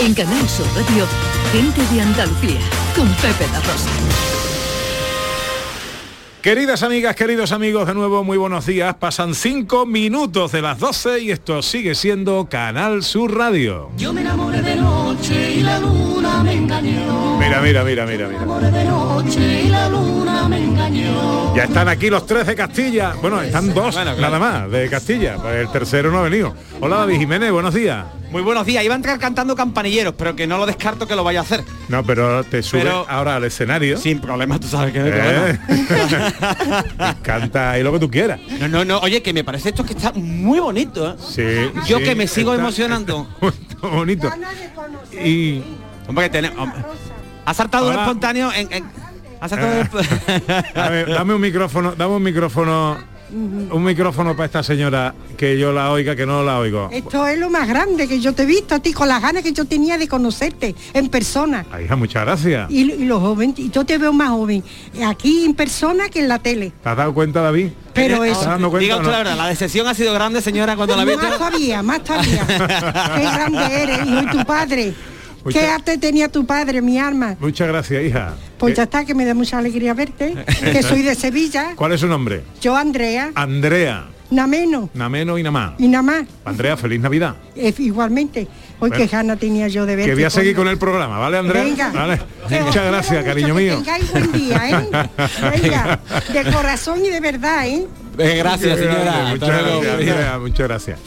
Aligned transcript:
En 0.00 0.14
Canal 0.14 0.48
Sur 0.48 0.66
Radio, 0.74 1.06
gente 1.52 1.94
de 1.94 2.00
Andalucía, 2.00 2.58
con 2.96 3.06
Pepe 3.16 3.46
La 3.52 3.60
Rosa. 3.60 3.90
Queridas 6.40 6.82
amigas, 6.82 7.14
queridos 7.14 7.52
amigos, 7.52 7.86
de 7.86 7.92
nuevo 7.92 8.24
muy 8.24 8.38
buenos 8.38 8.64
días. 8.64 8.94
Pasan 8.94 9.34
cinco 9.34 9.84
minutos 9.84 10.52
de 10.52 10.62
las 10.62 10.78
12 10.78 11.20
y 11.20 11.30
esto 11.32 11.60
sigue 11.60 11.94
siendo 11.94 12.48
Canal 12.48 13.02
Sur 13.02 13.36
Radio. 13.36 13.90
Yo 13.98 14.14
me 14.14 14.22
enamoré 14.22 14.62
de 14.62 14.76
noche 15.14 15.54
y 15.54 15.60
la 15.62 15.78
luna 15.80 16.42
me 16.42 16.52
engañó. 16.54 17.38
Mira, 17.38 17.60
mira, 17.60 17.82
mira, 17.84 18.06
mira, 18.06 18.28
mira. 18.28 18.28
Me 18.28 18.36
enamoré 18.36 18.70
de 18.70 18.84
noche 18.84 19.62
y 19.64 19.68
la 19.68 19.88
luna 19.88 20.48
me 20.48 20.62
engañó. 20.62 21.54
Ya 21.56 21.64
están 21.64 21.88
aquí 21.88 22.08
los 22.10 22.26
tres 22.26 22.46
de 22.46 22.54
Castilla. 22.54 23.14
Bueno, 23.20 23.42
están 23.42 23.74
dos 23.74 23.96
nada 23.96 24.38
más 24.38 24.70
de 24.70 24.88
Castilla. 24.88 25.36
El 25.60 25.68
tercero 25.70 26.10
no 26.12 26.18
ha 26.18 26.22
venido. 26.22 26.54
Hola 26.80 26.98
David 26.98 27.18
Jiménez, 27.18 27.50
buenos 27.50 27.74
días. 27.74 28.04
Muy 28.30 28.42
buenos 28.42 28.64
días. 28.64 28.84
Iba 28.84 28.94
a 28.94 28.96
entrar 28.96 29.18
cantando 29.18 29.56
campanilleros, 29.56 30.14
pero 30.16 30.36
que 30.36 30.46
no 30.46 30.56
lo 30.58 30.64
descarto 30.64 31.08
que 31.08 31.16
lo 31.16 31.24
vaya 31.24 31.40
a 31.40 31.42
hacer. 31.42 31.64
No, 31.88 32.04
pero 32.04 32.44
te 32.44 32.62
sube 32.62 32.82
Pero- 32.82 33.04
ahora 33.08 33.34
al 33.34 33.42
escenario. 33.44 33.96
Sin 33.96 34.20
problema, 34.20 34.60
tú 34.60 34.68
sabes 34.68 34.92
que 34.92 35.00
no 35.00 35.06
hay 35.06 35.10
¿eh? 35.12 35.58
problema. 35.66 37.16
Canta 37.22 37.72
ahí 37.72 37.82
lo 37.82 37.92
que 37.92 37.98
tú 37.98 38.08
quieras. 38.08 38.38
No, 38.60 38.68
no, 38.68 38.84
no. 38.84 38.98
Oye, 39.00 39.20
que 39.20 39.32
me 39.32 39.42
parece 39.42 39.70
esto 39.70 39.84
que 39.84 39.94
está 39.94 40.12
muy 40.12 40.60
bonito. 40.60 41.10
¿eh? 41.10 41.14
Sí. 41.18 41.80
Yo 41.88 41.98
sí, 41.98 42.04
que 42.04 42.14
me 42.14 42.28
sigo 42.28 42.52
está- 42.52 42.62
emocionando. 42.62 43.26
está 43.42 43.69
bonito. 43.90 44.30
Y 45.12 45.62
Hombre, 46.08 46.24
que 46.26 46.30
tenemos. 46.30 46.58
hombre, 46.58 46.82
Ha 47.46 47.54
saltado 47.54 47.86
un 47.86 47.92
Hola. 47.92 48.02
espontáneo 48.02 48.52
en. 48.52 48.72
en- 48.72 48.84
ha 49.40 49.48
saltado 49.48 49.72
un 49.80 49.86
esp- 49.86 50.72
dame, 50.74 51.04
dame 51.06 51.34
un 51.34 51.40
micrófono, 51.40 51.92
dame 51.94 52.14
un 52.16 52.22
micrófono, 52.22 52.98
un 53.32 53.82
micrófono 53.84 54.34
para 54.34 54.46
esta 54.46 54.62
señora 54.62 55.14
que 55.36 55.58
yo 55.58 55.72
la 55.72 55.90
oiga, 55.92 56.16
que 56.16 56.26
no 56.26 56.42
la 56.42 56.58
oigo. 56.58 56.88
Esto 56.92 57.26
es 57.26 57.38
lo 57.38 57.50
más 57.50 57.68
grande 57.68 58.08
que 58.08 58.20
yo 58.20 58.34
te 58.34 58.42
he 58.42 58.46
visto 58.46 58.74
a 58.74 58.80
ti 58.80 58.92
con 58.92 59.08
las 59.08 59.22
ganas 59.22 59.42
que 59.42 59.52
yo 59.52 59.64
tenía 59.64 59.98
de 59.98 60.08
conocerte 60.08 60.74
en 60.92 61.08
persona. 61.08 61.64
Ay, 61.70 61.84
hija, 61.84 61.96
muchas 61.96 62.24
gracias. 62.24 62.70
Y, 62.70 62.90
y 62.92 63.04
lo 63.04 63.20
joven, 63.20 63.54
y 63.56 63.70
yo 63.70 63.84
te 63.84 63.98
veo 63.98 64.12
más 64.12 64.30
joven 64.30 64.62
aquí 65.06 65.44
en 65.44 65.54
persona 65.54 66.08
que 66.08 66.20
en 66.20 66.28
la 66.28 66.38
tele. 66.38 66.72
¿Te 66.82 66.88
has 66.88 66.96
dado 66.96 67.14
cuenta, 67.14 67.40
David? 67.40 67.68
Pero 67.92 68.20
¿Te 68.20 68.30
eso- 68.30 68.40
cuenta 68.58 68.78
Diga 68.78 68.96
usted 68.96 69.06
no? 69.06 69.12
la 69.12 69.18
verdad, 69.18 69.36
la 69.36 69.46
decepción 69.48 69.86
ha 69.88 69.94
sido 69.94 70.12
grande, 70.14 70.40
señora, 70.40 70.76
cuando 70.76 70.96
la 70.96 71.04
vi. 71.04 71.16
Más 71.16 71.36
todavía, 71.36 71.82
más 71.82 72.04
todavía. 72.04 72.46
Qué 72.46 73.22
grande 73.22 73.82
eres, 73.82 74.06
hijo, 74.06 74.22
y 74.22 74.26
tu 74.38 74.44
padre. 74.44 74.94
Muchas- 75.44 75.62
Qué 75.62 75.68
arte 75.68 75.98
tenía 75.98 76.28
tu 76.28 76.44
padre, 76.46 76.82
mi 76.82 76.98
alma. 76.98 77.36
Muchas 77.40 77.68
gracias, 77.68 78.04
hija. 78.04 78.34
Pues 78.58 78.72
¿Qué- 78.72 78.76
ya 78.78 78.82
está, 78.84 79.04
que 79.04 79.14
me 79.14 79.24
da 79.24 79.34
mucha 79.34 79.58
alegría 79.58 79.94
verte. 79.94 80.34
Que 80.60 80.82
soy 80.82 81.02
de 81.02 81.14
Sevilla. 81.14 81.72
¿Cuál 81.76 81.92
es 81.92 82.00
su 82.00 82.06
nombre? 82.06 82.42
Yo, 82.60 82.76
Andrea, 82.76 83.30
Andrea. 83.34 84.06
Nameno. 84.30 84.90
Nameno 84.94 85.38
y 85.38 85.42
Namá. 85.42 85.74
Y 85.78 85.88
nada 85.88 86.02
más. 86.02 86.22
Andrea, 86.44 86.76
feliz 86.76 87.00
Navidad. 87.00 87.34
Eh, 87.56 87.74
igualmente. 87.78 88.46
Hoy 88.78 88.88
Bueno. 88.90 88.96
qué 88.96 89.06
gana 89.08 89.34
tenía 89.36 89.66
yo 89.66 89.84
de 89.86 89.96
verte. 89.96 90.10
Que 90.10 90.14
voy 90.14 90.22
a 90.24 90.30
seguir 90.30 90.54
con 90.54 90.68
el 90.68 90.78
programa, 90.78 91.18
¿vale, 91.18 91.38
Andrea? 91.38 91.64
Venga. 91.64 91.90
Vale. 91.90 92.20
Que 92.48 92.60
Muchas 92.62 92.86
gracias, 92.86 93.24
cariño 93.24 93.56
que 93.56 93.60
mío. 93.60 93.76
tengáis 93.78 94.12
buen 94.12 94.32
día, 94.32 94.70
¿eh? 94.70 95.08
Venga, 95.62 96.00
de 96.32 96.52
corazón 96.52 97.04
y 97.04 97.08
de 97.10 97.18
verdad, 97.20 97.66
¿eh? 97.66 97.86
Eh, 98.20 98.36
gracias, 98.36 98.78
señora. 98.78 99.28
Muchas 99.30 99.48
gracias, 99.48 99.92
Andrea, 99.92 100.38
muchas 100.38 100.68
gracias. 100.68 100.98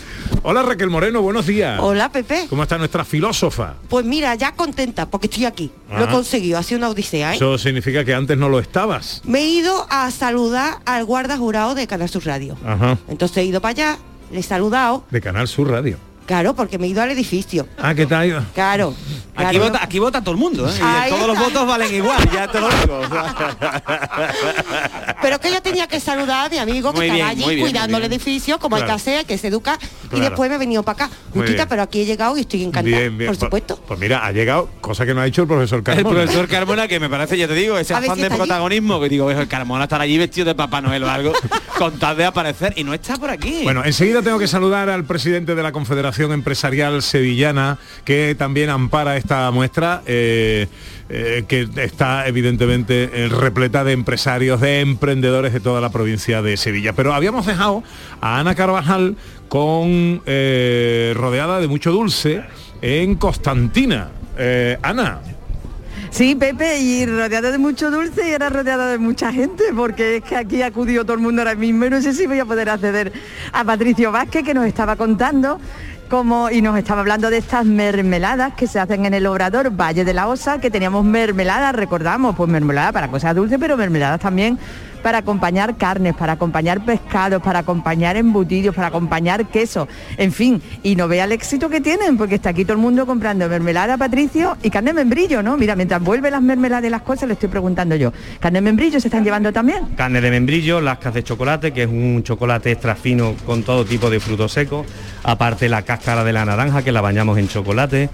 Hola 0.45 0.63
Raquel 0.63 0.89
Moreno, 0.89 1.21
buenos 1.21 1.45
días. 1.45 1.79
Hola 1.81 2.11
Pepe. 2.11 2.47
¿Cómo 2.49 2.63
está 2.63 2.77
nuestra 2.77 3.05
filósofa? 3.05 3.75
Pues 3.87 4.05
mira, 4.05 4.35
ya 4.35 4.53
contenta 4.53 5.05
porque 5.09 5.27
estoy 5.27 5.45
aquí. 5.45 5.71
Lo 5.89 6.03
he 6.05 6.07
conseguido, 6.07 6.57
ha 6.57 6.63
sido 6.63 6.79
una 6.79 6.89
odisea, 6.89 7.33
¿eh? 7.33 7.35
Eso 7.35 7.57
significa 7.57 8.03
que 8.03 8.13
antes 8.13 8.37
no 8.37 8.49
lo 8.49 8.59
estabas. 8.59 9.21
Me 9.25 9.39
he 9.39 9.47
ido 9.47 9.85
a 9.89 10.09
saludar 10.11 10.79
al 10.85 11.05
guarda 11.05 11.37
jurado 11.37 11.75
de 11.75 11.87
Canal 11.87 12.09
Sur 12.09 12.25
Radio. 12.25 12.57
Ajá. 12.65 12.97
Entonces 13.07 13.37
he 13.37 13.45
ido 13.45 13.61
para 13.61 13.71
allá, 13.71 13.97
le 14.31 14.39
he 14.39 14.43
saludado, 14.43 15.05
De 15.11 15.21
Canal 15.21 15.47
Sur 15.47 15.69
Radio. 15.69 15.97
Claro, 16.25 16.53
porque 16.55 16.77
me 16.77 16.87
he 16.87 16.89
ido 16.89 17.01
al 17.01 17.11
edificio. 17.11 17.67
Ah, 17.77 17.93
¿qué 17.93 18.05
tal? 18.05 18.45
Claro. 18.53 18.93
Aquí 19.35 19.57
claro. 19.57 19.59
vota, 19.71 19.83
aquí 19.83 19.99
vota 19.99 20.21
todo 20.21 20.31
el 20.31 20.37
mundo, 20.37 20.69
¿eh? 20.69 20.73
Y 21.07 21.09
todos 21.09 21.27
los 21.27 21.39
votos 21.39 21.65
valen 21.67 21.93
igual, 21.93 22.29
ya 22.31 22.47
te 22.47 22.59
lo 22.61 22.69
digo. 22.69 23.01
Pero 25.21 25.39
que 25.39 25.51
yo 25.51 25.61
tenía 25.61 25.87
que 25.87 25.99
saludar 25.99 26.45
a 26.45 26.49
mi 26.49 26.57
amigo 26.59 26.91
que 26.91 26.97
Muy 26.97 27.05
estaba 27.07 27.31
bien, 27.33 27.43
allí 27.47 27.55
bien, 27.55 27.61
cuidando 27.67 27.97
el 27.97 28.03
edificio, 28.03 28.59
como 28.59 28.75
hay 28.75 28.83
Claro. 28.83 28.95
que 28.97 29.01
hacer, 29.01 29.25
que 29.25 29.37
se 29.39 29.47
educa, 29.47 29.79
y 30.11 30.19
después 30.19 30.49
me 30.49 30.57
he 30.57 30.59
venido 30.59 30.83
para 30.83 31.05
acá. 31.05 31.15
Justita, 31.33 31.67
pero 31.67 31.81
aquí 31.81 32.01
he 32.01 32.05
llegado 32.05 32.37
y 32.37 32.41
estoy 32.41 32.61
encantada, 32.63 32.95
Bien, 32.97 33.17
bien. 33.17 33.29
por 33.29 33.37
Pues- 33.37 33.39
supuesto. 33.39 33.79
Pues, 33.87 33.99
mira, 33.99 34.23
ha 34.25 34.31
llegado, 34.31 34.69
cosa 34.81 35.05
que 35.05 35.13
no 35.15 35.21
ha 35.21 35.25
dicho 35.25 35.41
el 35.41 35.47
profesor 35.47 35.79
El 35.79 35.83
Carmona. 35.83 36.09
profesor 36.21 36.47
Carmona, 36.47 36.87
que 36.87 36.99
me 36.99 37.09
parece, 37.09 37.35
ya 37.37 37.47
te 37.47 37.55
digo, 37.55 37.77
ese 37.79 37.93
afán 37.95 38.15
si 38.15 38.21
de 38.21 38.27
está 38.27 38.35
allí. 38.35 38.41
protagonismo, 38.43 38.99
que 39.01 39.09
digo, 39.09 39.31
el 39.31 39.47
Carmona 39.47 39.85
estará 39.85 40.03
allí 40.03 40.17
vestido 40.17 40.45
de 40.45 40.53
Papá 40.55 40.81
Noel 40.81 41.03
o 41.05 41.09
algo, 41.09 41.33
con 41.79 41.97
tal 41.97 42.17
de 42.17 42.25
aparecer, 42.25 42.73
y 42.75 42.83
no 42.83 42.93
está 42.93 43.17
por 43.17 43.31
aquí. 43.31 43.61
Bueno, 43.63 43.83
enseguida 43.83 44.21
tengo 44.21 44.37
que 44.37 44.47
saludar 44.47 44.89
al 44.89 45.05
presidente 45.05 45.55
de 45.55 45.63
la 45.63 45.71
Confederación 45.71 46.12
Empresarial 46.19 47.01
Sevillana, 47.01 47.77
que 48.05 48.35
también 48.35 48.69
ampara 48.69 49.17
esta 49.17 49.49
muestra, 49.51 50.01
eh, 50.05 50.67
eh, 51.09 51.43
que 51.47 51.67
está 51.77 52.27
evidentemente 52.27 53.09
eh, 53.13 53.29
repleta 53.29 53.83
de 53.83 53.93
empresarios, 53.93 54.61
de 54.61 54.81
emprendedores 54.81 55.53
de 55.53 55.59
toda 55.59 55.81
la 55.81 55.89
provincia 55.89 56.41
de 56.41 56.57
Sevilla. 56.57 56.93
Pero 56.93 57.13
habíamos 57.13 57.45
dejado 57.45 57.83
a 58.21 58.39
Ana 58.39 58.55
Carvajal 58.55 59.15
con 59.49 60.21
rodeada 60.25 61.59
de 61.59 61.67
mucho 61.67 61.91
dulce 61.91 62.43
en 62.81 63.15
Constantina. 63.15 64.09
Ana, 64.81 65.21
Sí, 66.13 66.35
Pepe, 66.35 66.79
y 66.79 67.07
rodeada 67.07 67.49
de 67.49 67.57
mucho 67.57 67.89
dulce 67.89 68.29
y 68.29 68.33
era 68.33 68.47
rodeada 68.47 68.87
de 68.87 68.99
mucha 68.99 69.33
gente, 69.33 69.63
porque 69.75 70.17
es 70.17 70.23
que 70.23 70.35
aquí 70.35 70.61
ha 70.61 70.67
acudido 70.67 71.03
todo 71.05 71.15
el 71.15 71.21
mundo 71.23 71.41
ahora 71.41 71.55
mismo 71.55 71.85
y 71.85 71.89
no 71.89 71.99
sé 72.03 72.13
si 72.13 72.27
voy 72.27 72.39
a 72.39 72.45
poder 72.45 72.69
acceder 72.69 73.11
a 73.51 73.63
Patricio 73.63 74.11
Vázquez, 74.11 74.43
que 74.43 74.53
nos 74.53 74.67
estaba 74.67 74.95
contando 74.95 75.59
y 76.51 76.61
nos 76.61 76.77
estaba 76.77 77.01
hablando 77.01 77.31
de 77.31 77.37
estas 77.37 77.65
mermeladas 77.65 78.53
que 78.53 78.67
se 78.67 78.79
hacen 78.79 79.07
en 79.07 79.15
el 79.15 79.25
Obrador 79.25 79.71
Valle 79.71 80.05
de 80.05 80.13
la 80.13 80.27
Osa, 80.27 80.61
que 80.61 80.69
teníamos 80.69 81.03
mermeladas, 81.03 81.73
recordamos, 81.73 82.35
pues 82.35 82.47
mermelada 82.51 82.91
para 82.91 83.07
cosas 83.07 83.35
dulces, 83.35 83.57
pero 83.59 83.75
mermeladas 83.77 84.19
también 84.19 84.59
para 85.03 85.19
acompañar 85.19 85.77
carnes, 85.77 86.15
para 86.15 86.33
acompañar 86.33 86.83
pescados, 86.83 87.41
para 87.43 87.59
acompañar 87.59 88.15
embutidos, 88.15 88.73
para 88.73 88.87
acompañar 88.87 89.45
queso, 89.47 89.87
en 90.17 90.31
fin, 90.31 90.61
y 90.81 90.95
no 90.95 91.07
vea 91.07 91.25
el 91.25 91.33
éxito 91.33 91.69
que 91.69 91.81
tienen, 91.81 92.17
porque 92.17 92.35
está 92.35 92.49
aquí 92.49 92.63
todo 92.63 92.73
el 92.73 92.81
mundo 92.81 93.05
comprando 93.05 93.47
mermelada, 93.47 93.97
Patricio, 93.97 94.57
y 94.63 94.69
carne 94.69 94.91
de 94.91 94.95
membrillo, 94.95 95.43
¿no? 95.43 95.57
Mira, 95.57 95.75
mientras 95.75 96.01
vuelve 96.01 96.31
las 96.31 96.41
mermeladas 96.41 96.85
y 96.85 96.89
las 96.89 97.01
cosas, 97.01 97.27
le 97.27 97.33
estoy 97.33 97.49
preguntando 97.49 97.95
yo, 97.95 98.11
¿carne 98.39 98.57
de 98.57 98.61
membrillo 98.61 98.99
se 98.99 99.09
están 99.09 99.23
llevando 99.23 99.53
también? 99.53 99.85
Carne 99.95 100.21
de 100.21 100.31
membrillo, 100.31 100.81
lascas 100.81 101.13
de 101.13 101.23
chocolate, 101.23 101.71
que 101.71 101.83
es 101.83 101.89
un 101.89 102.23
chocolate 102.23 102.71
extra 102.71 102.95
fino 102.95 103.35
con 103.45 103.63
todo 103.63 103.85
tipo 103.85 104.09
de 104.09 104.19
frutos 104.19 104.53
secos. 104.53 104.87
Aparte 105.23 105.67
la 105.69 105.81
cáscara 105.83 106.23
de 106.23 106.33
la 106.33 106.45
naranja, 106.45 106.81
que 106.81 106.91
la 106.91 107.01
bañamos 107.01 107.37
en 107.37 107.47
chocolate. 107.47 108.09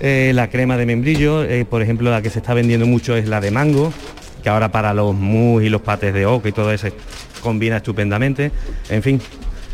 Eh, 0.00 0.32
la 0.34 0.48
crema 0.48 0.76
de 0.76 0.86
membrillo, 0.86 1.44
eh, 1.44 1.64
por 1.64 1.82
ejemplo, 1.82 2.10
la 2.10 2.22
que 2.22 2.30
se 2.30 2.38
está 2.38 2.54
vendiendo 2.54 2.86
mucho 2.86 3.16
es 3.16 3.28
la 3.28 3.40
de 3.40 3.50
mango, 3.50 3.92
que 4.40 4.48
ahora 4.48 4.70
para 4.70 4.92
los 4.94 5.14
mousse 5.14 5.66
y 5.66 5.68
los 5.68 5.80
pates 5.80 6.12
de 6.14 6.26
oca 6.26 6.48
y 6.48 6.52
todo 6.52 6.72
eso 6.72 6.88
combina 7.42 7.76
estupendamente. 7.78 8.50
En 8.88 9.02
fin, 9.02 9.20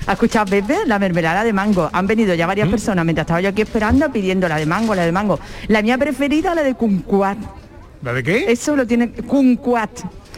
¿Ha 0.06 0.12
escuchado 0.12 0.46
Pepe? 0.46 0.78
La 0.86 1.00
mermelada 1.00 1.42
de 1.42 1.52
mango. 1.52 1.90
Han 1.92 2.06
venido 2.06 2.32
ya 2.34 2.46
varias 2.46 2.68
personas 2.68 3.04
mientras 3.04 3.24
estaba 3.24 3.40
yo 3.40 3.48
aquí 3.48 3.62
esperando 3.62 4.10
pidiendo 4.12 4.48
la 4.48 4.56
de 4.56 4.64
mango, 4.64 4.94
la 4.94 5.04
de 5.04 5.10
mango. 5.10 5.40
La 5.66 5.82
mía 5.82 5.98
preferida, 5.98 6.54
la 6.54 6.62
de 6.62 6.74
cuncuat. 6.74 7.38
¿la 8.02 8.12
de 8.12 8.22
qué? 8.22 8.44
Eso 8.52 8.76
lo 8.76 8.86
tiene 8.86 9.10
cuncuat. 9.10 9.90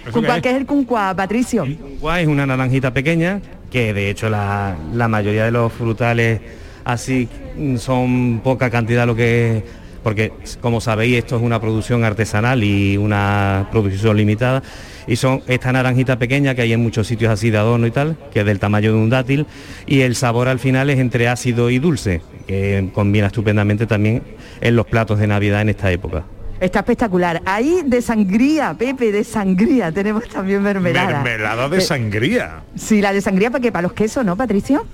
qué 0.06 0.10
Cuncuat, 0.10 0.38
es? 0.38 0.42
¿qué 0.42 0.50
es 0.52 0.56
el 0.56 0.64
cuncuat, 0.64 1.14
Patricio? 1.14 1.66
Guay 2.00 2.22
es 2.22 2.28
una 2.28 2.46
naranjita 2.46 2.94
pequeña, 2.94 3.42
que 3.70 3.92
de 3.92 4.08
hecho 4.08 4.30
la, 4.30 4.74
la 4.94 5.06
mayoría 5.06 5.44
de 5.44 5.50
los 5.50 5.70
frutales 5.70 6.40
así 6.84 7.28
mm, 7.58 7.76
son 7.76 8.40
poca 8.42 8.70
cantidad 8.70 9.06
lo 9.06 9.14
que 9.14 9.62
porque 10.02 10.32
como 10.60 10.80
sabéis 10.80 11.18
esto 11.18 11.36
es 11.36 11.42
una 11.42 11.60
producción 11.60 12.04
artesanal 12.04 12.64
y 12.64 12.96
una 12.96 13.68
producción 13.70 14.16
limitada 14.16 14.62
y 15.06 15.16
son 15.16 15.42
esta 15.46 15.72
naranjita 15.72 16.18
pequeña 16.18 16.54
que 16.54 16.62
hay 16.62 16.72
en 16.72 16.82
muchos 16.82 17.06
sitios 17.06 17.30
así 17.32 17.50
de 17.50 17.58
adorno 17.58 17.86
y 17.86 17.90
tal, 17.90 18.16
que 18.32 18.40
es 18.40 18.46
del 18.46 18.58
tamaño 18.58 18.92
de 18.92 18.98
un 18.98 19.10
dátil 19.10 19.46
y 19.86 20.00
el 20.00 20.14
sabor 20.14 20.48
al 20.48 20.58
final 20.58 20.90
es 20.90 20.98
entre 20.98 21.28
ácido 21.28 21.70
y 21.70 21.78
dulce, 21.78 22.20
que 22.46 22.90
combina 22.92 23.26
estupendamente 23.28 23.86
también 23.86 24.22
en 24.60 24.76
los 24.76 24.86
platos 24.86 25.18
de 25.18 25.26
Navidad 25.26 25.62
en 25.62 25.70
esta 25.70 25.90
época. 25.90 26.24
Está 26.60 26.80
espectacular. 26.80 27.40
Ahí 27.44 27.82
de 27.86 28.02
sangría, 28.02 28.74
Pepe, 28.74 29.12
de 29.12 29.22
sangría. 29.22 29.92
Tenemos 29.92 30.28
también 30.28 30.60
mermelada. 30.60 31.22
Mermelada 31.22 31.68
de 31.68 31.78
Eh, 31.78 31.80
sangría. 31.80 32.62
Sí, 32.74 33.00
la 33.00 33.12
de 33.12 33.20
sangría, 33.20 33.50
¿para 33.52 33.62
qué? 33.62 33.70
¿Para 33.70 33.82
los 33.82 33.92
quesos, 33.92 34.24
no, 34.24 34.34
Patricio? 34.34 34.84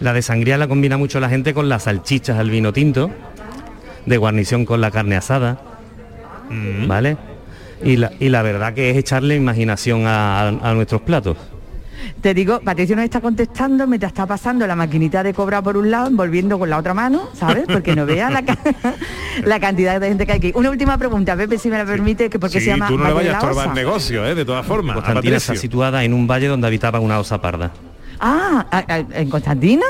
La 0.00 0.12
de 0.12 0.20
sangría 0.20 0.58
la 0.58 0.68
combina 0.68 0.98
mucho 0.98 1.20
la 1.20 1.30
gente 1.30 1.54
con 1.54 1.70
las 1.70 1.84
salchichas 1.84 2.38
al 2.38 2.50
vino 2.50 2.72
tinto, 2.74 3.10
de 4.06 4.16
guarnición 4.16 4.64
con 4.64 4.80
la 4.80 4.90
carne 4.90 5.16
asada, 5.16 5.58
¿vale? 6.86 7.16
Y 7.82 7.96
la, 7.96 8.12
y 8.20 8.28
la 8.28 8.42
verdad 8.42 8.72
que 8.74 8.90
es 8.90 8.96
echarle 8.96 9.34
imaginación 9.36 10.06
a, 10.06 10.48
a 10.48 10.74
nuestros 10.74 11.02
platos. 11.02 11.36
Te 12.20 12.34
digo, 12.34 12.60
Patricio 12.60 12.96
nos 12.96 13.04
está 13.04 13.20
contestando, 13.20 13.86
me 13.86 13.98
te 13.98 14.06
está 14.06 14.26
pasando 14.26 14.66
la 14.66 14.76
maquinita 14.76 15.22
de 15.22 15.32
cobrar 15.32 15.62
por 15.62 15.76
un 15.76 15.90
lado, 15.90 16.06
envolviendo 16.08 16.58
con 16.58 16.68
la 16.68 16.78
otra 16.78 16.92
mano, 16.92 17.28
¿sabes? 17.34 17.64
Porque 17.66 17.94
no 17.96 18.04
vea 18.04 18.28
la, 18.30 18.44
ca- 18.44 18.58
la 19.44 19.58
cantidad 19.58 19.98
de 20.00 20.08
gente 20.08 20.26
que 20.26 20.32
hay 20.32 20.38
aquí. 20.38 20.52
Una 20.54 20.70
última 20.70 20.98
pregunta, 20.98 21.34
Pepe, 21.36 21.58
si 21.58 21.68
me 21.70 21.78
la 21.78 21.84
permite, 21.86 22.28
que 22.28 22.38
porque 22.38 22.58
Sí, 22.58 22.66
se 22.66 22.70
llama 22.72 22.88
tú 22.88 22.98
no 22.98 23.06
le 23.06 23.12
vayas 23.14 23.34
a 23.34 23.38
estorbar 23.38 23.74
negocio, 23.74 24.26
¿eh? 24.26 24.34
de 24.34 24.44
todas 24.44 24.66
formas. 24.66 24.94
Constantina 24.96 25.36
está 25.36 25.54
situada 25.56 26.04
en 26.04 26.12
un 26.12 26.26
valle 26.26 26.46
donde 26.48 26.66
habitaba 26.66 27.00
una 27.00 27.18
osa 27.18 27.40
parda. 27.40 27.72
Ah, 28.20 28.66
a- 28.70 28.92
a- 28.94 28.98
¿en 28.98 29.28
Constantina? 29.30 29.84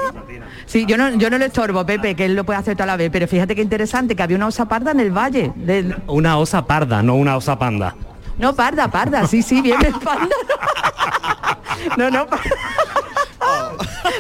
Sí, 0.66 0.86
yo 0.86 0.96
no, 0.96 1.10
yo 1.10 1.28
no 1.30 1.38
le 1.38 1.46
estorbo, 1.46 1.84
Pepe, 1.84 2.14
que 2.14 2.24
él 2.24 2.34
lo 2.34 2.44
puede 2.44 2.58
hacer 2.58 2.74
toda 2.76 2.86
la 2.86 2.96
vez, 2.96 3.10
pero 3.12 3.28
fíjate 3.28 3.54
qué 3.54 3.62
interesante, 3.62 4.16
que 4.16 4.22
había 4.22 4.36
una 4.36 4.46
osa 4.46 4.66
parda 4.66 4.90
en 4.92 5.00
el 5.00 5.10
valle. 5.10 5.52
del- 5.56 5.96
Una 6.06 6.38
osa 6.38 6.64
parda, 6.66 7.02
no 7.02 7.14
una 7.14 7.36
osa 7.36 7.58
panda. 7.58 7.94
No, 8.38 8.54
parda, 8.54 8.88
parda, 8.88 9.26
sí, 9.26 9.42
sí, 9.42 9.60
bien 9.60 9.84
el 9.84 9.92
panda. 9.94 10.34
No, 11.98 12.10
no, 12.10 12.26
pa- 12.26 12.40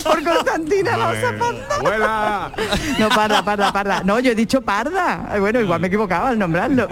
por 0.04 0.22
Constantina 0.22 0.96
la 0.96 1.08
osa 1.08 1.32
parda. 1.38 1.76
¡Abuela! 1.78 2.52
No, 2.98 3.08
parda, 3.08 3.42
parda, 3.44 3.72
parda. 3.72 4.02
No, 4.04 4.20
yo 4.20 4.32
he 4.32 4.34
dicho 4.34 4.60
parda. 4.60 5.34
Bueno, 5.40 5.60
igual 5.60 5.80
me 5.80 5.86
equivocaba 5.86 6.28
al 6.28 6.38
nombrarlo. 6.38 6.88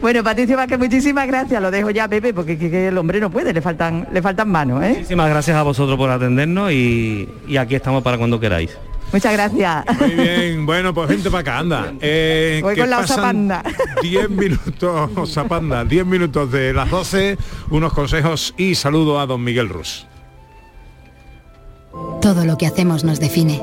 Bueno, 0.00 0.24
Patricio 0.24 0.56
Vázquez, 0.56 0.78
muchísimas 0.78 1.26
gracias. 1.26 1.60
Lo 1.60 1.70
dejo 1.70 1.90
ya, 1.90 2.08
Pepe, 2.08 2.32
porque 2.32 2.56
que- 2.58 2.70
que 2.70 2.88
el 2.88 2.96
hombre 2.98 3.20
no 3.20 3.30
puede, 3.30 3.52
le 3.52 3.60
faltan, 3.60 4.08
le 4.12 4.22
faltan 4.22 4.48
manos, 4.50 4.82
¿eh? 4.82 4.94
Muchísimas 4.96 5.28
gracias 5.28 5.56
a 5.56 5.62
vosotros 5.62 5.96
por 5.98 6.10
atendernos 6.10 6.72
y, 6.72 7.28
y 7.46 7.56
aquí 7.58 7.74
estamos 7.74 8.02
para 8.02 8.16
cuando 8.18 8.40
queráis. 8.40 8.76
Muchas 9.12 9.32
gracias. 9.34 9.84
Muy 10.00 10.10
bien, 10.10 10.64
bueno, 10.64 10.94
pues 10.94 11.06
vente 11.08 11.30
para 11.30 11.40
acá, 11.42 11.58
anda. 11.58 11.92
Eh, 12.00 12.60
Voy 12.62 12.74
con 12.76 12.88
la 12.88 13.00
osa 13.00 13.16
pasan 13.16 13.22
panda. 13.48 13.62
10 14.00 14.30
minutos, 14.30 15.10
osa 15.16 15.44
panda, 15.44 15.84
10 15.84 16.06
minutos 16.06 16.50
de 16.50 16.72
las 16.72 16.88
12, 16.90 17.36
unos 17.70 17.92
consejos 17.92 18.54
y 18.56 18.74
saludo 18.74 19.20
a 19.20 19.26
don 19.26 19.44
Miguel 19.44 19.68
Rus. 19.68 20.06
Todo 22.22 22.46
lo 22.46 22.56
que 22.56 22.66
hacemos 22.66 23.04
nos 23.04 23.20
define. 23.20 23.62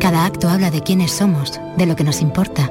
Cada 0.00 0.24
acto 0.24 0.48
habla 0.48 0.70
de 0.72 0.82
quiénes 0.82 1.12
somos, 1.12 1.60
de 1.76 1.86
lo 1.86 1.94
que 1.94 2.02
nos 2.04 2.20
importa. 2.20 2.70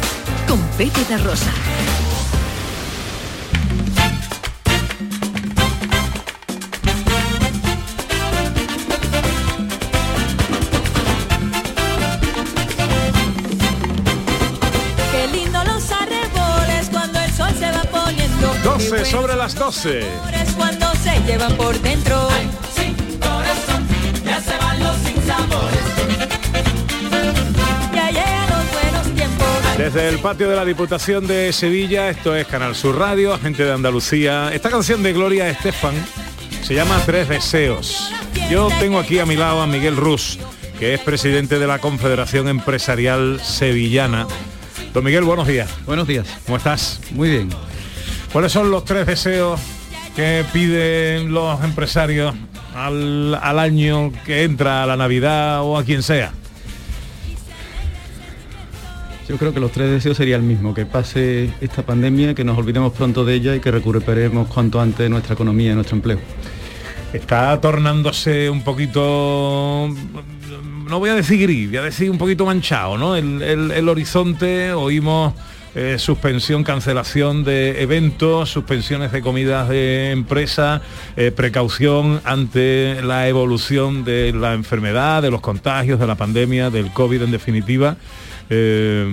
Con 0.51 0.59
Pepe 0.77 1.05
da 1.09 1.17
Rosa. 1.17 1.49
Qué 15.13 15.27
lindo 15.31 15.63
los 15.63 15.89
arreboles 15.89 16.89
cuando 16.91 17.21
el 17.21 17.31
sol 17.31 17.53
se 17.57 17.71
va 17.71 17.83
poniendo. 17.83 18.53
12 18.65 19.05
sobre 19.05 19.37
las 19.37 19.55
12. 19.55 19.99
Es 19.99 20.51
cuando 20.57 20.85
se 21.01 21.17
llevan 21.21 21.55
por 21.55 21.79
dentro. 21.79 22.27
sí, 22.75 22.93
corazón, 23.21 23.87
ya 24.25 24.41
se 24.41 24.57
van 24.57 24.83
los 24.83 24.97
sinsabores. 24.97 25.79
Ya 25.79 25.80
Desde 29.81 30.09
el 30.09 30.19
patio 30.19 30.47
de 30.47 30.55
la 30.55 30.63
Diputación 30.63 31.25
de 31.25 31.51
Sevilla, 31.51 32.11
esto 32.11 32.35
es 32.35 32.45
Canal 32.45 32.75
Sur 32.75 32.99
Radio, 32.99 33.35
gente 33.39 33.65
de 33.65 33.73
Andalucía. 33.73 34.53
Esta 34.53 34.69
canción 34.69 35.01
de 35.01 35.11
Gloria 35.11 35.49
Estefan 35.49 35.95
se 36.61 36.75
llama 36.75 37.01
Tres 37.03 37.27
Deseos. 37.27 38.11
Yo 38.47 38.69
tengo 38.79 38.99
aquí 38.99 39.17
a 39.17 39.25
mi 39.25 39.35
lado 39.35 39.59
a 39.59 39.65
Miguel 39.65 39.97
Rus, 39.97 40.37
que 40.77 40.93
es 40.93 40.99
presidente 40.99 41.57
de 41.57 41.65
la 41.65 41.79
Confederación 41.79 42.47
Empresarial 42.47 43.41
Sevillana. 43.41 44.27
Don 44.93 45.03
Miguel, 45.03 45.23
buenos 45.23 45.47
días. 45.47 45.67
Buenos 45.87 46.07
días. 46.07 46.27
¿Cómo 46.45 46.57
estás? 46.57 47.01
Muy 47.09 47.31
bien. 47.31 47.49
¿Cuáles 48.31 48.51
son 48.51 48.69
los 48.69 48.85
tres 48.85 49.07
deseos 49.07 49.59
que 50.15 50.45
piden 50.53 51.33
los 51.33 51.63
empresarios 51.63 52.35
al, 52.75 53.33
al 53.33 53.57
año 53.57 54.13
que 54.27 54.43
entra, 54.43 54.83
a 54.83 54.85
la 54.85 54.95
Navidad 54.95 55.63
o 55.63 55.75
a 55.75 55.83
quien 55.83 56.03
sea? 56.03 56.33
Yo 59.31 59.37
creo 59.37 59.53
que 59.53 59.61
los 59.61 59.71
tres 59.71 59.89
deseos 59.89 60.17
sería 60.17 60.35
el 60.35 60.41
mismo, 60.41 60.73
que 60.73 60.85
pase 60.85 61.49
esta 61.61 61.83
pandemia, 61.83 62.33
que 62.33 62.43
nos 62.43 62.57
olvidemos 62.57 62.91
pronto 62.91 63.23
de 63.23 63.35
ella 63.35 63.55
y 63.55 63.61
que 63.61 63.71
recuperemos 63.71 64.49
cuanto 64.49 64.81
antes 64.81 65.09
nuestra 65.09 65.35
economía 65.35 65.71
y 65.71 65.73
nuestro 65.73 65.95
empleo. 65.95 66.19
Está 67.13 67.61
tornándose 67.61 68.49
un 68.49 68.61
poquito, 68.61 69.87
no 70.89 70.99
voy 70.99 71.11
a 71.11 71.15
decir 71.15 71.39
gris, 71.39 71.69
voy 71.69 71.77
a 71.77 71.83
decir 71.83 72.11
un 72.11 72.17
poquito 72.17 72.45
manchado, 72.45 72.97
¿no? 72.97 73.15
El, 73.15 73.87
horizonte, 73.87 74.73
oímos 74.73 75.33
eh, 75.75 75.95
suspensión, 75.97 76.65
cancelación 76.65 77.45
de 77.45 77.81
eventos, 77.81 78.49
suspensiones 78.49 79.13
de 79.13 79.21
comidas 79.21 79.69
de 79.69 80.11
empresa, 80.11 80.81
eh, 81.15 81.31
precaución 81.31 82.19
ante 82.25 83.01
la 83.01 83.29
evolución 83.29 84.03
de 84.03 84.33
la 84.33 84.55
enfermedad, 84.55 85.21
de 85.21 85.31
los 85.31 85.39
contagios, 85.39 86.01
de 86.01 86.07
la 86.07 86.15
pandemia, 86.15 86.69
del 86.69 86.91
COVID 86.91 87.21
en 87.21 87.31
definitiva. 87.31 87.95
Eh, 88.53 89.07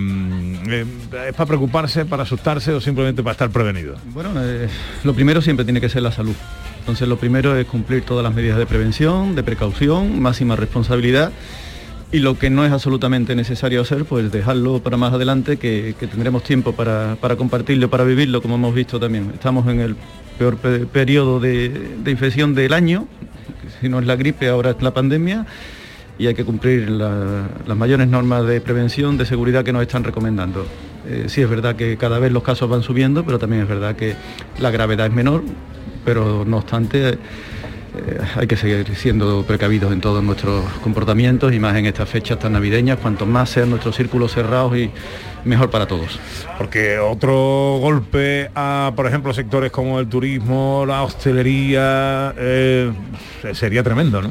eh, 0.69 0.85
¿Es 1.29 1.35
para 1.35 1.47
preocuparse, 1.47 2.05
para 2.05 2.25
asustarse 2.25 2.73
o 2.73 2.81
simplemente 2.81 3.23
para 3.23 3.33
estar 3.33 3.51
prevenido? 3.51 3.95
Bueno, 4.13 4.31
eh, 4.37 4.69
lo 5.05 5.15
primero 5.15 5.41
siempre 5.41 5.65
tiene 5.65 5.81
que 5.81 5.89
ser 5.89 6.03
la 6.03 6.11
salud. 6.11 6.35
Entonces 6.81 7.07
lo 7.07 7.19
primero 7.19 7.57
es 7.57 7.65
cumplir 7.67 8.03
todas 8.03 8.25
las 8.25 8.35
medidas 8.35 8.59
de 8.59 8.67
prevención, 8.67 9.37
de 9.37 9.45
precaución, 9.45 10.21
máxima 10.21 10.57
responsabilidad. 10.57 11.31
Y 12.11 12.19
lo 12.19 12.37
que 12.39 12.51
no 12.51 12.65
es 12.65 12.73
absolutamente 12.73 13.37
necesario 13.37 13.83
hacer, 13.83 14.07
pues 14.07 14.33
dejarlo 14.33 14.83
para 14.83 14.97
más 14.97 15.13
adelante, 15.13 15.59
que, 15.59 15.95
tendremos 16.01 16.43
tiempo 16.43 16.73
para, 16.73 17.17
compartirlo, 17.37 17.91
para 17.91 18.03
vivirlo, 18.05 18.41
como 18.43 18.57
hemos 18.57 18.75
visto 18.75 18.99
también. 18.99 19.31
Estamos 19.35 19.69
en 19.69 19.81
el 19.81 19.95
peor 20.39 20.57
pe- 20.57 20.87
periodo 20.87 21.39
de, 21.39 21.69
de 22.03 22.11
infección 22.11 22.55
del 22.55 22.73
año, 22.73 23.07
si 23.81 23.89
no 23.91 24.01
es 24.01 24.07
la 24.07 24.17
gripe, 24.17 24.49
ahora 24.49 24.71
es 24.71 24.81
la 24.81 24.95
pandemia, 24.95 25.47
y 26.19 26.27
hay 26.27 26.35
que 26.35 26.45
cumplir 26.45 26.91
la- 26.91 27.47
las 27.67 27.77
mayores 27.77 28.09
normas 28.09 28.45
de 28.47 28.61
prevención, 28.61 29.17
de 29.17 29.25
seguridad 29.27 29.65
que 29.65 29.73
nos 29.73 29.83
están 29.83 30.05
recomendando. 30.05 30.67
Eh, 31.09 31.27
sí 31.29 31.41
es 31.43 31.49
verdad 31.49 31.77
que 31.77 31.97
cada 31.97 32.19
vez 32.19 32.33
los 32.33 32.43
casos 32.43 32.69
van 32.69 32.83
subiendo, 32.83 33.25
pero 33.25 33.39
también 33.39 33.63
es 33.63 33.69
verdad 33.69 33.95
que 33.97 34.15
la 34.59 34.71
gravedad 34.71 35.07
es 35.07 35.13
menor, 35.13 35.43
pero 36.05 36.45
no 36.47 36.59
obstante 36.59 37.11
eh, 37.11 37.19
hay 38.37 38.47
que 38.47 38.57
seguir 38.57 38.87
siendo 38.95 39.45
precavidos 39.47 39.93
en 39.93 40.01
todos 40.01 40.23
nuestros 40.23 40.63
comportamientos 40.83 41.53
y 41.55 41.59
más 41.59 41.75
en 41.77 41.87
estas 41.87 42.09
fechas 42.09 42.39
tan 42.39 42.53
navideñas, 42.53 42.99
cuanto 42.99 43.25
más 43.25 43.49
sean 43.51 43.71
nuestros 43.71 43.97
círculos 43.97 44.33
cerrados 44.33 44.77
y 44.77 44.91
mejor 45.45 45.71
para 45.71 45.87
todos. 45.87 46.19
Porque 46.59 46.99
otro 46.99 47.79
golpe 47.81 48.51
a, 48.55 48.93
por 48.95 49.07
ejemplo, 49.07 49.33
sectores 49.33 49.71
como 49.71 49.99
el 50.01 50.09
turismo, 50.09 50.85
la 50.87 51.03
hostelería, 51.03 52.35
eh, 52.37 52.93
sería 53.53 53.83
tremendo, 53.83 54.21
¿no? 54.21 54.31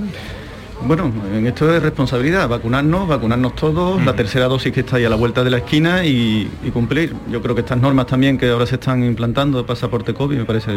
Bueno, 0.85 1.11
en 1.33 1.47
esto 1.47 1.73
es 1.75 1.81
responsabilidad, 1.81 2.47
vacunarnos, 2.47 3.07
vacunarnos 3.07 3.55
todos, 3.55 4.03
la 4.05 4.13
tercera 4.15 4.45
dosis 4.45 4.71
que 4.71 4.81
está 4.81 4.97
ahí 4.97 5.05
a 5.05 5.09
la 5.09 5.15
vuelta 5.15 5.43
de 5.43 5.49
la 5.49 5.57
esquina 5.57 6.05
y, 6.05 6.49
y 6.63 6.69
cumplir. 6.69 7.13
Yo 7.31 7.41
creo 7.41 7.55
que 7.55 7.61
estas 7.61 7.79
normas 7.81 8.05
también 8.05 8.37
que 8.37 8.49
ahora 8.49 8.67
se 8.67 8.75
están 8.75 9.03
implantando 9.03 9.57
de 9.57 9.63
pasaporte 9.63 10.13
COVID 10.13 10.37
me 10.37 10.45
parece 10.45 10.71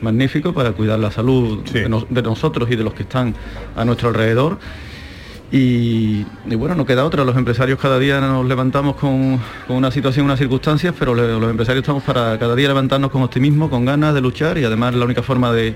magnífico 0.00 0.54
para 0.54 0.72
cuidar 0.72 0.98
la 0.98 1.10
salud 1.10 1.62
de, 1.70 1.88
nos- 1.88 2.06
de 2.08 2.22
nosotros 2.22 2.70
y 2.70 2.76
de 2.76 2.82
los 2.84 2.94
que 2.94 3.02
están 3.02 3.34
a 3.76 3.84
nuestro 3.84 4.08
alrededor. 4.08 4.58
Y, 5.52 6.24
y 6.48 6.54
bueno, 6.56 6.74
no 6.74 6.86
queda 6.86 7.04
otra, 7.04 7.22
los 7.24 7.36
empresarios 7.36 7.78
cada 7.78 7.98
día 7.98 8.22
nos 8.22 8.46
levantamos 8.46 8.96
con, 8.96 9.38
con 9.66 9.76
una 9.76 9.90
situación, 9.90 10.24
unas 10.24 10.38
circunstancias, 10.38 10.94
pero 10.98 11.14
le- 11.14 11.38
los 11.38 11.50
empresarios 11.50 11.82
estamos 11.82 12.02
para 12.04 12.38
cada 12.38 12.54
día 12.56 12.68
levantarnos 12.68 13.10
con 13.10 13.22
optimismo, 13.22 13.68
con 13.68 13.84
ganas 13.84 14.14
de 14.14 14.22
luchar 14.22 14.56
y 14.56 14.64
además 14.64 14.94
la 14.94 15.04
única 15.04 15.22
forma 15.22 15.52
de, 15.52 15.74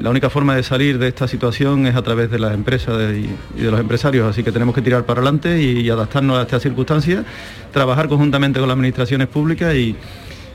la 0.00 0.10
única 0.10 0.30
forma 0.30 0.54
de 0.54 0.62
salir 0.62 0.98
de 0.98 1.08
esta 1.08 1.28
situación 1.28 1.86
es 1.86 1.96
a 1.96 2.02
través 2.02 2.30
de 2.30 2.38
las 2.38 2.54
empresas 2.54 2.96
y, 3.14 3.60
de 3.60 3.70
los 3.70 3.80
empresarios, 3.80 4.28
así 4.28 4.42
que 4.42 4.52
tenemos 4.52 4.74
que 4.74 4.82
tirar 4.82 5.04
para 5.04 5.20
adelante 5.20 5.60
y, 5.60 5.88
adaptarnos 5.90 6.38
a 6.38 6.42
estas 6.42 6.62
circunstancias, 6.62 7.24
trabajar 7.72 8.08
conjuntamente 8.08 8.60
con 8.60 8.68
las 8.68 8.74
administraciones 8.74 9.28
públicas 9.28 9.74
y, 9.74 9.96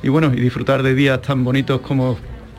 y 0.01 0.09
bueno, 0.09 0.31
y 0.33 0.39
disfrutar 0.39 0.83
de 0.83 0.93
días 0.95 1.21
tan 1.21 1.43
bonitos 1.43 1.81
como, 1.81 2.17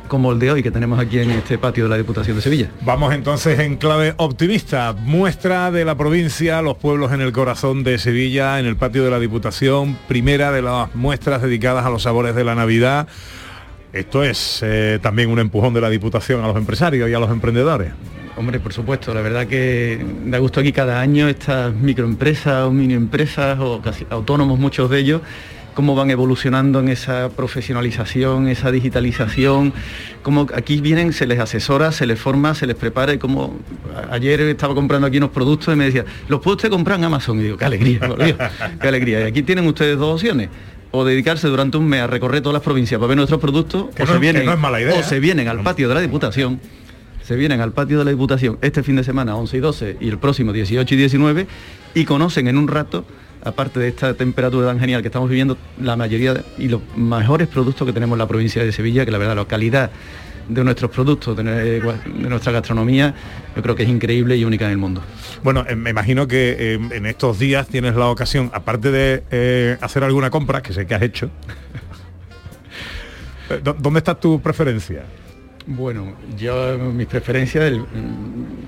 como 0.09 0.33
el 0.33 0.39
de 0.39 0.53
hoy 0.53 0.63
que 0.63 0.71
tenemos 0.71 0.99
aquí 0.99 1.19
en 1.19 1.31
este 1.31 1.59
patio 1.59 1.85
de 1.85 1.91
la 1.91 1.97
Diputación 1.97 2.37
de 2.37 2.43
Sevilla. 2.43 2.71
Vamos 2.83 3.15
entonces 3.15 3.59
en 3.61 3.77
clave 3.77 4.15
optimista. 4.17 4.93
Muestra 4.93 5.71
de 5.71 5.85
la 5.85 5.97
provincia, 5.97 6.63
los 6.63 6.77
pueblos 6.77 7.13
en 7.13 7.21
el 7.21 7.33
corazón 7.33 7.85
de 7.85 7.99
Sevilla, 7.99 8.61
en 8.61 8.67
el 8.67 8.77
patio 8.77 9.05
de 9.05 9.11
la 9.11 9.19
Diputación, 9.19 9.99
primera 10.09 10.53
de 10.53 10.63
las 10.63 10.95
muestras 10.95 11.43
dedicadas 11.43 11.85
a 11.87 11.91
los 11.91 12.03
sabores 12.03 12.35
de 12.35 12.45
la 12.45 12.55
Navidad. 12.55 13.09
Esto 13.95 14.25
es 14.25 14.61
eh, 14.65 14.99
también 15.01 15.31
un 15.31 15.39
empujón 15.39 15.73
de 15.73 15.81
la 15.81 15.89
Diputación 15.89 16.43
a 16.43 16.49
los 16.49 16.57
empresarios 16.57 17.09
y 17.09 17.15
a 17.15 17.21
los 17.21 17.31
emprendedores. 17.31 17.93
Hombre, 18.37 18.59
por 18.59 18.73
supuesto, 18.73 19.15
la 19.15 19.21
verdad 19.21 19.47
que 19.47 20.05
da 20.27 20.39
gusto 20.39 20.59
aquí 20.59 20.73
cada 20.73 21.01
año 21.01 21.29
estas 21.29 21.73
microempresas 21.73 22.65
o 22.65 22.73
mini 22.73 22.95
empresas 22.95 23.57
o 23.61 23.81
casi 23.81 24.05
autónomos 24.11 24.59
muchos 24.59 24.91
de 24.91 24.99
ellos 24.99 25.21
cómo 25.75 25.95
van 25.95 26.11
evolucionando 26.11 26.81
en 26.81 26.89
esa 26.89 27.29
profesionalización, 27.31 28.49
esa 28.49 28.71
digitalización, 28.71 29.73
cómo 30.23 30.47
aquí 30.55 30.81
vienen, 30.81 31.13
se 31.13 31.27
les 31.27 31.41
asesora, 31.41 31.93
se 31.93 32.07
les 32.07 32.19
forma, 32.19 32.55
se 32.55 32.67
les 32.67 32.77
prepara 32.77 33.13
y 33.13 33.19
como 33.19 33.59
ayer 34.11 34.41
estaba 34.43 34.75
comprando 34.75 35.07
aquí 35.07 35.19
unos 35.19 35.31
productos 35.31 35.75
y 35.75 35.77
me 35.77 35.85
decía, 35.85 36.05
¿los 36.29 36.41
puede 36.41 36.57
usted 36.57 36.71
comprar 36.71 36.99
en 36.99 37.05
Amazon? 37.05 37.41
Y 37.41 37.45
digo, 37.45 37.57
qué 37.57 37.65
alegría, 37.65 38.01
por 38.01 38.25
Dios, 38.25 38.39
qué 38.81 38.89
alegría. 38.89 39.21
Y 39.23 39.25
aquí 39.25 39.43
tienen 39.43 39.67
ustedes 39.67 39.99
dos 39.99 40.15
opciones. 40.15 40.49
O 40.97 41.05
dedicarse 41.05 41.49
durante 41.49 41.77
un 41.77 41.87
mes 41.89 42.01
a 42.03 42.07
recorrer 42.07 42.41
todas 42.41 42.55
las 42.55 42.63
provincias 42.63 42.99
para 43.01 43.09
ver 43.09 43.17
nuestros 43.17 43.41
productos, 43.41 43.87
Que 43.95 44.05
o, 44.05 44.07
no- 44.07 44.13
se 44.13 44.19
que 44.19 44.21
vienen, 44.21 44.47
no 44.47 44.53
es 44.53 44.59
mala 44.61 44.81
idea. 44.81 44.95
o 44.99 45.03
se 45.03 45.19
vienen 45.19 45.49
al 45.49 45.61
patio 45.63 45.89
de 45.89 45.95
la 45.95 46.01
Diputación 46.01 46.61
se 47.23 47.37
vienen 47.37 47.63
al 47.63 47.73
patio 47.73 47.99
de 47.99 48.05
la 48.05 48.11
Diputación 48.11 48.59
este 48.61 48.83
fin 48.83 48.97
de 48.97 49.03
semana 49.03 49.35
11 49.35 49.57
y 49.57 49.61
12 49.61 49.97
y 49.99 50.09
el 50.11 50.19
próximo 50.19 50.53
18 50.53 50.95
y 50.95 50.99
19 50.99 51.47
y 51.95 52.05
conocen 52.05 52.49
en 52.49 52.59
un 52.59 52.69
rato, 52.69 53.07
aparte 53.43 53.81
de 53.81 53.89
esta 53.89 54.13
temperatura 54.13 54.67
tan 54.69 54.79
genial 54.79 55.01
que 55.01 55.09
estamos 55.09 55.31
viviendo, 55.31 55.57
la 55.81 55.97
mayoría 55.97 56.35
de- 56.35 56.43
y 56.59 56.69
los 56.69 56.83
mejores 56.97 57.49
productos 57.49 57.87
que 57.87 57.95
tenemos 57.95 58.17
en 58.17 58.19
la 58.19 58.29
provincia 58.29 58.63
de 58.63 58.71
Sevilla, 58.73 59.07
que 59.07 59.11
la 59.11 59.17
verdad 59.17 59.37
la 59.37 59.47
calidad 59.47 59.91
de 60.49 60.65
nuestros 60.65 60.91
productos, 60.91 61.37
de, 61.37 61.43
de 61.45 62.29
nuestra 62.29 62.53
gastronomía, 62.53 63.15
yo 63.57 63.63
creo 63.63 63.75
que 63.75 63.83
es 63.85 63.89
increíble 63.89 64.37
y 64.37 64.45
única 64.45 64.65
en 64.67 64.73
el 64.73 64.77
mundo. 64.79 65.03
Bueno, 65.43 65.65
eh, 65.69 65.75
me 65.77 65.91
imagino 65.91 66.27
que 66.29 66.57
eh, 66.59 66.75
en 66.93 67.07
estos 67.07 67.39
días 67.39 67.69
tienes 67.69 67.95
la 67.97 68.07
ocasión, 68.09 68.51
aparte 68.55 68.91
de 68.91 69.23
eh, 69.31 69.77
hacer 69.81 70.05
alguna 70.05 70.31
compra, 70.31 70.63
que 70.63 70.73
sé 70.73 70.87
que 70.87 70.95
has 70.95 71.03
hecho, 71.03 71.31
eh, 73.51 73.61
¿dó- 73.63 73.77
¿dónde 73.79 73.99
está 73.99 74.15
tu 74.15 74.41
preferencia? 74.41 75.05
Bueno, 75.67 76.13
yo 76.39 76.77
mis 76.79 77.07
preferencias, 77.07 77.65
el, 77.65 77.83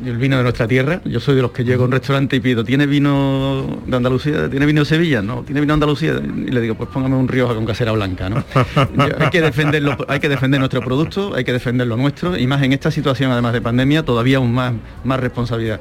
el 0.07 0.17
vino 0.17 0.39
de 0.39 0.43
nuestra 0.43 0.67
tierra. 0.67 1.03
Yo 1.05 1.21
soy 1.21 1.37
de 1.37 1.43
los 1.43 1.51
que 1.51 1.63
llego 1.63 1.83
a 1.83 1.87
un 1.87 1.93
restaurante 1.93 2.37
y 2.37 2.41
pido, 2.41 2.65
¿tiene 2.65 2.87
vino 2.87 3.81
de 3.87 3.97
Andalucía? 3.97 4.49
¿Tiene 4.49 4.65
vino 4.65 4.81
de 4.81 4.87
Sevilla? 4.87 5.21
No, 5.21 5.43
¿tiene 5.43 5.61
vino 5.61 5.73
de 5.73 5.75
Andalucía? 5.75 6.15
Y 6.15 6.51
le 6.51 6.61
digo, 6.63 6.75
pues 6.75 6.89
póngame 6.89 7.17
un 7.17 7.29
Rioja 7.29 7.55
con 7.55 7.67
casera 7.67 7.93
blanca, 7.93 8.31
¿no? 8.31 8.43
Yo- 8.97 9.15
hay 9.19 9.29
que 9.29 9.43
defenderlo, 9.43 9.95
hay 10.09 10.21
que 10.21 10.29
defender 10.31 10.59
nuestro 10.59 10.81
producto, 10.81 11.35
hay 11.35 11.45
que 11.45 11.53
defender 11.53 11.87
lo 11.87 11.99
nuestro, 11.99 12.35
y 12.35 12.47
más 12.47 12.63
en 12.63 12.73
esta 12.73 12.91
situación 12.91 13.31
además 13.31 13.53
de 13.53 13.61
pandemia, 13.61 14.03
todavía 14.03 14.39
aún 14.39 14.55
más, 14.55 14.73
más 15.05 15.21
responsabilidad. 15.21 15.81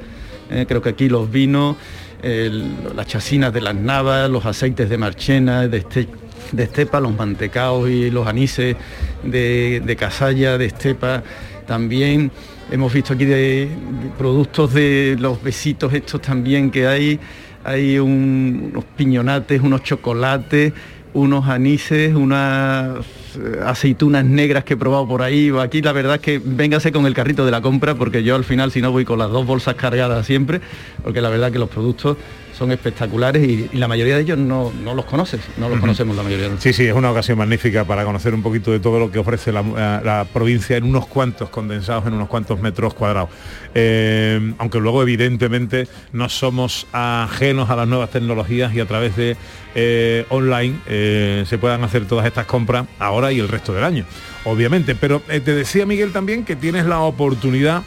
Eh, 0.52 0.66
creo 0.68 0.82
que 0.82 0.90
aquí 0.90 1.08
los 1.08 1.32
vinos, 1.32 1.78
el- 2.24 2.74
las 2.94 3.08
chasinas 3.08 3.54
de 3.54 3.62
las 3.62 3.74
navas, 3.76 4.30
los 4.30 4.46
aceites 4.46 4.90
de 4.90 4.98
marchena, 4.98 5.66
de 5.70 5.78
este 5.78 6.10
de 6.52 6.64
estepa, 6.64 7.00
los 7.00 7.16
mantecaos 7.16 7.90
y 7.90 8.10
los 8.12 8.28
anises 8.28 8.76
de, 9.24 9.82
de 9.86 9.96
casalla, 9.96 10.58
de 10.58 10.66
estepa. 10.66 11.24
También 11.66 12.32
hemos 12.72 12.94
visto 12.94 13.14
aquí 13.14 13.26
de, 13.26 13.70
productos 14.18 14.74
de 14.74 15.16
los 15.20 15.42
besitos 15.42 15.94
estos 15.94 16.22
también 16.22 16.72
que 16.72 16.88
hay. 16.88 17.20
Hay 17.64 17.98
un- 17.98 18.70
unos 18.74 18.84
piñonates, 18.96 19.60
unos 19.62 19.82
chocolates, 19.82 20.72
unos 21.16 21.48
anises, 21.48 22.14
unas 22.14 23.00
eh, 23.38 23.60
aceitunas 23.66 24.24
negras 24.24 24.64
que 24.64 24.76
he 24.76 24.78
probado 24.78 25.08
por 25.08 25.22
ahí. 25.24 25.52
Aquí 25.60 25.82
la 25.82 25.92
verdad 25.92 26.16
es 26.16 26.22
que 26.22 26.40
véngase 26.44 26.92
con 26.92 27.08
el 27.08 27.14
carrito 27.16 27.44
de 27.46 27.52
la 27.52 27.62
compra 27.62 27.96
porque 27.96 28.22
yo 28.22 28.36
al 28.36 28.44
final 28.44 28.72
si 28.72 28.82
no 28.82 28.92
voy 28.92 29.06
con 29.06 29.18
las 29.18 29.32
dos 29.32 29.46
bolsas 29.48 29.76
cargadas 29.76 30.26
siempre, 30.28 30.62
porque 31.04 31.22
la 31.22 31.30
verdad 31.30 31.52
que 31.52 31.58
los 31.58 31.70
productos 31.70 32.18
son 32.58 32.72
espectaculares 32.72 33.44
y, 33.48 33.70
y 33.74 33.78
la 33.78 33.88
mayoría 33.88 34.16
de 34.16 34.22
ellos 34.22 34.38
no, 34.38 34.72
no 34.84 34.94
los 34.96 35.06
conoces, 35.06 35.42
no 35.58 35.68
los 35.70 35.80
conocemos 35.80 36.16
la 36.16 36.24
mayoría. 36.24 36.50
Sí, 36.60 36.72
sí, 36.74 36.86
es 36.86 36.94
una 36.94 37.12
ocasión 37.12 37.38
magnífica 37.38 37.84
para 37.84 38.06
conocer 38.06 38.34
un 38.34 38.42
poquito 38.42 38.72
de 38.72 38.80
todo 38.80 38.98
lo 39.00 39.12
que 39.12 39.20
ofrece 39.20 39.52
la, 39.52 39.62
la- 39.62 40.02
la 40.04 40.26
provincia 40.32 40.78
en 40.78 40.86
unos 40.86 41.08
cuantos 41.08 41.50
condensados, 41.50 42.08
en 42.08 42.14
unos 42.14 42.30
cuantos 42.30 42.60
metros 42.62 42.94
cuadrados. 42.94 43.30
Eh, 43.74 44.54
aunque 44.58 44.80
luego 44.80 45.02
evidentemente 45.02 45.88
no 46.14 46.30
somos 46.30 46.88
ajenos 46.94 47.70
a 47.70 47.76
las 47.76 47.88
nuevas 47.88 48.10
tecnologías 48.10 48.74
y 48.74 48.80
a 48.80 48.86
través 48.86 49.16
de 49.16 49.36
eh, 49.76 50.26
online 50.30 50.76
eh, 50.88 51.44
se 51.48 51.58
puedan 51.58 51.84
hacer 51.84 52.06
todas 52.08 52.26
estas 52.26 52.46
compras 52.46 52.86
ahora 53.00 53.32
y 53.34 53.40
el 53.40 53.50
resto 53.50 53.74
del 53.74 53.84
año, 53.84 54.06
obviamente. 54.46 54.96
Pero 54.96 55.22
eh, 55.30 55.42
te 55.42 55.54
decía 55.54 55.86
Miguel 55.86 56.14
también 56.14 56.46
que 56.46 56.56
tienes 56.56 56.86
la 56.86 57.00
oportunidad 57.00 57.84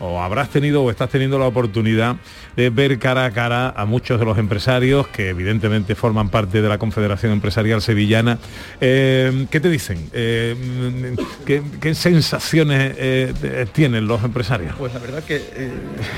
o 0.00 0.20
habrás 0.22 0.50
tenido 0.50 0.82
o 0.82 0.90
estás 0.90 1.10
teniendo 1.10 1.38
la 1.38 1.46
oportunidad 1.46 2.16
de 2.56 2.70
ver 2.70 2.98
cara 2.98 3.24
a 3.24 3.30
cara 3.30 3.70
a 3.76 3.84
muchos 3.84 4.18
de 4.18 4.24
los 4.26 4.38
empresarios 4.38 5.06
que 5.08 5.28
evidentemente 5.30 5.94
forman 5.94 6.28
parte 6.28 6.62
de 6.62 6.68
la 6.68 6.78
Confederación 6.78 7.32
Empresarial 7.32 7.80
Sevillana. 7.82 8.38
Eh, 8.80 9.46
¿Qué 9.50 9.60
te 9.60 9.68
dicen? 9.70 10.08
Eh, 10.12 11.14
¿qué, 11.46 11.94
sensaciones 11.94 12.94
eh, 12.98 13.66
tienen 13.72 14.06
los 14.06 14.22
empresarios? 14.24 14.74
Pues 14.78 14.92
la 14.94 15.00
verdad 15.00 15.22
que 15.24 15.40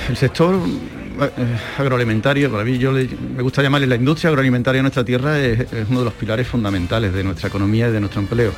el 0.08 0.16
sector 0.16 0.56
agroalimentario, 1.78 2.50
para 2.50 2.64
mí 2.64 2.78
yo 2.78 2.92
le- 2.92 3.08
me 3.36 3.42
gusta 3.42 3.62
llamarle 3.62 3.86
la 3.86 3.96
industria 3.96 4.28
agroalimentaria 4.28 4.78
de 4.78 4.82
nuestra 4.82 5.04
tierra, 5.04 5.38
es 5.38 5.66
uno 5.88 6.00
de 6.00 6.04
los 6.06 6.14
pilares 6.14 6.46
fundamentales 6.46 7.12
de 7.12 7.24
nuestra 7.24 7.48
economía 7.48 7.88
y 7.88 7.92
de 7.92 8.00
nuestro 8.00 8.20
empleo. 8.20 8.52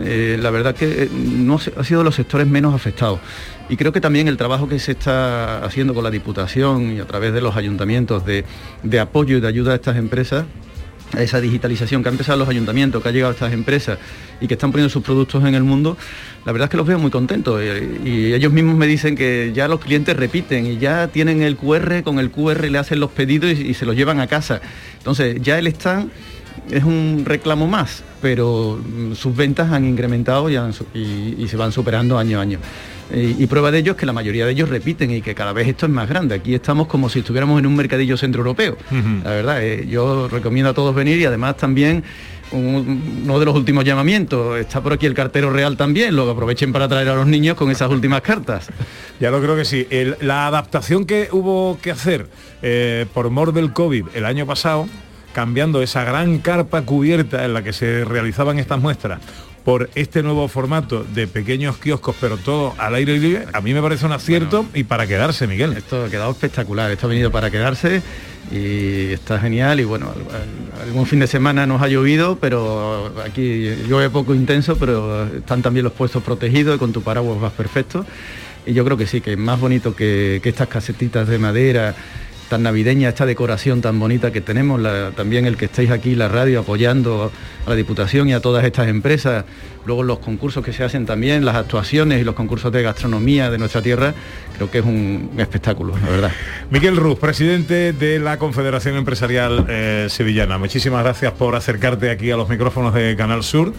Eh, 0.00 0.38
la 0.40 0.50
verdad 0.50 0.74
que 0.74 1.04
eh, 1.04 1.08
no 1.12 1.56
ha 1.56 1.84
sido 1.84 2.00
de 2.00 2.04
los 2.04 2.14
sectores 2.14 2.46
menos 2.46 2.74
afectados. 2.74 3.20
Y 3.68 3.76
creo 3.76 3.92
que 3.92 4.00
también 4.00 4.28
el 4.28 4.36
trabajo 4.36 4.68
que 4.68 4.78
se 4.78 4.92
está 4.92 5.64
haciendo 5.64 5.94
con 5.94 6.04
la 6.04 6.10
Diputación 6.10 6.96
y 6.96 7.00
a 7.00 7.06
través 7.06 7.32
de 7.32 7.40
los 7.40 7.56
ayuntamientos 7.56 8.24
de, 8.24 8.44
apoyo 9.00 9.36
y 9.36 9.40
de 9.40 9.48
ayuda 9.48 9.72
a 9.72 9.74
estas 9.74 9.96
empresas, 9.96 10.46
a 11.14 11.22
esa 11.22 11.40
digitalización 11.40 12.02
que 12.02 12.08
ha 12.08 12.12
empezado 12.12 12.38
los 12.38 12.48
ayuntamientos, 12.48 13.02
que 13.02 13.08
ha 13.08 13.12
llegado 13.12 13.30
a 13.30 13.34
estas 13.34 13.52
empresas 13.52 13.98
y 14.40 14.46
que 14.46 14.54
están 14.54 14.72
poniendo 14.72 14.90
sus 14.90 15.02
productos 15.02 15.44
en 15.44 15.54
el 15.54 15.64
mundo, 15.64 15.98
la 16.46 16.52
verdad 16.52 16.66
es 16.66 16.70
que 16.70 16.76
los 16.76 16.86
veo 16.86 16.98
muy 16.98 17.10
contentos 17.10 17.60
eh, 17.62 18.00
y 18.04 18.32
ellos 18.32 18.52
mismos 18.52 18.76
me 18.76 18.86
dicen 18.86 19.16
que 19.16 19.52
ya 19.54 19.68
los 19.68 19.80
clientes 19.80 20.16
repiten 20.16 20.66
y 20.66 20.78
ya 20.78 21.08
tienen 21.08 21.42
el 21.42 21.56
QR, 21.56 22.02
con 22.02 22.18
el 22.18 22.30
QR 22.30 22.70
le 22.70 22.78
hacen 22.78 23.00
los 23.00 23.10
pedidos 23.10 23.52
y, 23.52 23.68
y 23.68 23.74
se 23.74 23.84
los 23.84 23.96
llevan 23.96 24.20
a 24.20 24.26
casa. 24.26 24.60
Entonces 24.98 25.42
ya 25.42 25.58
el 25.58 25.66
stand 25.68 26.10
es 26.70 26.84
un 26.84 27.22
reclamo 27.26 27.66
más, 27.66 28.02
pero 28.22 28.78
mm, 28.82 29.14
sus 29.14 29.34
ventas 29.34 29.70
han 29.72 29.84
incrementado 29.84 30.48
y, 30.50 30.56
han 30.56 30.72
su- 30.72 30.86
y- 30.94 31.34
y 31.38 31.48
se 31.48 31.56
van 31.56 31.72
superando 31.72 32.18
año 32.18 32.38
a 32.38 32.42
año. 32.42 32.58
Y, 33.10 33.46
prueba 33.46 33.70
de 33.70 33.78
ello 33.78 33.92
es 33.92 33.96
que 33.98 34.04
la 34.04 34.12
mayoría 34.12 34.44
de 34.44 34.52
ellos 34.52 34.68
repiten 34.68 35.10
y 35.10 35.22
que 35.22 35.34
cada 35.34 35.54
vez 35.54 35.66
esto 35.66 35.86
es 35.86 35.92
más 35.92 36.06
grande. 36.10 36.34
Aquí 36.34 36.54
estamos 36.54 36.86
como 36.88 37.08
si 37.08 37.20
estuviéramos 37.20 37.58
en 37.58 37.64
un 37.64 37.74
mercadillo 37.74 38.18
centroeuropeo. 38.18 38.76
La 39.24 39.30
verdad, 39.30 39.64
eh, 39.64 39.86
yo 39.88 40.28
recomiendo 40.28 40.68
a 40.70 40.74
todos 40.74 40.94
venir 40.94 41.18
y 41.18 41.24
además 41.24 41.56
también 41.56 42.04
un- 42.50 43.22
uno 43.24 43.38
de 43.38 43.46
los 43.46 43.54
últimos 43.54 43.84
llamamientos, 43.84 44.58
está 44.58 44.82
por 44.82 44.92
aquí 44.92 45.06
el 45.06 45.14
cartero 45.14 45.50
real 45.50 45.76
también, 45.78 46.14
lo 46.16 46.26
que 46.26 46.32
aprovechen 46.32 46.70
para 46.70 46.86
traer 46.86 47.08
a 47.08 47.14
los 47.14 47.26
niños 47.26 47.56
con 47.56 47.70
esas 47.70 47.90
últimas 47.90 48.20
cartas. 48.20 48.68
Ya 49.20 49.30
lo 49.32 49.40
creo 49.40 49.56
que 49.56 49.64
sí. 49.64 49.86
El- 49.90 50.16
la 50.20 50.46
adaptación 50.46 51.04
que 51.06 51.28
hubo 51.32 51.78
que 51.82 51.90
hacer 51.90 52.28
eh, 52.62 53.06
por 53.14 53.30
mor 53.30 53.52
del 53.54 53.72
COVID 53.72 54.04
el 54.14 54.24
año 54.26 54.44
pasado, 54.46 54.86
cambiando 55.42 55.80
esa 55.82 56.02
gran 56.02 56.38
carpa 56.38 56.82
cubierta 56.82 57.44
en 57.44 57.54
la 57.54 57.62
que 57.62 57.72
se 57.72 58.04
realizaban 58.04 58.58
estas 58.58 58.80
muestras 58.80 59.20
por 59.64 59.88
este 59.94 60.20
nuevo 60.24 60.48
formato 60.48 61.04
de 61.14 61.28
pequeños 61.28 61.76
kioscos, 61.76 62.16
pero 62.20 62.38
todo 62.38 62.74
al 62.76 62.96
aire 62.96 63.16
libre, 63.20 63.44
a 63.52 63.60
mí 63.60 63.72
me 63.72 63.80
parece 63.80 64.04
un 64.04 64.10
acierto 64.10 64.66
y 64.74 64.82
para 64.82 65.06
quedarse, 65.06 65.46
Miguel. 65.46 65.74
Esto 65.76 66.06
ha 66.06 66.08
quedado 66.10 66.32
espectacular, 66.32 66.90
esto 66.90 67.06
ha 67.06 67.10
venido 67.10 67.30
para 67.30 67.52
quedarse 67.52 68.02
y 68.50 69.12
está 69.12 69.38
genial 69.38 69.78
y 69.78 69.84
bueno, 69.84 70.06
al- 70.12 70.80
al- 70.80 70.88
algún 70.88 71.06
fin 71.06 71.20
de 71.20 71.28
semana 71.28 71.66
nos 71.68 71.80
ha 71.82 71.86
llovido, 71.86 72.36
pero 72.40 73.14
aquí 73.24 73.70
llueve 73.88 74.10
poco 74.10 74.34
intenso, 74.34 74.76
pero 74.76 75.24
están 75.36 75.62
también 75.62 75.84
los 75.84 75.92
puestos 75.92 76.20
protegidos 76.24 76.74
y 76.74 76.78
con 76.80 76.92
tu 76.92 77.02
paraguas 77.02 77.40
vas 77.40 77.52
perfecto. 77.52 78.04
Y 78.66 78.72
yo 78.72 78.84
creo 78.84 78.96
que 78.96 79.06
sí, 79.06 79.20
que 79.20 79.32
es 79.34 79.38
más 79.38 79.60
bonito 79.60 79.94
que, 79.94 80.40
que 80.42 80.48
estas 80.48 80.66
casetitas 80.66 81.28
de 81.28 81.38
madera 81.38 81.94
tan 82.48 82.62
navideña, 82.62 83.08
esta 83.08 83.26
decoración 83.26 83.80
tan 83.80 83.98
bonita 83.98 84.32
que 84.32 84.40
tenemos, 84.40 84.80
también 85.14 85.46
el 85.46 85.56
que 85.56 85.66
estéis 85.66 85.90
aquí, 85.90 86.14
la 86.14 86.28
radio, 86.28 86.60
apoyando 86.60 87.30
a 87.66 87.70
la 87.70 87.76
Diputación 87.76 88.28
y 88.28 88.32
a 88.32 88.40
todas 88.40 88.64
estas 88.64 88.88
empresas, 88.88 89.44
luego 89.84 90.02
los 90.02 90.18
concursos 90.18 90.64
que 90.64 90.72
se 90.72 90.82
hacen 90.84 91.06
también, 91.06 91.44
las 91.44 91.56
actuaciones 91.56 92.20
y 92.20 92.24
los 92.24 92.34
concursos 92.34 92.72
de 92.72 92.82
gastronomía 92.82 93.50
de 93.50 93.58
nuestra 93.58 93.82
tierra, 93.82 94.14
creo 94.56 94.70
que 94.70 94.78
es 94.78 94.84
un 94.84 95.30
espectáculo, 95.36 95.94
la 96.02 96.08
verdad. 96.08 96.32
Miquel 96.70 96.96
Ruz, 96.96 97.18
presidente 97.18 97.92
de 97.92 98.18
la 98.18 98.38
Confederación 98.38 98.96
Empresarial 98.96 99.66
eh, 99.68 100.06
Sevillana. 100.08 100.58
Muchísimas 100.58 101.04
gracias 101.04 101.32
por 101.32 101.54
acercarte 101.54 102.10
aquí 102.10 102.30
a 102.30 102.36
los 102.36 102.48
micrófonos 102.48 102.94
de 102.94 103.14
Canal 103.16 103.42
Sur. 103.42 103.72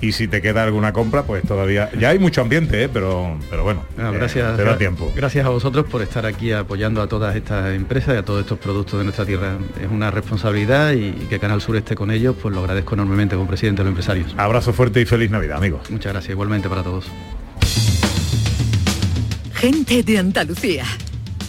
Y 0.00 0.12
si 0.12 0.28
te 0.28 0.42
queda 0.42 0.62
alguna 0.62 0.92
compra, 0.92 1.22
pues 1.22 1.42
todavía... 1.42 1.90
Ya 1.98 2.10
hay 2.10 2.18
mucho 2.18 2.42
ambiente, 2.42 2.84
¿eh? 2.84 2.88
pero, 2.92 3.38
pero 3.48 3.64
bueno, 3.64 3.84
No, 3.96 4.12
eh, 4.12 4.18
gracias, 4.18 4.56
te 4.56 4.62
da 4.64 4.76
tiempo. 4.76 5.10
gracias 5.16 5.46
a 5.46 5.48
vosotros 5.48 5.86
por 5.86 6.02
estar 6.02 6.26
aquí 6.26 6.52
apoyando 6.52 7.00
a 7.00 7.06
todas 7.08 7.34
estas 7.34 7.74
empresas 7.74 8.14
y 8.14 8.18
a 8.18 8.22
todos 8.24 8.40
estos 8.42 8.58
productos 8.58 8.98
de 8.98 9.04
nuestra 9.04 9.24
tierra. 9.24 9.56
Es 9.82 9.90
una 9.90 10.10
responsabilidad 10.10 10.92
y 10.92 11.12
que 11.30 11.38
Canal 11.38 11.62
Sur 11.62 11.76
esté 11.76 11.94
con 11.94 12.10
ellos, 12.10 12.36
pues 12.40 12.54
lo 12.54 12.60
agradezco 12.60 12.94
enormemente 12.94 13.36
como 13.36 13.48
presidente 13.48 13.80
de 13.80 13.84
los 13.84 13.92
empresarios. 13.92 14.34
Abrazo 14.36 14.74
fuerte 14.74 15.00
y 15.00 15.06
feliz 15.06 15.30
Navidad, 15.30 15.56
amigos. 15.56 15.90
Muchas 15.90 16.12
gracias, 16.12 16.30
igualmente 16.32 16.68
para 16.68 16.82
todos. 16.82 17.06
Gente 19.54 20.02
de 20.02 20.18
Andalucía. 20.18 20.84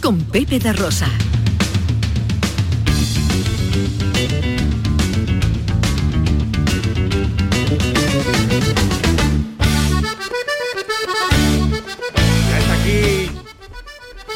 Con 0.01 0.21
Pepe 0.21 0.59
da 0.59 0.71
Rosa. 0.71 1.07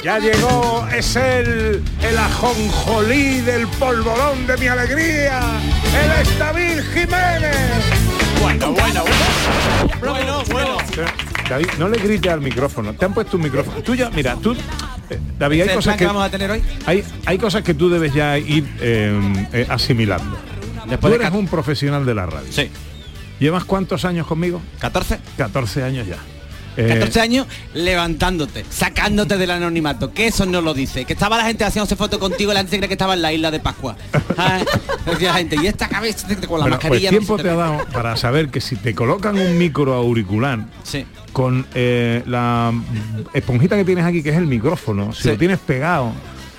Ya 0.04 0.18
llegó, 0.18 0.88
es 0.92 1.16
el, 1.16 1.84
el 2.02 2.18
ajonjolí 2.18 3.42
del 3.42 3.68
polvorón 3.68 4.48
de 4.48 4.58
mi 4.58 4.66
alegría, 4.68 5.40
el 6.04 6.12
Estabil 6.28 6.82
Jiménez. 6.92 7.56
Bueno, 8.42 8.72
bueno, 8.72 9.04
bueno. 9.04 10.00
Bueno, 10.00 10.44
bueno. 10.52 10.78
David, 11.48 11.68
no 11.78 11.88
le 11.88 12.00
grites 12.00 12.32
al 12.32 12.42
micrófono. 12.42 12.94
Te 12.94 13.06
han 13.06 13.14
puesto 13.14 13.38
un 13.38 13.44
micrófono. 13.44 13.78
Tú 13.84 13.94
ya, 13.94 14.10
mira, 14.10 14.36
tú, 14.38 14.54
eh, 14.54 15.20
David, 15.38 15.62
hay 15.62 15.68
¿Es 15.68 15.70
el 15.70 15.76
cosas 15.76 15.98
que 15.98 16.06
vamos 16.08 16.24
a 16.26 16.30
tener 16.32 16.50
hoy? 16.50 16.64
hay, 16.88 17.04
hay 17.28 17.38
cosas 17.38 17.62
que 17.62 17.76
tú 17.76 17.90
debes 17.90 18.12
ya 18.14 18.40
ir 18.40 18.68
eh, 18.80 19.48
eh, 19.54 19.68
asimilando. 19.70 20.36
Después 20.88 21.00
tú 21.00 21.08
de 21.10 21.16
eres 21.16 21.30
cat- 21.30 21.38
un 21.40 21.48
profesional 21.48 22.06
de 22.08 22.16
la 22.16 22.26
radio. 22.26 22.52
Sí. 22.52 22.72
¿Llevas 23.40 23.66
cuántos 23.66 24.04
años 24.06 24.26
conmigo? 24.26 24.62
14. 24.80 25.20
14 25.38 25.84
años 25.84 26.08
ya. 26.08 26.18
Eh, 26.78 26.88
14 26.88 27.20
años 27.22 27.48
levantándote, 27.74 28.66
sacándote 28.70 29.38
del 29.38 29.52
anonimato, 29.52 30.14
que 30.14 30.28
eso 30.28 30.46
no 30.46 30.62
lo 30.62 30.74
dice. 30.74 31.06
Que 31.06 31.14
estaba 31.14 31.38
la 31.38 31.46
gente 31.46 31.64
haciéndose 31.66 31.96
foto 31.96 32.20
contigo 32.20 32.54
la 32.54 32.60
gente 32.62 32.78
cree 32.78 32.88
que 32.88 32.94
estaba 32.94 33.14
en 33.14 33.22
la 33.22 33.34
isla 33.34 33.52
de 33.52 33.60
Pascua. 33.60 33.98
Ay, 34.38 34.64
decía 35.06 35.30
la 35.32 35.38
gente, 35.40 35.58
y 35.62 35.68
esta 35.68 35.90
cabeza 35.90 36.28
con 36.28 36.38
la 36.40 36.48
bueno, 36.48 36.62
pues 36.62 36.72
mascarilla. 36.72 37.12
no 37.12 37.18
tiempo 37.18 37.38
se 37.38 37.44
te 37.44 37.50
ha 37.50 37.56
dado 37.56 37.86
para 37.92 38.16
saber 38.16 38.50
que 38.50 38.62
si 38.62 38.76
te 38.78 38.96
colocan 38.96 39.38
un 39.38 39.58
micro 39.58 39.94
auricular 39.94 40.60
Sí. 40.84 41.06
con 41.34 41.66
eh, 41.76 42.24
la 42.26 42.72
esponjita 43.34 43.76
que 43.76 43.86
tienes 43.86 44.06
aquí, 44.06 44.24
que 44.24 44.30
es 44.30 44.38
el 44.38 44.48
micrófono, 44.48 45.14
si 45.14 45.24
Sí. 45.24 45.28
lo 45.30 45.38
tienes 45.38 45.60
pegado, 45.60 46.12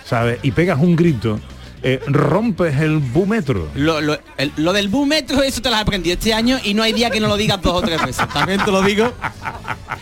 ¿sabes? 0.04 0.38
Y 0.42 0.50
pegas 0.52 0.78
un 0.78 0.95
grito, 0.97 1.40
eh, 1.82 2.00
rompes 2.06 2.76
el 2.80 2.98
búmetro. 2.98 3.68
Lo, 3.74 4.00
lo- 4.00 4.18
el- 4.36 4.52
lo 4.56 4.72
del 4.72 4.88
búmetro, 4.88 5.42
eso 5.42 5.60
te 5.62 5.68
lo 5.70 5.76
has 5.76 5.82
aprendido 5.82 6.14
este 6.14 6.32
año 6.32 6.58
y 6.62 6.74
no 6.74 6.82
hay 6.82 6.92
día 6.92 7.10
que 7.10 7.20
no 7.20 7.28
lo 7.28 7.36
digas 7.36 7.60
dos 7.60 7.74
o 7.74 7.82
tres 7.82 8.00
veces. 8.04 8.28
También 8.28 8.64
te 8.64 8.70
lo 8.70 8.82
digo. 8.82 9.12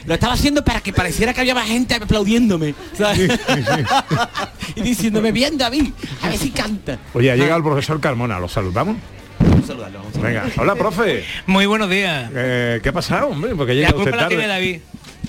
Lo 0.07 0.15
estaba 0.15 0.35
haciendo 0.35 0.65
para 0.65 0.81
que 0.81 0.93
pareciera 0.93 1.33
que 1.33 1.41
había 1.41 1.55
más 1.55 1.67
gente 1.69 1.95
aplaudiéndome. 1.95 2.75
¿sabes? 2.97 3.31
y 4.77 4.81
diciéndome, 4.83 5.33
bien 5.33 5.57
David, 5.59 5.89
a 6.23 6.29
ver 6.29 6.39
si 6.39 6.51
canta. 6.51 6.99
Oye, 7.15 7.31
ha 7.31 7.37
llegado 7.37 7.57
el 7.59 7.63
profesor 7.65 8.01
Carmona, 8.01 8.39
¿lo 8.39 8.49
saludamos? 8.49 8.97
Saludarlo, 9.67 10.01
vamos 10.01 10.17
a 10.17 10.21
Venga, 10.21 10.45
hola, 10.59 10.75
profe. 10.75 11.25
Muy 11.47 11.65
buenos 11.67 11.89
días. 11.89 12.31
Eh, 12.35 12.81
¿Qué 12.83 12.89
ha 12.91 12.93
pasado, 12.93 13.29
hombre? 13.29 13.55
Porque 13.55 13.75
llega 13.75 13.91
La 13.91 13.97
usted 13.97 14.11
la 14.11 14.17
tarde. 14.19 14.29
tiene 14.37 14.47
David. 14.47 14.81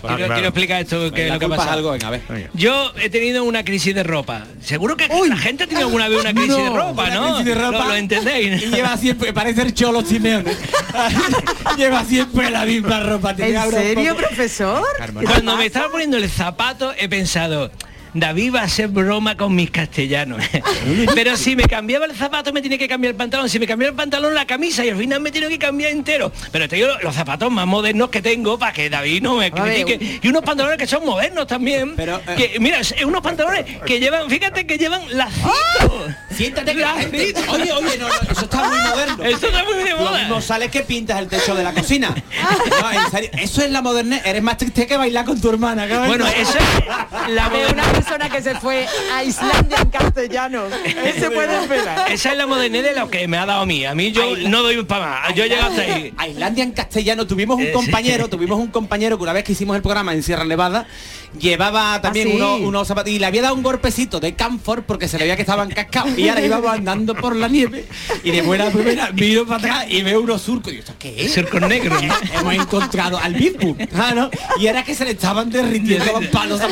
Ah, 0.03 0.15
quiero, 0.15 0.17
claro. 0.17 0.33
quiero 0.33 0.47
explicar 0.49 0.81
esto 0.81 1.11
que 1.11 1.27
La 1.27 1.33
lo 1.35 1.39
que 1.39 1.47
pasado. 1.47 1.71
algo, 1.71 1.91
venga, 1.91 2.07
a 2.07 2.11
ver. 2.11 2.21
Venga. 2.27 2.49
Yo 2.53 2.91
he 2.99 3.09
tenido 3.09 3.43
una 3.43 3.63
crisis 3.63 3.93
de 3.93 4.03
ropa. 4.03 4.45
Seguro 4.61 4.97
que 4.97 5.07
la 5.07 5.37
gente 5.37 5.63
ha 5.63 5.67
tenido 5.67 5.87
alguna 5.87 6.07
vez 6.07 6.21
una 6.21 6.33
crisis 6.33 6.57
de 6.57 6.69
ropa, 6.69 7.09
¿no? 7.09 7.27
crisis 7.35 7.45
de 7.45 7.55
ropa. 7.55 7.79
Lo, 7.79 7.87
lo 7.89 7.95
entendéis. 7.95 8.63
Y 8.63 8.65
lleva 8.67 8.97
siempre, 8.97 9.33
parece 9.33 9.61
el 9.61 9.73
cholo 9.73 10.01
Simeone. 10.01 10.51
lleva 11.77 12.03
siempre 12.05 12.49
la 12.49 12.65
misma 12.65 12.99
ropa. 13.01 13.35
¿En 13.37 13.71
serio, 13.71 14.15
profesor? 14.15 14.83
Cuando 15.23 15.57
me 15.57 15.65
estaba 15.65 15.89
poniendo 15.89 16.17
el 16.17 16.29
zapato 16.29 16.93
he 16.97 17.07
pensado, 17.09 17.71
David 18.13 18.55
va 18.55 18.61
a 18.61 18.63
hacer 18.63 18.87
broma 18.89 19.37
con 19.37 19.55
mis 19.55 19.71
castellanos. 19.71 20.43
Pero 21.15 21.37
si 21.37 21.55
me 21.55 21.63
cambiaba 21.63 22.05
el 22.05 22.15
zapato 22.15 22.51
me 22.51 22.61
tiene 22.61 22.77
que 22.77 22.87
cambiar 22.87 23.11
el 23.11 23.17
pantalón, 23.17 23.49
si 23.49 23.59
me 23.59 23.67
cambiaba 23.67 23.91
el 23.91 23.95
pantalón 23.95 24.33
la 24.33 24.45
camisa 24.45 24.83
y 24.85 24.89
al 24.89 24.97
final 24.97 25.21
me 25.21 25.31
tiene 25.31 25.47
que 25.49 25.57
cambiar 25.59 25.91
entero. 25.91 26.31
Pero 26.51 26.67
tengo 26.67 26.87
los 27.01 27.15
zapatos 27.15 27.51
más 27.51 27.65
modernos 27.67 28.09
que 28.09 28.21
tengo 28.21 28.57
para 28.59 28.73
que 28.73 28.89
David 28.89 29.21
no 29.21 29.35
me 29.35 29.49
ver, 29.49 29.61
critique. 29.63 30.19
Y 30.21 30.27
unos 30.27 30.43
pantalones 30.43 30.77
que 30.77 30.87
son 30.87 31.05
modernos 31.05 31.47
también. 31.47 31.95
Pero, 31.95 32.17
eh, 32.27 32.35
que, 32.53 32.59
mira, 32.59 32.79
es 32.79 32.93
unos 33.05 33.21
pantalones 33.21 33.65
que 33.85 33.99
llevan, 33.99 34.29
fíjate 34.29 34.65
que 34.65 34.77
llevan 34.77 35.01
lacitos. 35.17 36.11
Siéntate 36.35 36.73
que 36.73 36.81
la 36.81 36.93
gente- 36.93 37.33
Oye, 37.49 37.71
oye, 37.71 37.97
no, 37.97 38.07
no, 38.07 38.13
eso 38.31 38.41
está 38.41 38.67
muy 38.67 38.77
moderno. 38.89 39.23
Eso 39.23 39.47
está 39.47 39.63
muy 39.63 39.83
de 39.83 39.89
Lo 39.91 39.97
moda. 39.97 40.19
mismo 40.19 40.41
que 40.71 40.81
pintas 40.81 41.19
el 41.19 41.27
techo 41.27 41.55
de 41.55 41.63
la 41.63 41.73
cocina. 41.73 42.13
No, 42.81 42.91
en 42.91 43.11
serio, 43.11 43.29
eso 43.33 43.61
es 43.63 43.71
la 43.71 43.81
modernidad. 43.81 44.25
Eres 44.25 44.41
más 44.41 44.57
triste 44.57 44.87
que 44.87 44.97
bailar 44.97 45.25
con 45.25 45.39
tu 45.39 45.49
hermana. 45.49 45.87
cabrón. 45.87 46.07
Bueno, 46.07 46.27
eso 46.27 46.57
es 46.57 47.33
la 47.33 47.49
modernidad. 47.49 48.00
Persona 48.03 48.29
que 48.29 48.41
se 48.41 48.55
fue 48.55 48.87
a 49.13 49.23
Islandia 49.23 49.77
en 49.81 49.89
castellano. 49.89 50.63
Él 50.85 51.13
se 51.19 51.29
puede 51.31 51.61
esperar. 51.61 52.11
Esa 52.11 52.31
es 52.31 52.37
la 52.37 52.47
modernidad 52.47 52.83
de 52.93 52.99
lo 52.99 53.09
que 53.09 53.27
me 53.27 53.37
ha 53.37 53.45
dado 53.45 53.61
a 53.61 53.65
mí. 53.65 53.85
A 53.85 53.93
mí 53.95 54.11
yo 54.11 54.35
no 54.47 54.63
doy 54.63 54.83
para 54.83 55.05
más. 55.05 55.35
Yo 55.35 55.43
hasta 55.45 55.81
ahí. 55.81 56.13
A 56.17 56.27
Islandia 56.27 56.63
en 56.63 56.71
castellano 56.71 57.27
tuvimos 57.27 57.57
un 57.57 57.63
Eh, 57.63 57.71
compañero, 57.71 58.25
sí. 58.25 58.31
tuvimos 58.31 58.59
un 58.59 58.67
compañero 58.67 59.17
que 59.17 59.23
una 59.23 59.33
vez 59.33 59.43
que 59.43 59.51
hicimos 59.51 59.75
el 59.75 59.81
programa 59.81 60.13
en 60.13 60.23
Sierra 60.23 60.43
Nevada 60.45 60.87
llevaba 61.39 62.01
también 62.01 62.27
¿Ah, 62.27 62.31
sí? 62.31 62.37
unos, 62.37 62.59
unos 62.61 62.87
zapatos 62.87 63.11
y 63.11 63.19
le 63.19 63.25
había 63.25 63.41
dado 63.41 63.55
un 63.55 63.63
golpecito 63.63 64.19
de 64.19 64.33
camphor 64.35 64.83
porque 64.83 65.07
se 65.07 65.17
le 65.17 65.23
veía 65.23 65.35
que 65.35 65.41
estaban 65.43 65.69
cascados 65.69 66.17
y 66.17 66.27
ahora 66.29 66.41
íbamos 66.45 66.71
andando 66.71 67.15
por 67.15 67.35
la 67.35 67.47
nieve 67.47 67.85
y 68.23 68.31
de 68.31 68.41
buena 68.41 68.69
primera 68.69 69.11
miro 69.11 69.45
para 69.45 69.57
atrás 69.57 69.85
y 69.89 70.01
veo 70.01 70.21
unos 70.21 70.41
surcos 70.41 70.73
y 70.73 70.75
yo, 70.77 70.79
¿esto 70.81 70.93
qué 70.99 71.25
es? 71.25 71.33
Surcos 71.33 71.61
negros. 71.61 72.01
Eh, 72.03 72.09
Hemos 72.39 72.53
encontrado 72.55 73.17
al 73.17 73.33
Big 73.33 73.55
ah, 73.95 74.11
¿no? 74.15 74.29
Y 74.59 74.67
era 74.67 74.83
que 74.83 74.93
se 74.95 75.05
le 75.05 75.11
estaban 75.11 75.49
derritiendo 75.49 76.05
los 76.19 76.25
palos 76.27 76.59
al. 76.61 76.71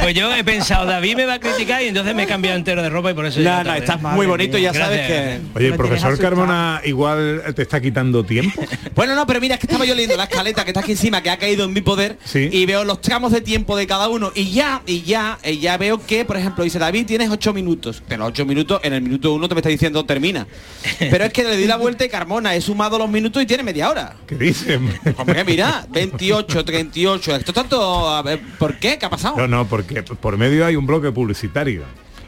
Pues 0.00 0.14
yo 0.14 0.34
he 0.34 0.44
pensado, 0.44 0.86
David 0.86 1.16
me 1.16 1.26
va 1.26 1.34
a 1.34 1.40
criticar 1.40 1.82
y 1.82 1.86
entonces 1.88 2.14
me 2.14 2.24
he 2.24 2.26
cambiado 2.26 2.56
entero 2.56 2.82
de 2.82 2.88
ropa 2.90 3.10
y 3.10 3.14
por 3.14 3.26
eso 3.26 3.40
No, 3.40 3.50
no, 3.58 3.64
tarde. 3.64 3.78
estás 3.78 4.00
muy 4.02 4.26
bonito 4.26 4.58
ya 4.58 4.72
sabes 4.72 5.06
que... 5.06 5.40
Oye, 5.54 5.66
el 5.68 5.74
profesor. 5.76 6.18
Carmona 6.18 6.80
igual 6.84 7.42
te 7.54 7.62
está 7.62 7.80
quitando 7.80 8.24
tiempo. 8.24 8.62
Bueno, 8.94 9.14
no, 9.14 9.26
pero 9.26 9.40
mira, 9.40 9.54
es 9.54 9.60
que 9.60 9.66
estaba 9.66 9.84
yo 9.84 9.94
leyendo 9.94 10.16
la 10.16 10.24
escaleta 10.24 10.64
que 10.64 10.70
está 10.70 10.80
aquí 10.80 10.92
encima, 10.92 11.22
que 11.22 11.30
ha 11.30 11.38
caído 11.38 11.64
en 11.64 11.72
mi 11.72 11.80
poder, 11.80 12.18
Sí. 12.24 12.48
y 12.52 12.66
veo 12.66 12.84
los 12.90 13.00
tramos 13.00 13.30
de 13.30 13.40
tiempo 13.40 13.76
de 13.76 13.86
cada 13.86 14.08
uno, 14.08 14.32
y 14.34 14.50
ya, 14.50 14.82
y 14.84 15.02
ya, 15.02 15.38
y 15.44 15.60
ya 15.60 15.76
veo 15.76 16.04
que, 16.04 16.24
por 16.24 16.36
ejemplo, 16.36 16.64
dice 16.64 16.80
David, 16.80 17.06
tienes 17.06 17.30
ocho 17.30 17.52
minutos, 17.52 18.02
pero 18.08 18.26
ocho 18.26 18.44
minutos, 18.44 18.80
en 18.82 18.94
el 18.94 19.00
minuto 19.00 19.32
uno 19.32 19.48
te 19.48 19.54
me 19.54 19.60
está 19.60 19.68
diciendo 19.68 20.04
termina. 20.04 20.44
Pero 20.98 21.24
es 21.24 21.32
que 21.32 21.44
le 21.44 21.56
di 21.56 21.66
la 21.66 21.76
vuelta 21.76 22.04
y 22.04 22.08
Carmona, 22.08 22.56
he 22.56 22.60
sumado 22.60 22.98
los 22.98 23.08
minutos 23.08 23.40
y 23.42 23.46
tiene 23.46 23.62
media 23.62 23.88
hora. 23.90 24.16
¿Qué 24.26 24.34
dice? 24.34 24.80
Hombre, 25.16 25.44
mira, 25.44 25.86
28, 25.88 26.64
38, 26.64 27.36
esto 27.36 27.52
tanto, 27.52 28.08
a 28.08 28.22
ver, 28.22 28.40
¿por 28.58 28.78
qué? 28.80 28.98
¿Qué 28.98 29.06
ha 29.06 29.10
pasado? 29.10 29.36
No, 29.36 29.46
no, 29.46 29.68
porque 29.68 30.02
por 30.02 30.36
medio 30.36 30.66
hay 30.66 30.74
un 30.74 30.86
bloque 30.86 31.12
publicitario 31.12 31.84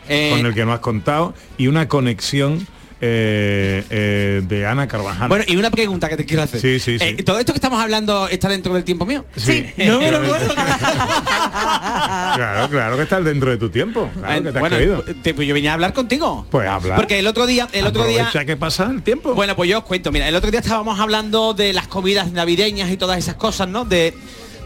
Eh, 0.08 0.30
con 0.30 0.46
el 0.46 0.54
que 0.54 0.64
no 0.64 0.72
has 0.72 0.80
contado 0.80 1.34
y 1.58 1.66
una 1.66 1.88
conexión 1.88 2.68
eh, 3.04 3.82
eh, 3.90 4.42
de 4.46 4.64
Ana 4.64 4.86
Carvajal. 4.86 5.28
Bueno, 5.28 5.44
y 5.48 5.56
una 5.56 5.72
pregunta 5.72 6.08
que 6.08 6.16
te 6.16 6.24
quiero 6.24 6.44
hacer. 6.44 6.60
Sí, 6.60 6.78
sí, 6.78 7.00
sí. 7.00 7.04
Eh, 7.04 7.22
¿Todo 7.24 7.40
esto 7.40 7.52
que 7.52 7.56
estamos 7.56 7.82
hablando 7.82 8.28
está 8.28 8.48
dentro 8.48 8.72
del 8.74 8.84
tiempo 8.84 9.04
mío? 9.04 9.24
Sí. 9.36 9.66
No 9.76 9.98
me 9.98 10.12
lo 10.12 10.22
puedo 10.22 10.54
Claro, 10.54 12.68
claro 12.70 12.96
que 12.96 13.02
estás 13.02 13.24
dentro 13.24 13.50
de 13.50 13.56
tu 13.56 13.70
tiempo. 13.70 14.08
Claro 14.14 14.34
que 14.44 14.52
te 14.52 14.56
has 14.56 14.60
bueno, 14.60 14.76
creído. 14.76 15.02
te- 15.20 15.34
pues 15.34 15.48
yo 15.48 15.54
venía 15.54 15.72
a 15.72 15.74
hablar 15.74 15.92
contigo. 15.92 16.46
Pues 16.48 16.68
habla. 16.68 16.94
Porque 16.94 17.18
el 17.18 17.26
otro 17.26 17.46
día, 17.46 17.66
el 17.72 17.88
otro 17.88 18.06
día, 18.06 18.20
Aprovecha 18.22 18.44
que 18.44 18.56
pasa 18.56 18.88
el 18.88 19.02
tiempo. 19.02 19.34
bueno, 19.34 19.56
pues 19.56 19.68
yo 19.68 19.78
os 19.78 19.84
cuento, 19.84 20.12
mira, 20.12 20.28
el 20.28 20.36
otro 20.36 20.52
día 20.52 20.60
estábamos 20.60 21.00
hablando 21.00 21.54
de 21.54 21.72
las 21.72 21.88
comidas 21.88 22.30
navideñas 22.30 22.88
y 22.92 22.96
todas 22.96 23.18
esas 23.18 23.34
cosas, 23.34 23.66
¿no? 23.68 23.84
De 23.84 24.14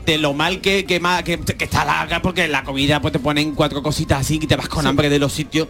de 0.05 0.19
lo 0.19 0.35
mal 0.35 0.61
que, 0.61 0.85
que, 0.85 1.01
que, 1.25 1.39
que 1.41 1.65
está 1.65 1.85
larga, 1.85 2.23
porque 2.23 2.47
la 2.47 2.63
comida 2.63 3.01
pues 3.01 3.11
te 3.13 3.19
ponen 3.19 3.57
cuatro 3.57 3.83
cositas 3.83 4.21
así 4.21 4.39
que 4.39 4.47
te 4.47 4.55
vas 4.55 4.69
con 4.69 4.87
hambre 4.87 5.09
de 5.11 5.19
los 5.19 5.33
sitios. 5.33 5.67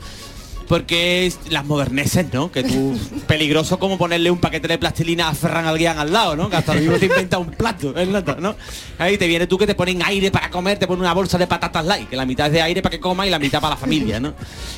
Porque 0.68 1.26
es 1.26 1.38
las 1.50 1.64
moderneces, 1.64 2.26
¿no? 2.33 2.50
Que 2.50 2.64
tú, 2.64 2.98
peligroso 3.29 3.79
como 3.79 3.96
ponerle 3.98 4.31
un 4.31 4.38
paquete 4.38 4.66
de 4.66 4.79
plastilina 4.79 5.29
a 5.29 5.35
Ferran 5.35 5.66
Alguián 5.66 5.98
al 5.98 6.12
lado, 6.12 6.35
¿no? 6.35 6.50
Que 6.50 6.57
hasta 6.57 6.74
mismo 6.74 6.96
te 6.98 7.07
inventa 7.07 7.38
un 7.38 7.50
plato, 7.52 7.96
¿eh, 7.96 8.05
nota, 8.07 8.37
¿no? 8.40 8.57
Ahí 8.98 9.16
te 9.16 9.26
viene 9.29 9.46
tú 9.46 9.59
que 9.59 9.66
te 9.66 9.74
ponen 9.76 10.02
aire 10.05 10.31
para 10.33 10.50
comer, 10.50 10.79
te 10.79 10.87
ponen 10.87 11.02
una 11.02 11.12
bolsa 11.14 11.38
de 11.38 11.46
patatas 11.46 11.85
light, 11.87 12.09
que 12.09 12.16
la 12.16 12.26
mitad 12.26 12.46
es 12.48 12.52
de 12.55 12.62
aire 12.62 12.83
para 12.83 12.90
que 12.90 13.00
coma 13.00 13.26
y 13.26 13.31
la 13.31 13.38
mitad 13.38 13.61
para 13.61 13.74
la 13.74 13.81
familia, 13.81 14.18
¿no? 14.18 14.35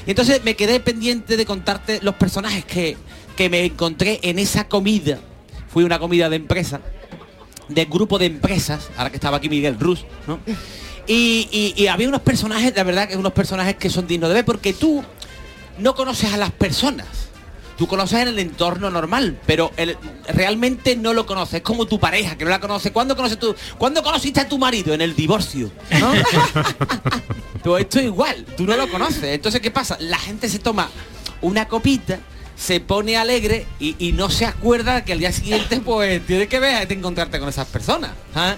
Y 0.06 0.10
entonces 0.10 0.44
me 0.44 0.54
quedé 0.56 0.80
pendiente 0.80 1.36
de 1.38 1.46
contarte 1.46 2.00
los 2.02 2.14
personajes 2.16 2.64
que, 2.66 2.96
que 3.36 3.48
me 3.48 3.64
encontré 3.64 4.20
en 4.22 4.38
esa 4.38 4.68
comida. 4.68 5.18
Fui 5.72 5.84
una 5.84 5.98
comida 5.98 6.28
de 6.28 6.36
empresa, 6.36 6.80
de 7.68 7.84
grupo 7.86 8.18
de 8.18 8.26
empresas, 8.26 8.90
ahora 8.98 9.08
que 9.10 9.16
estaba 9.16 9.38
aquí 9.38 9.48
Miguel 9.48 9.78
Rus, 9.80 10.04
¿no? 10.26 10.38
Y, 11.06 11.48
y- 11.50 11.82
y 11.82 11.86
había 11.86 12.08
unos 12.08 12.20
personajes, 12.20 12.74
la 12.76 12.84
verdad 12.84 13.08
que 13.08 13.16
unos 13.16 13.32
personajes 13.32 13.76
que 13.76 13.88
son 13.88 14.06
dignos 14.06 14.28
de 14.28 14.34
ver, 14.34 14.44
porque 14.44 14.74
tú 14.74 15.02
no 15.78 15.94
conoces 15.94 16.32
a 16.32 16.36
las 16.36 16.50
personas. 16.52 17.06
Tú 17.76 17.86
conoces 17.86 18.18
en 18.18 18.28
el 18.28 18.38
entorno 18.40 18.90
normal, 18.90 19.38
pero 19.46 19.70
el- 19.76 19.96
realmente 20.34 20.96
no 20.96 21.14
lo 21.14 21.26
conoces. 21.26 21.54
Es 21.54 21.62
como 21.62 21.86
tu 21.86 22.00
pareja, 22.00 22.36
que 22.36 22.44
no 22.44 22.50
la 22.50 22.58
conoce. 22.58 22.90
¿Cuándo 22.92 23.14
conoces 23.14 23.38
tú? 23.38 23.54
¿Cuándo 23.78 24.02
conociste 24.02 24.40
a 24.40 24.48
tu 24.48 24.58
marido? 24.58 24.92
En 24.94 25.00
el 25.00 25.14
divorcio. 25.14 25.70
¿no? 26.00 26.12
Pues 27.62 27.82
esto 27.84 27.98
es 27.98 28.06
igual, 28.06 28.44
tú 28.56 28.64
no 28.64 28.76
lo 28.76 28.88
conoces. 28.88 29.22
Entonces, 29.24 29.60
¿qué 29.60 29.70
pasa? 29.70 29.96
La 30.00 30.18
gente 30.18 30.48
se 30.48 30.58
toma 30.58 30.88
una 31.42 31.68
copita, 31.68 32.18
se 32.56 32.80
pone 32.80 33.16
alegre 33.16 33.66
y, 33.78 33.94
y 33.98 34.12
no 34.12 34.30
se 34.30 34.46
acuerda 34.46 35.04
que 35.04 35.12
al 35.12 35.18
día 35.18 35.32
siguiente 35.32 35.80
pues 35.80 36.24
tiene 36.26 36.46
que 36.48 36.60
ver 36.60 36.86
de 36.88 36.94
encontrarte 36.94 37.38
con 37.38 37.48
esas 37.48 37.66
personas. 37.66 38.12
¿ah? 38.34 38.54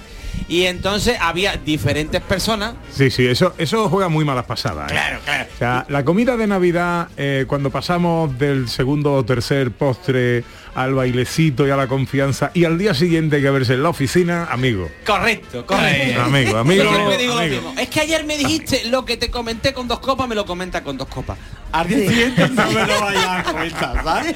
Y 0.49 0.65
entonces 0.65 1.17
había 1.21 1.57
diferentes 1.57 2.21
personas. 2.21 2.75
Sí, 2.93 3.11
sí, 3.11 3.27
eso, 3.27 3.55
eso 3.59 3.89
juega 3.89 4.09
muy 4.09 4.25
malas 4.25 4.45
pasadas. 4.47 4.91
¿eh? 4.91 4.95
Claro, 4.95 5.19
claro. 5.25 5.47
O 5.55 5.59
sea, 5.59 5.87
la 5.89 6.05
comida 6.05 6.37
de 6.37 6.47
Navidad, 6.47 7.09
eh, 7.17 7.45
cuando 7.47 7.71
pasamos 7.71 8.39
del 8.39 8.69
segundo 8.69 9.15
o 9.15 9.25
tercer 9.25 9.71
postre 9.71 10.45
al 10.75 10.95
bailecito 10.95 11.67
y 11.67 11.71
a 11.71 11.77
la 11.77 11.89
confianza, 11.89 12.51
y 12.55 12.65
al 12.65 12.79
día 12.79 12.95
siguiente 12.95 13.37
hay 13.37 13.43
que 13.43 13.51
verse 13.51 13.75
en 13.75 13.83
la 13.83 13.89
oficina, 13.89 14.45
amigo. 14.51 14.89
Correcto, 15.05 15.67
correcto. 15.67 16.21
Amigo, 16.23 16.57
amigo, 16.59 16.85
Yo 16.85 16.95
siempre 16.95 17.19
digo 17.19 17.35
lo 17.35 17.41
amigo. 17.41 17.55
mismo. 17.69 17.81
Es 17.81 17.89
que 17.89 18.01
ayer 18.01 18.25
me 18.25 18.37
dijiste 18.39 18.85
lo 18.87 19.05
que 19.05 19.17
te 19.17 19.31
comenté 19.31 19.73
con 19.73 19.89
dos 19.89 19.99
copas, 20.01 20.29
me 20.29 20.35
lo 20.35 20.47
comenta 20.47 20.83
con 20.83 20.97
dos 20.97 21.09
copas. 21.09 21.39
Al 21.73 21.89
día 21.89 22.09
siguiente 22.09 22.49
no 22.53 22.67
me 22.71 22.87
lo 22.87 23.01
vayas 23.01 23.27
a 23.27 23.43
comentar, 23.53 24.05
¿sabes? 24.05 24.35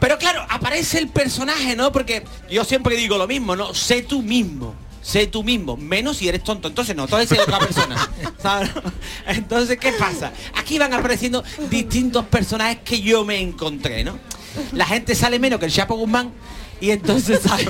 Pero 0.00 0.18
claro, 0.18 0.44
aparece 0.48 0.98
el 0.98 1.08
personaje, 1.08 1.76
¿no? 1.76 1.92
Porque 1.92 2.22
yo 2.50 2.64
siempre 2.64 2.96
digo 2.96 3.16
lo 3.18 3.26
mismo, 3.26 3.56
¿no? 3.56 3.74
Sé 3.74 4.02
tú 4.02 4.22
mismo. 4.22 4.74
Sé 5.06 5.28
tú 5.28 5.44
mismo, 5.44 5.76
menos 5.76 6.16
si 6.16 6.28
eres 6.28 6.42
tonto. 6.42 6.66
Entonces 6.66 6.96
no, 6.96 7.04
entonces 7.04 7.30
eres 7.30 7.44
otra 7.44 7.60
persona. 7.60 8.10
¿sabes? 8.42 8.70
Entonces, 9.28 9.78
¿qué 9.78 9.92
pasa? 9.92 10.32
Aquí 10.56 10.80
van 10.80 10.92
apareciendo 10.92 11.44
distintos 11.70 12.24
personajes 12.24 12.78
que 12.84 13.00
yo 13.00 13.24
me 13.24 13.40
encontré, 13.40 14.02
¿no? 14.02 14.18
La 14.72 14.84
gente 14.84 15.14
sale 15.14 15.38
menos 15.38 15.60
que 15.60 15.66
el 15.66 15.72
Chapo 15.72 15.94
Guzmán 15.94 16.32
y 16.80 16.90
entonces 16.90 17.40
¿sabes? 17.40 17.68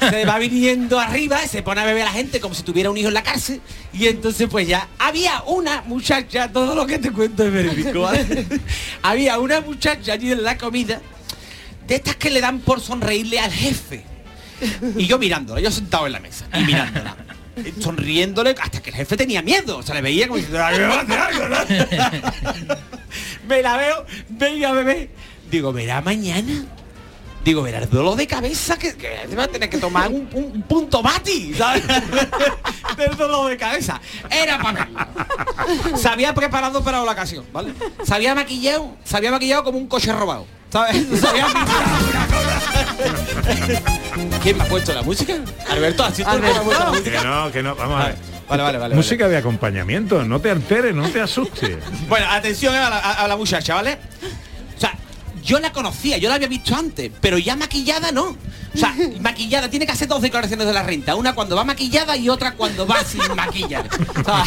se 0.10 0.26
va 0.26 0.38
viniendo 0.38 1.00
arriba, 1.00 1.38
se 1.46 1.62
pone 1.62 1.80
a 1.80 1.84
beber 1.86 2.02
a 2.02 2.06
la 2.06 2.12
gente 2.12 2.38
como 2.38 2.54
si 2.54 2.64
tuviera 2.64 2.90
un 2.90 2.98
hijo 2.98 3.08
en 3.08 3.14
la 3.14 3.22
cárcel 3.22 3.62
y 3.94 4.06
entonces 4.06 4.46
pues 4.50 4.68
ya 4.68 4.88
había 4.98 5.42
una 5.46 5.80
muchacha, 5.86 6.52
todo 6.52 6.74
lo 6.74 6.86
que 6.86 6.98
te 6.98 7.12
cuento 7.12 7.44
es 7.44 7.52
verídico, 7.52 8.02
¿vale? 8.02 8.46
había 9.02 9.38
una 9.38 9.62
muchacha 9.62 10.12
allí 10.12 10.32
en 10.32 10.42
la 10.42 10.58
comida 10.58 11.00
de 11.86 11.94
estas 11.94 12.16
que 12.16 12.28
le 12.28 12.42
dan 12.42 12.60
por 12.60 12.80
sonreírle 12.82 13.40
al 13.40 13.52
jefe. 13.52 14.09
Y 14.96 15.06
yo 15.06 15.18
mirándola, 15.18 15.60
yo 15.60 15.70
sentado 15.70 16.06
en 16.06 16.12
la 16.12 16.20
mesa 16.20 16.46
y 16.54 16.64
mirándola. 16.64 17.16
eh, 17.56 17.74
Sonriéndole 17.80 18.54
hasta 18.60 18.80
que 18.82 18.90
el 18.90 18.96
jefe 18.96 19.16
tenía 19.16 19.42
miedo, 19.42 19.78
o 19.78 19.82
sea, 19.82 19.94
le 19.94 20.02
veía 20.02 20.26
como 20.28 20.36
diciendo, 20.38 20.64
"Ay, 20.64 20.78
me 20.78 20.86
va 20.86 20.94
a 20.94 21.00
hacer 21.00 21.18
algo", 21.18 21.48
¿no? 21.48 22.76
Me 23.48 23.62
la 23.62 23.76
veo, 23.76 24.06
venga 24.28 24.72
bebé. 24.72 25.10
Digo, 25.50 25.72
verá 25.72 26.00
mañana. 26.00 26.64
Digo, 27.44 27.62
verá 27.62 27.78
el 27.78 27.88
dolor 27.88 28.16
de 28.16 28.26
cabeza 28.26 28.78
que, 28.78 28.94
que 28.96 29.26
va 29.34 29.44
a 29.44 29.48
tener 29.48 29.70
que 29.70 29.78
tomar 29.78 30.10
un, 30.10 30.28
un- 30.34 30.44
un 30.56 30.62
punto 30.62 31.02
mati, 31.02 31.54
¿sabes? 31.54 31.82
Del 32.98 33.16
dolor 33.16 33.48
de 33.50 33.56
cabeza. 33.56 33.98
Era 34.30 34.58
para 34.60 34.84
mí. 34.84 34.94
Se 35.96 36.06
había 36.08 36.34
preparado 36.34 36.84
para 36.84 37.02
la 37.02 37.10
ocasión, 37.12 37.46
¿vale? 37.50 37.72
Se 38.04 38.14
había 38.14 38.34
maquillado, 38.34 38.94
se 39.04 39.16
había 39.16 39.30
maquillado 39.30 39.64
como 39.64 39.78
un 39.78 39.86
coche 39.88 40.12
robado. 40.12 40.46
¿Quién 44.42 44.56
me 44.56 44.64
ha 44.64 44.68
puesto 44.68 44.92
la 44.94 45.02
música? 45.02 45.34
Alberto, 45.68 46.04
¿has 46.04 46.14
sido 46.16 46.30
tú 46.30 46.36
que 46.40 46.46
me 46.46 46.52
la 46.54 46.62
música? 46.90 47.20
Que 47.20 47.26
no, 47.26 47.52
que 47.52 47.62
no, 47.62 47.74
vamos 47.74 48.00
a 48.00 48.06
ver. 48.08 48.16
Vale, 48.48 48.62
vale, 48.62 48.78
vale. 48.78 48.94
Música 48.96 49.28
de 49.28 49.36
acompañamiento, 49.36 50.24
no 50.24 50.40
te 50.40 50.50
alteres, 50.50 50.94
no 50.94 51.08
te 51.08 51.20
asustes. 51.20 51.76
Bueno, 52.08 52.26
atención 52.30 52.74
a 52.74 52.90
la, 52.90 52.98
a- 52.98 53.24
a 53.24 53.28
la 53.28 53.36
muchacha, 53.36 53.74
¿vale? 53.74 53.98
O 54.76 54.80
sea, 54.80 54.94
yo 55.44 55.60
la 55.60 55.72
conocía, 55.72 56.18
yo 56.18 56.28
la 56.28 56.34
había 56.36 56.48
visto 56.48 56.74
antes, 56.74 57.10
pero 57.20 57.38
ya 57.38 57.54
maquillada 57.56 58.10
no. 58.12 58.36
O 58.74 58.78
sea, 58.78 58.94
maquillada 59.20 59.68
tiene 59.70 59.86
que 59.86 59.92
hacer 59.92 60.08
dos 60.08 60.22
declaraciones 60.22 60.66
de 60.66 60.72
la 60.72 60.82
renta. 60.82 61.14
Una 61.14 61.34
cuando 61.34 61.54
va 61.56 61.64
maquillada 61.64 62.16
y 62.16 62.28
otra 62.28 62.52
cuando 62.54 62.86
va 62.86 63.04
sin 63.04 63.22
maquillar. 63.36 63.88
O 64.20 64.24
sea, 64.24 64.44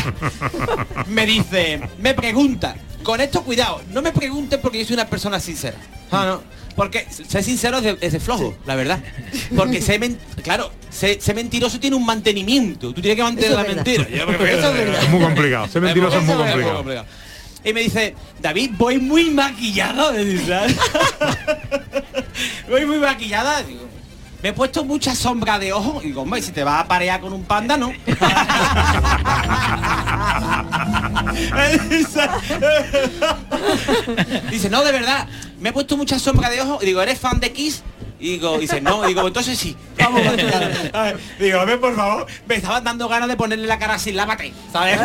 me 1.07 1.25
dice, 1.25 1.81
me 1.99 2.13
pregunta, 2.13 2.75
con 3.03 3.21
esto 3.21 3.43
cuidado, 3.43 3.81
no 3.91 4.01
me 4.01 4.11
preguntes 4.11 4.59
porque 4.59 4.79
yo 4.79 4.85
soy 4.85 4.95
una 4.95 5.07
persona 5.07 5.39
sincera. 5.39 5.77
Ah, 6.11 6.25
no. 6.27 6.41
Porque 6.75 7.05
ser 7.27 7.43
sincero 7.43 7.77
es 7.77 7.83
de, 7.83 7.97
es 8.01 8.13
de 8.13 8.19
flojo, 8.19 8.55
la 8.65 8.73
verdad. 8.75 8.99
Porque 9.55 9.79
ser 9.81 9.99
men- 9.99 10.17
claro, 10.43 10.71
ser, 10.89 11.21
ser 11.21 11.35
mentiroso 11.35 11.79
tiene 11.79 11.95
un 11.95 12.03
mantenimiento. 12.05 12.91
Tú 12.93 13.01
tienes 13.01 13.15
que 13.17 13.23
mantener 13.23 13.51
Eso 13.51 13.57
la 13.57 13.63
verdad. 13.67 13.85
mentira. 13.85 14.09
Yo 14.09 14.23
eso 14.45 14.71
es 14.71 14.77
verdad. 14.77 15.03
Es 15.03 15.09
muy 15.09 15.21
complicado, 15.21 15.67
ser 15.67 15.81
mentiroso 15.83 16.17
es 16.17 16.23
muy 16.23 16.35
complicado. 16.35 17.05
Y 17.65 17.71
me 17.73 17.81
dice, 17.81 18.13
David, 18.41 18.71
voy 18.77 18.97
muy 18.99 19.29
maquillado. 19.29 20.11
voy 22.69 22.85
muy 22.85 22.97
maquillada. 22.97 23.61
Digo, 23.63 23.81
me 24.43 24.49
he 24.49 24.53
puesto 24.53 24.83
mucha 24.83 25.15
sombra 25.15 25.57
de 25.57 25.71
ojo. 25.71 26.01
Y 26.03 26.07
digo, 26.07 26.23
hombre, 26.23 26.41
si 26.41 26.51
te 26.51 26.65
vas 26.65 26.81
a 26.81 26.87
parear 26.87 27.21
con 27.21 27.31
un 27.31 27.45
panda, 27.45 27.77
no. 27.77 27.87
dice, 34.51 34.69
no, 34.69 34.83
de 34.83 34.91
verdad, 34.91 35.29
me 35.61 35.69
he 35.69 35.73
puesto 35.73 35.95
mucha 35.95 36.19
sombra 36.19 36.49
de 36.49 36.59
ojo. 36.59 36.79
Y 36.81 36.87
digo, 36.87 37.01
¿eres 37.01 37.19
fan 37.19 37.39
de 37.39 37.53
Kiss? 37.53 37.83
Y 38.23 38.37
digo, 38.37 38.57
dice, 38.57 38.79
no, 38.79 39.03
digo, 39.05 39.27
entonces 39.27 39.59
sí. 39.59 39.75
Vamos, 39.99 40.25
a 40.25 40.31
ver. 41.03 41.19
Digo, 41.37 41.59
a 41.59 41.65
ver, 41.65 41.77
por 41.77 41.93
favor, 41.93 42.25
me 42.47 42.55
estaban 42.55 42.81
dando 42.81 43.09
ganas 43.09 43.27
de 43.27 43.35
ponerle 43.35 43.67
la 43.67 43.77
cara 43.77 43.95
así, 43.95 44.13
lávate, 44.13 44.53
¿sabes? 44.71 44.97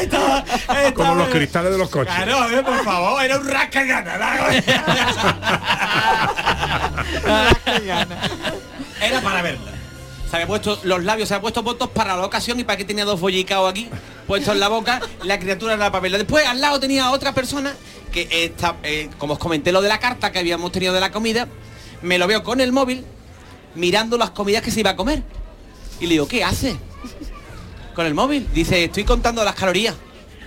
Esto- 0.00 0.44
esto- 0.82 0.94
Como 0.94 1.14
los 1.16 1.28
cristales 1.28 1.72
de 1.72 1.78
los 1.78 1.90
coches. 1.90 2.14
Claro, 2.14 2.38
a 2.38 2.46
ver, 2.46 2.64
por 2.64 2.82
favor, 2.84 3.22
era 3.22 3.38
un 3.38 3.46
rasca 3.46 3.80
Era 9.02 9.20
para 9.20 9.42
verla. 9.42 9.72
Se 10.30 10.36
había 10.36 10.46
puesto 10.46 10.78
los 10.84 11.02
labios, 11.02 11.28
se 11.28 11.34
había 11.34 11.42
puesto 11.42 11.64
votos 11.64 11.88
para 11.88 12.16
la 12.16 12.24
ocasión 12.24 12.60
y 12.60 12.64
para 12.64 12.76
que 12.76 12.84
tenía 12.84 13.04
dos 13.04 13.20
bollicaos 13.20 13.68
aquí 13.68 13.88
puestos 14.28 14.54
en 14.54 14.60
la 14.60 14.68
boca, 14.68 15.00
la 15.24 15.40
criatura 15.40 15.74
era 15.74 15.90
para 15.90 16.02
verla. 16.02 16.18
Después 16.18 16.46
al 16.46 16.60
lado 16.60 16.78
tenía 16.78 17.10
otra 17.10 17.34
persona 17.34 17.74
que 18.12 18.28
está, 18.30 18.76
eh, 18.84 19.10
como 19.18 19.32
os 19.32 19.38
comenté 19.40 19.72
lo 19.72 19.82
de 19.82 19.88
la 19.88 19.98
carta 19.98 20.30
que 20.30 20.38
habíamos 20.38 20.70
tenido 20.70 20.94
de 20.94 21.00
la 21.00 21.10
comida, 21.10 21.48
me 22.02 22.16
lo 22.16 22.28
veo 22.28 22.44
con 22.44 22.60
el 22.60 22.70
móvil 22.70 23.04
mirando 23.74 24.16
las 24.18 24.30
comidas 24.30 24.62
que 24.62 24.70
se 24.70 24.78
iba 24.80 24.90
a 24.90 24.96
comer. 24.96 25.24
Y 25.98 26.04
le 26.06 26.12
digo, 26.12 26.28
¿qué 26.28 26.44
hace? 26.44 26.76
Con 27.94 28.06
el 28.06 28.14
móvil. 28.14 28.48
Dice, 28.54 28.84
estoy 28.84 29.02
contando 29.02 29.44
las 29.44 29.56
calorías. 29.56 29.96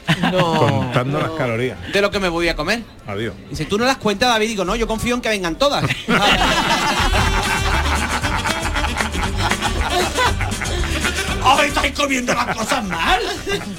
Contando 0.32 1.20
las 1.20 1.32
calorías. 1.32 1.78
De 1.94 2.02
lo 2.02 2.10
que 2.10 2.20
me 2.20 2.28
voy 2.30 2.48
a 2.48 2.56
comer. 2.56 2.84
Adiós. 3.06 3.36
Dice, 3.50 3.66
¿tú 3.66 3.78
no 3.78 3.86
las 3.86 3.98
cuentas, 3.98 4.30
David? 4.30 4.48
Digo, 4.48 4.66
no, 4.66 4.76
yo 4.76 4.88
confío 4.88 5.16
en 5.16 5.22
que 5.22 5.30
vengan 5.30 5.58
todas. 5.58 5.84
¡Ay, 11.46 11.68
estáis 11.68 11.94
comiendo 11.94 12.34
las 12.34 12.56
cosas 12.56 12.84
mal! 12.86 13.22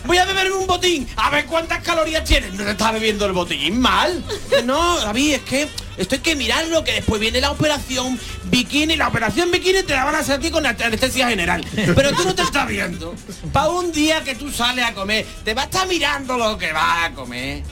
Voy 0.05 0.19
a 0.19 0.25
beberme 0.25 0.57
un 0.57 0.67
botín, 0.67 1.09
a 1.17 1.31
ver 1.31 1.47
cuántas 1.47 1.83
calorías 1.83 2.25
tienes. 2.25 2.53
No 2.55 2.65
te 2.65 2.73
estás 2.73 2.93
bebiendo 2.93 3.27
el 3.27 3.33
botín 3.33 3.81
mal. 3.81 4.23
No, 4.65 4.99
David, 5.01 5.35
es 5.35 5.41
que 5.43 5.69
esto 5.97 6.17
hay 6.17 6.21
que 6.21 6.37
mirarlo, 6.37 6.85
que 6.85 6.93
después 6.93 7.21
viene 7.21 7.41
la 7.41 7.51
operación 7.51 8.19
bikini. 8.45 8.97
La 8.97 9.09
operación 9.09 9.51
bikini 9.51 9.83
te 9.83 9.95
la 9.95 10.05
van 10.05 10.15
a 10.17 10.19
hacer 10.19 10.37
a 10.37 10.39
ti 10.39 10.51
con 10.51 10.67
anestesia 10.67 11.29
general. 11.29 11.65
Pero 11.75 12.13
tú 12.13 12.25
no 12.25 12.35
te 12.35 12.43
estás 12.43 12.67
viendo. 12.67 13.15
Para 13.53 13.71
un 13.71 13.93
día 13.93 14.23
que 14.25 14.35
tú 14.35 14.51
sales 14.51 14.85
a 14.85 14.93
comer, 14.93 15.25
te 15.45 15.55
vas 15.55 15.65
a 15.65 15.69
estar 15.69 15.89
mirando 15.89 16.37
lo 16.37 16.59
que 16.59 16.73
vas 16.73 17.07
a 17.07 17.15
comer. 17.15 17.63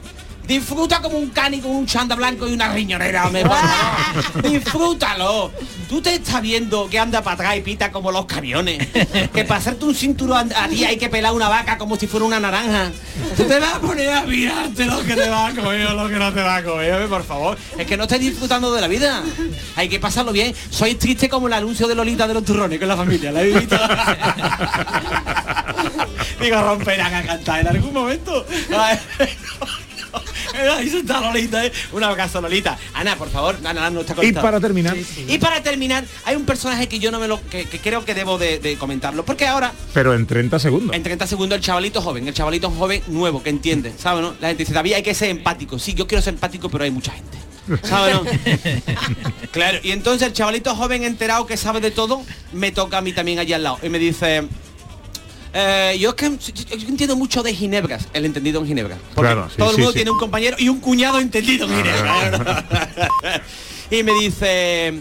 Disfruta 0.47 1.01
como 1.01 1.19
un 1.19 1.31
cani 1.31 1.61
con 1.61 1.71
un 1.71 1.87
chanda 1.87 2.17
blanco 2.17 2.49
y 2.49 2.53
una 2.53 2.73
riñonera, 2.73 3.31
favor. 3.31 4.43
Disfrútalo. 4.51 5.53
Tú 5.89 6.03
te 6.03 6.15
estás 6.15 6.43
viendo 6.43 6.89
que 6.89 6.99
anda 6.99 7.23
para 7.23 7.35
atrás 7.35 7.57
y 7.57 7.61
pita 7.61 7.93
como 7.93 8.11
los 8.11 8.27
camiones. 8.27 8.87
Que 9.33 9.45
para 9.45 9.61
hacerte 9.61 9.85
un 9.85 9.95
cinturón 9.95 10.53
a 10.55 10.69
ti 10.69 10.85
hay 10.85 10.97
que 10.97 11.09
pelar 11.09 11.33
una 11.33 11.49
vaca 11.49 11.79
como 11.79 11.97
si 11.97 12.07
fuera 12.07 12.27
una 12.27 12.41
naranja. 12.41 12.91
Tú 13.37 13.45
te 13.45 13.61
vas 13.61 13.75
a 13.75 13.81
poner 13.81 14.11
a 14.11 14.23
mirarte 14.23 14.85
lo 14.87 15.03
que 15.05 15.15
te 15.15 15.29
va 15.29 15.49
a 15.49 15.55
comer 15.55 15.87
o 15.87 15.95
lo 15.95 16.09
que 16.09 16.17
no 16.17 16.33
te 16.33 16.41
va 16.43 16.57
a 16.57 16.65
comer, 16.65 17.09
por 17.09 17.25
favor. 17.25 17.57
Es 17.79 17.87
que 17.87 17.97
no 17.97 18.05
estás 18.05 18.21
disfrutando 18.21 18.73
de 18.75 18.81
la 18.81 18.89
vida. 18.89 19.23
Hay 19.77 19.89
que 19.89 20.01
pasarlo 20.01 20.33
bien. 20.33 20.55
Soy 20.71 20.97
triste 20.97 21.29
como 21.29 21.47
el 21.47 21.53
anuncio 21.53 21.87
de 21.87 21.95
Lolita 21.95 22.27
de 22.27 22.35
los 22.35 22.45
turrones 22.45 22.79
con 22.79 22.89
la 22.89 22.97
familia. 22.97 23.31
¿La 23.31 23.41
habéis 23.41 23.61
visto? 23.61 23.77
Digo, 26.41 26.61
romperán 26.61 27.15
a 27.15 27.23
cantar 27.23 27.61
en 27.61 27.69
algún 27.69 27.93
momento. 27.93 28.45
Ahí 30.77 30.89
está 30.89 31.21
Lolita, 31.21 31.65
¿eh? 31.67 31.73
Lolita. 32.41 32.79
Ana, 32.95 33.17
por 33.17 33.31
favor, 33.31 33.57
Ana, 33.65 33.91
no 33.91 34.01
está 34.01 34.15
Y 34.25 34.33
para 34.33 34.61
terminar, 34.61 34.97
Y 35.29 35.39
para 35.39 35.63
terminar, 35.63 36.05
hay 36.25 36.37
un 36.37 36.45
personaje 36.45 36.89
que 36.89 36.99
yo 36.99 37.11
no 37.11 37.21
me 37.21 37.29
lo. 37.29 37.41
que, 37.49 37.65
que 37.67 37.79
creo 37.79 38.05
que 38.05 38.15
debo 38.15 38.39
de, 38.39 38.59
de 38.59 38.77
comentarlo. 38.77 39.25
Porque 39.25 39.47
ahora, 39.47 39.73
pero 39.93 40.15
en 40.15 40.27
30 40.27 40.59
segundos. 40.59 40.97
en 40.97 41.03
30 41.03 41.27
segundos, 41.27 41.57
el 41.57 41.63
chavalito 41.63 42.01
joven, 42.01 42.29
el 42.29 42.35
chavalito 42.35 42.71
joven 42.71 43.03
nuevo, 43.09 43.43
que 43.43 43.51
entiende, 43.51 43.93
¿sabes? 43.97 44.23
No? 44.23 44.35
La 44.41 44.49
gente 44.49 44.63
dice, 44.65 44.75
David, 44.75 44.95
hay 44.95 45.03
que 45.03 45.15
ser 45.15 45.31
empático. 45.31 45.79
Sí, 45.79 45.95
yo 45.95 46.07
quiero 46.07 46.23
ser 46.23 46.35
empático, 46.35 46.69
pero 46.69 46.85
hay 46.85 46.91
mucha 46.91 47.13
gente. 47.13 47.39
¿Sabes, 47.83 48.15
no? 48.15 48.23
Claro, 49.53 49.79
y 49.83 49.93
entonces 49.93 50.27
el 50.29 50.33
chavalito 50.33 50.75
joven 50.75 51.05
enterado 51.05 51.47
que 51.47 51.57
sabe 51.57 51.81
de 51.81 51.91
todo, 51.91 52.23
me 52.53 52.73
toca 52.73 52.99
a 52.99 53.01
mí 53.03 53.13
también 53.13 53.39
allí 53.39 53.53
al 53.53 53.63
lado. 53.63 53.79
Y 53.83 53.89
me 53.89 53.99
dice, 53.99 54.45
eh, 55.55 55.97
yo 56.01 56.11
es 56.11 56.15
que 56.17 56.31
yo 56.79 56.89
entiendo 56.89 57.17
mucho 57.17 57.43
de 57.43 57.55
ginebras, 57.55 58.09
el 58.13 58.25
entendido 58.25 58.61
en 58.61 58.67
ginebra. 58.67 58.97
Porque 59.15 59.33
Claro, 59.33 59.49
sí, 59.51 59.57
todo 59.59 59.71
el 59.71 59.77
mundo 59.77 59.93
sí. 59.93 59.97
tiene 59.97 60.11
un 60.11 60.19
compañero 60.19 60.57
y 60.59 60.69
un 60.69 60.81
cuñado 60.81 61.19
entendido 61.21 61.67
en 61.69 61.77
ginebra. 61.77 62.65
y 63.91 64.03
me 64.03 64.13
dice, 64.15 64.95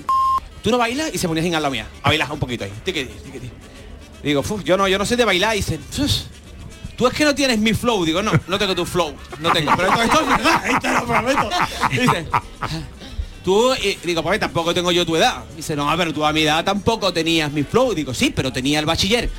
¿tú 0.62 0.72
no 0.72 0.78
bailas? 0.78 1.12
Y 1.14 1.18
se 1.18 1.28
ponía 1.28 1.44
al 1.44 1.52
lado 1.64 1.72
mía, 1.72 1.88
a 2.04 2.10
bailar 2.10 2.32
un 2.32 2.40
poquito 2.40 2.64
ahí. 2.64 2.72
Tiquiti, 2.84 3.12
tiquiti. 3.24 3.50
Digo, 4.24 4.44
"Fu, 4.44 4.62
yo 4.62 4.78
no, 4.78 4.88
yo 4.88 4.98
no 4.98 5.06
sé 5.06 5.16
de 5.16 5.26
bailar. 5.26 5.56
Y 5.56 5.60
dice, 5.60 5.80
"Sus, 5.90 6.26
tú 6.96 7.08
es 7.08 7.14
que 7.14 7.26
no 7.26 7.34
tienes 7.34 7.58
mi 7.58 7.74
flow. 7.74 8.06
Digo, 8.06 8.22
no, 8.22 8.32
no 8.48 8.60
tengo 8.60 8.76
tu 8.76 8.86
flow. 8.86 9.16
No 9.40 9.52
tengo. 9.52 9.72
Pero 9.76 9.90
esto, 9.90 10.04
esto 10.04 10.22
es 10.22 10.28
verdad, 10.28 10.80
te 10.82 10.92
lo 10.92 11.06
prometo. 11.08 11.50
Y 11.92 11.98
dice, 11.98 12.28
Tú, 13.44 13.74
y 13.74 13.98
digo, 14.04 14.22
pues 14.22 14.40
tampoco 14.40 14.72
tengo 14.72 14.92
yo 14.92 15.04
tu 15.04 15.16
edad. 15.16 15.44
Dice, 15.58 15.76
no, 15.76 15.92
pero 15.98 16.14
tú 16.14 16.24
a 16.24 16.32
mi 16.32 16.42
edad 16.44 16.64
tampoco 16.64 17.12
tenías 17.12 17.52
mi 17.52 17.64
flow. 17.64 17.96
Digo, 17.96 18.14
sí, 18.14 18.32
pero 18.36 18.54
tenía 18.54 18.78
el 18.80 18.86
bachiller. 18.86 19.32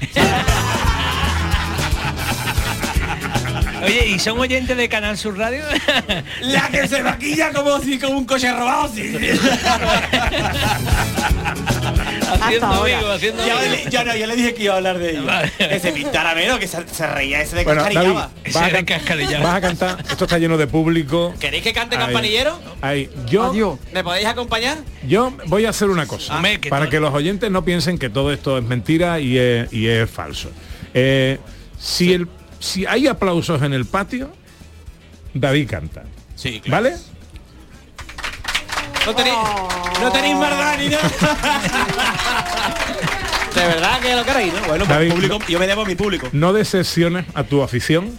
Oye, 3.84 4.06
¿y 4.08 4.18
son 4.18 4.38
oyentes 4.38 4.76
de 4.76 4.88
Canal 4.88 5.18
Sur 5.18 5.36
Radio? 5.38 5.62
La 6.42 6.68
que 6.68 6.86
se 6.88 7.02
maquilla 7.02 7.52
como 7.52 7.78
si 7.80 7.98
como 7.98 8.18
un 8.18 8.24
coche 8.24 8.50
robado, 8.52 8.88
sí. 8.94 9.12
haciendo 12.40 12.66
amigos, 12.66 13.10
haciendo 13.16 13.46
Ya 13.46 13.58
amigos. 13.58 13.84
le- 13.84 13.90
ya 13.90 14.04
no, 14.04 14.16
yo 14.16 14.26
le 14.26 14.36
dije 14.36 14.54
que 14.54 14.64
iba 14.64 14.74
a 14.74 14.76
hablar 14.78 14.98
de 14.98 15.10
ello. 15.12 15.22
Que 15.58 15.80
se 15.80 15.92
pintara 15.92 16.34
menos, 16.34 16.58
que 16.58 16.66
se, 16.68 16.86
se 16.88 17.06
reía 17.06 17.40
ese 17.42 17.56
de 17.56 17.64
Bueno, 17.64 17.82
David, 17.82 17.96
cascarillaba. 17.96 18.32
vas 18.46 18.56
a, 18.56 19.42
vas 19.42 19.54
a 19.56 19.60
cantar, 19.60 20.04
esto 20.10 20.24
está 20.24 20.38
lleno 20.38 20.56
de 20.56 20.66
público. 20.66 21.34
¿Queréis 21.38 21.62
que 21.62 21.72
cante 21.72 21.96
Ahí. 21.96 22.02
campanillero? 22.04 22.58
Ahí, 22.80 23.10
yo, 23.26 23.78
¿Me 23.92 24.02
podéis 24.04 24.26
acompañar? 24.26 24.78
yo 25.06 25.32
voy 25.46 25.66
a 25.66 25.70
hacer 25.70 25.88
una 25.90 26.06
cosa, 26.06 26.40
que 26.60 26.68
para 26.68 26.88
que 26.88 27.00
los 27.00 27.12
oyentes 27.14 27.50
no 27.50 27.64
piensen 27.64 27.98
que 27.98 28.10
todo 28.10 28.32
esto 28.32 28.58
es 28.58 28.64
mentira 28.64 29.20
y 29.20 29.38
es, 29.38 29.72
y 29.72 29.86
es 29.88 30.08
falso. 30.10 30.50
Eh, 30.94 31.38
si, 31.78 32.12
el, 32.12 32.28
si 32.62 32.86
hay 32.86 33.08
aplausos 33.08 33.60
en 33.62 33.72
el 33.72 33.84
patio, 33.84 34.30
David 35.34 35.68
canta. 35.68 36.04
Sí, 36.36 36.62
¿Vale? 36.68 36.94
No 39.04 39.14
tenéis, 39.14 39.36
no 40.00 40.12
tenéis 40.12 40.38
verdad 40.38 40.78
ni 40.78 40.88
nada. 40.88 41.02
De 43.54 43.60
verdad 43.66 44.00
que 44.00 44.14
lo 44.14 44.24
queréis, 44.24 44.54
¿no? 44.54 44.60
Bueno, 44.60 44.86
pues 44.86 44.88
David, 44.88 45.12
público, 45.12 45.38
yo 45.48 45.58
me 45.58 45.66
debo 45.66 45.82
a 45.82 45.84
mi 45.84 45.94
público. 45.94 46.28
No 46.32 46.52
decepciones 46.52 47.26
a 47.34 47.42
tu 47.44 47.62
afición, 47.62 48.12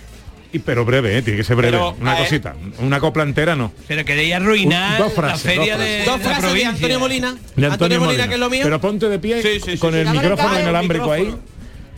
y, 0.51 0.59
pero 0.59 0.85
breve, 0.85 1.17
eh, 1.17 1.21
tiene 1.21 1.37
que 1.37 1.43
ser 1.43 1.55
breve. 1.55 1.71
Pero, 1.71 1.95
una 1.99 2.17
cosita, 2.17 2.55
una 2.79 2.99
copla 2.99 3.23
entera 3.23 3.55
no. 3.55 3.71
Pero 3.87 4.05
queréis 4.05 4.35
arruinar 4.35 4.99
Dos 4.99 5.13
frases, 5.13 5.45
la 5.45 5.51
feria 5.51 5.77
dos 5.77 5.85
de, 5.85 6.03
frases. 6.03 6.05
Dos 6.05 6.17
la 6.17 6.23
frases 6.23 6.41
de 6.41 6.47
provincia. 6.47 6.69
Antonio 6.69 6.99
Molina. 6.99 7.37
De 7.55 7.65
Antonio, 7.65 7.99
Molina, 7.99 8.27
que 8.27 8.33
es 8.33 8.39
lo 8.39 8.49
mío. 8.49 8.61
Pero 8.63 8.81
ponte 8.81 9.09
de 9.09 9.19
pie 9.19 9.41
Sí, 9.41 9.59
sí, 9.59 9.71
sí, 9.71 9.77
con 9.77 9.93
sí. 9.93 9.99
el 9.99 10.09
micrófono 10.09 10.59
inalámbrico 10.59 11.11
ahí. 11.11 11.33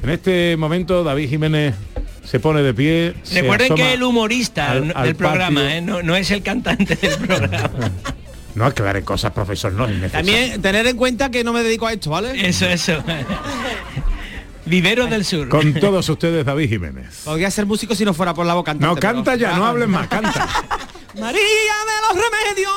En 0.03 0.10
este 0.10 0.55
momento 0.55 1.03
David 1.03 1.29
Jiménez 1.29 1.73
se 2.25 2.39
pone 2.39 2.61
de 2.61 2.73
pie. 2.73 3.13
Recuerden 3.33 3.75
que 3.75 3.93
el 3.93 4.03
humorista 4.03 4.71
al- 4.71 4.93
del 5.03 5.15
programa. 5.15 5.75
¿eh? 5.75 5.81
no, 5.81 6.01
no 6.03 6.15
es 6.15 6.31
el 6.31 6.41
cantante 6.43 6.95
del 6.95 7.17
programa. 7.27 7.91
No 8.55 8.65
aclare 8.65 9.03
cosas, 9.03 9.31
profesor, 9.31 9.73
no 9.73 9.85
es. 9.88 10.11
También 10.11 10.61
tener 10.61 10.88
en 10.88 10.95
cuenta 10.97 11.29
que 11.29 11.43
no 11.43 11.51
me 11.53 11.61
dedico 11.61 11.88
a 11.88 11.93
esto, 11.93 12.09
¿vale? 12.09 12.47
Eso, 12.47 12.65
eso. 12.67 13.03
Viveros 14.65 15.09
del 15.09 15.23
Sur. 15.25 15.47
Con 15.49 15.73
todos 15.75 16.07
ustedes, 16.09 16.43
David 16.45 16.69
Jiménez. 16.69 17.21
Podría 17.23 17.51
ser 17.51 17.65
músico 17.65 17.93
si 17.93 18.03
no 18.03 18.13
fuera 18.13 18.33
por 18.33 18.45
la 18.45 18.53
boca. 18.55 18.73
No, 18.73 18.95
canta 18.95 19.35
ya, 19.35 19.55
no 19.57 19.65
hables 19.65 19.88
más, 19.88 20.07
canta. 20.07 20.31
María 21.19 21.39
de 21.39 22.15
los 22.15 22.25
remedios, 22.25 22.73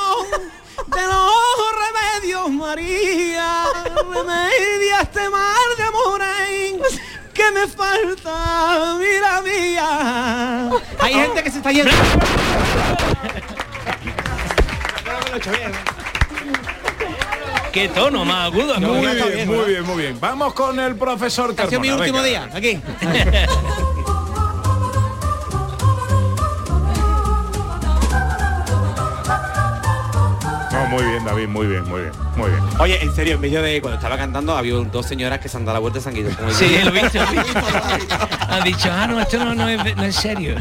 de 0.94 1.06
los 1.06 2.20
remedios, 2.20 2.50
María, 2.50 3.64
remedia 4.12 5.00
este 5.02 5.30
mar 5.30 5.56
de 5.76 5.82
amores 5.84 7.00
que 7.38 7.50
me 7.52 7.66
falta, 7.68 8.96
mira 8.98 9.40
mía. 9.42 10.70
Hay 10.98 11.14
gente 11.14 11.42
que 11.44 11.50
se 11.52 11.58
está 11.58 11.70
yendo. 11.70 11.92
Qué 17.72 17.88
tono 17.88 18.24
más 18.24 18.46
agudo. 18.46 18.80
Muy 18.80 19.06
bien, 19.06 19.48
muy 19.48 19.64
bien, 19.66 19.84
muy 19.84 19.96
bien. 20.02 20.18
Vamos 20.20 20.52
con 20.54 20.80
el 20.80 20.96
profesor 20.96 21.50
Ha 21.56 21.68
sido 21.68 21.80
Carmona. 21.80 21.80
mi 21.80 21.90
último 21.90 22.22
venga. 22.22 22.46
día, 22.46 22.56
aquí. 22.56 22.80
No, 30.78 30.86
muy 30.86 31.02
bien, 31.02 31.24
David, 31.24 31.48
muy 31.48 31.66
bien, 31.66 31.82
muy 31.88 32.02
bien, 32.02 32.12
muy 32.36 32.50
bien. 32.50 32.62
Oye, 32.78 33.02
en 33.02 33.12
serio, 33.12 33.34
en 33.34 33.40
medio 33.40 33.60
de 33.62 33.80
cuando 33.80 33.96
estaba 33.96 34.16
cantando 34.16 34.56
había 34.56 34.74
dos 34.74 35.06
señoras 35.06 35.40
que 35.40 35.48
se 35.48 35.56
han 35.56 35.64
dado 35.64 35.74
la 35.74 35.80
vuelta 35.80 35.98
y 35.98 36.02
se 36.02 36.08
han 36.08 36.16
ido. 36.16 36.30
Sí, 36.52 36.66
lo 36.84 36.94
he 36.94 37.02
visto, 37.02 37.18
lo 37.18 37.30
he 37.30 37.96
visto. 37.96 38.18
Ha 38.48 38.60
dicho, 38.64 38.88
ah, 38.92 39.06
no, 39.08 39.20
esto 39.20 39.44
no, 39.44 39.54
no 39.56 39.68
es, 39.68 39.96
no 39.96 40.04
es 40.04 40.14
serio. 40.14 40.54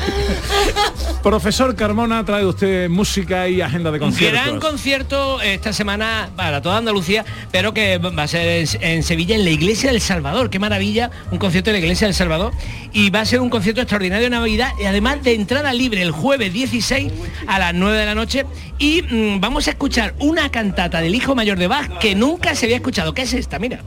Profesor 1.21 1.75
Carmona, 1.75 2.25
trae 2.25 2.45
usted 2.45 2.89
música 2.89 3.47
y 3.47 3.62
agenda 3.62 3.91
de 3.91 3.99
conciertos. 3.99 4.41
gran 4.41 4.60
concierto 4.60 5.39
esta 5.41 5.71
semana 5.71 6.30
para 6.36 6.62
toda 6.62 6.77
Andalucía, 6.77 7.23
pero 7.51 7.73
que 7.73 7.99
va 7.99 8.23
a 8.23 8.27
ser 8.27 8.47
en, 8.47 8.67
en 8.82 9.03
Sevilla, 9.03 9.36
en 9.36 9.43
la 9.43 9.51
Iglesia 9.51 9.91
del 9.91 10.01
Salvador. 10.01 10.49
Qué 10.49 10.58
maravilla, 10.58 11.12
un 11.32 11.38
concierto 11.38 11.69
en 11.69 11.75
la 11.75 11.80
Iglesia 11.80 12.08
del 12.08 12.15
Salvador. 12.15 12.53
Y 12.91 13.12
va 13.12 13.21
a 13.21 13.25
ser 13.25 13.39
un 13.39 13.49
concierto 13.49 13.82
extraordinario 13.82 14.25
de 14.25 14.30
Navidad, 14.32 14.71
y 14.82 14.86
además 14.86 15.21
de 15.21 15.36
entrada 15.36 15.73
libre 15.73 16.01
el 16.01 16.12
jueves 16.12 16.51
16 16.53 17.12
a 17.45 17.60
las 17.60 17.73
9 17.75 17.97
de 17.97 18.06
la 18.06 18.15
noche. 18.15 18.45
Y 18.80 19.01
mm, 19.03 19.39
vamos 19.39 19.67
a 19.67 19.71
escuchar 19.71 20.07
una 20.20 20.50
cantata 20.50 21.02
del 21.02 21.15
hijo 21.15 21.36
mayor 21.36 21.58
de 21.58 21.67
Bach 21.67 22.00
que 22.00 22.15
nunca 22.15 22.56
se 22.56 22.65
había 22.65 22.78
escuchado. 22.78 23.13
¿Qué 23.13 23.24
es 23.24 23.34
esta? 23.34 23.60
Mira. 23.60 23.80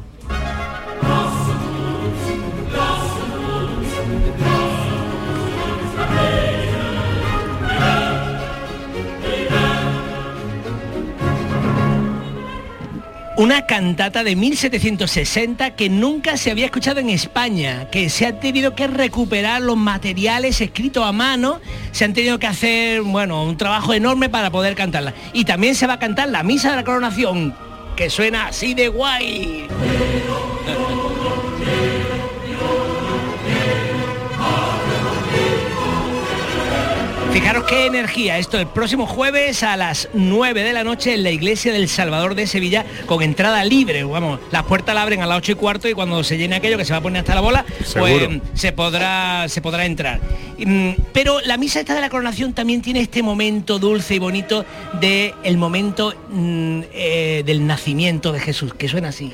Una 13.40 13.64
cantata 13.64 14.22
de 14.22 14.36
1760 14.36 15.74
que 15.74 15.88
nunca 15.88 16.36
se 16.36 16.50
había 16.50 16.66
escuchado 16.66 17.00
en 17.00 17.08
España, 17.08 17.88
que 17.90 18.10
se 18.10 18.26
ha 18.26 18.38
tenido 18.38 18.74
que 18.74 18.86
recuperar 18.86 19.62
los 19.62 19.78
materiales 19.78 20.60
escritos 20.60 21.06
a 21.06 21.12
mano, 21.12 21.58
se 21.90 22.04
han 22.04 22.12
tenido 22.12 22.38
que 22.38 22.46
hacer, 22.46 23.00
bueno, 23.00 23.44
un 23.44 23.56
trabajo 23.56 23.94
enorme 23.94 24.28
para 24.28 24.50
poder 24.50 24.74
cantarla. 24.74 25.14
Y 25.32 25.46
también 25.46 25.74
se 25.74 25.86
va 25.86 25.94
a 25.94 25.98
cantar 25.98 26.28
la 26.28 26.42
misa 26.42 26.68
de 26.68 26.76
la 26.76 26.84
coronación, 26.84 27.54
que 27.96 28.10
suena 28.10 28.48
así 28.48 28.74
de 28.74 28.88
guay. 28.88 29.66
Fijaros 37.40 37.64
qué 37.64 37.86
energía, 37.86 38.36
esto 38.36 38.58
el 38.58 38.66
próximo 38.66 39.06
jueves 39.06 39.62
a 39.62 39.74
las 39.78 40.10
9 40.12 40.62
de 40.62 40.74
la 40.74 40.84
noche 40.84 41.14
en 41.14 41.22
la 41.22 41.30
iglesia 41.30 41.72
del 41.72 41.88
Salvador 41.88 42.34
de 42.34 42.46
Sevilla 42.46 42.84
con 43.06 43.22
entrada 43.22 43.64
libre, 43.64 44.04
vamos, 44.04 44.40
las 44.50 44.64
puertas 44.64 44.94
la 44.94 45.00
abren 45.00 45.22
a 45.22 45.26
las 45.26 45.38
8 45.38 45.52
y 45.52 45.54
cuarto 45.54 45.88
y 45.88 45.94
cuando 45.94 46.22
se 46.22 46.36
llene 46.36 46.56
aquello 46.56 46.76
que 46.76 46.84
se 46.84 46.92
va 46.92 46.98
a 46.98 47.00
poner 47.00 47.20
hasta 47.20 47.34
la 47.34 47.40
bola, 47.40 47.64
pues 47.94 48.28
se 48.52 48.72
podrá, 48.72 49.48
se 49.48 49.62
podrá 49.62 49.86
entrar. 49.86 50.20
Mm, 50.58 50.90
Pero 51.14 51.40
la 51.40 51.56
misa 51.56 51.80
esta 51.80 51.94
de 51.94 52.02
la 52.02 52.10
coronación 52.10 52.52
también 52.52 52.82
tiene 52.82 53.00
este 53.00 53.22
momento 53.22 53.78
dulce 53.78 54.16
y 54.16 54.18
bonito 54.18 54.66
de 55.00 55.34
el 55.42 55.56
momento 55.56 56.14
mm, 56.28 56.80
eh, 56.92 57.42
del 57.46 57.66
nacimiento 57.66 58.32
de 58.32 58.40
Jesús, 58.40 58.74
que 58.74 58.86
suena 58.86 59.08
así. 59.08 59.32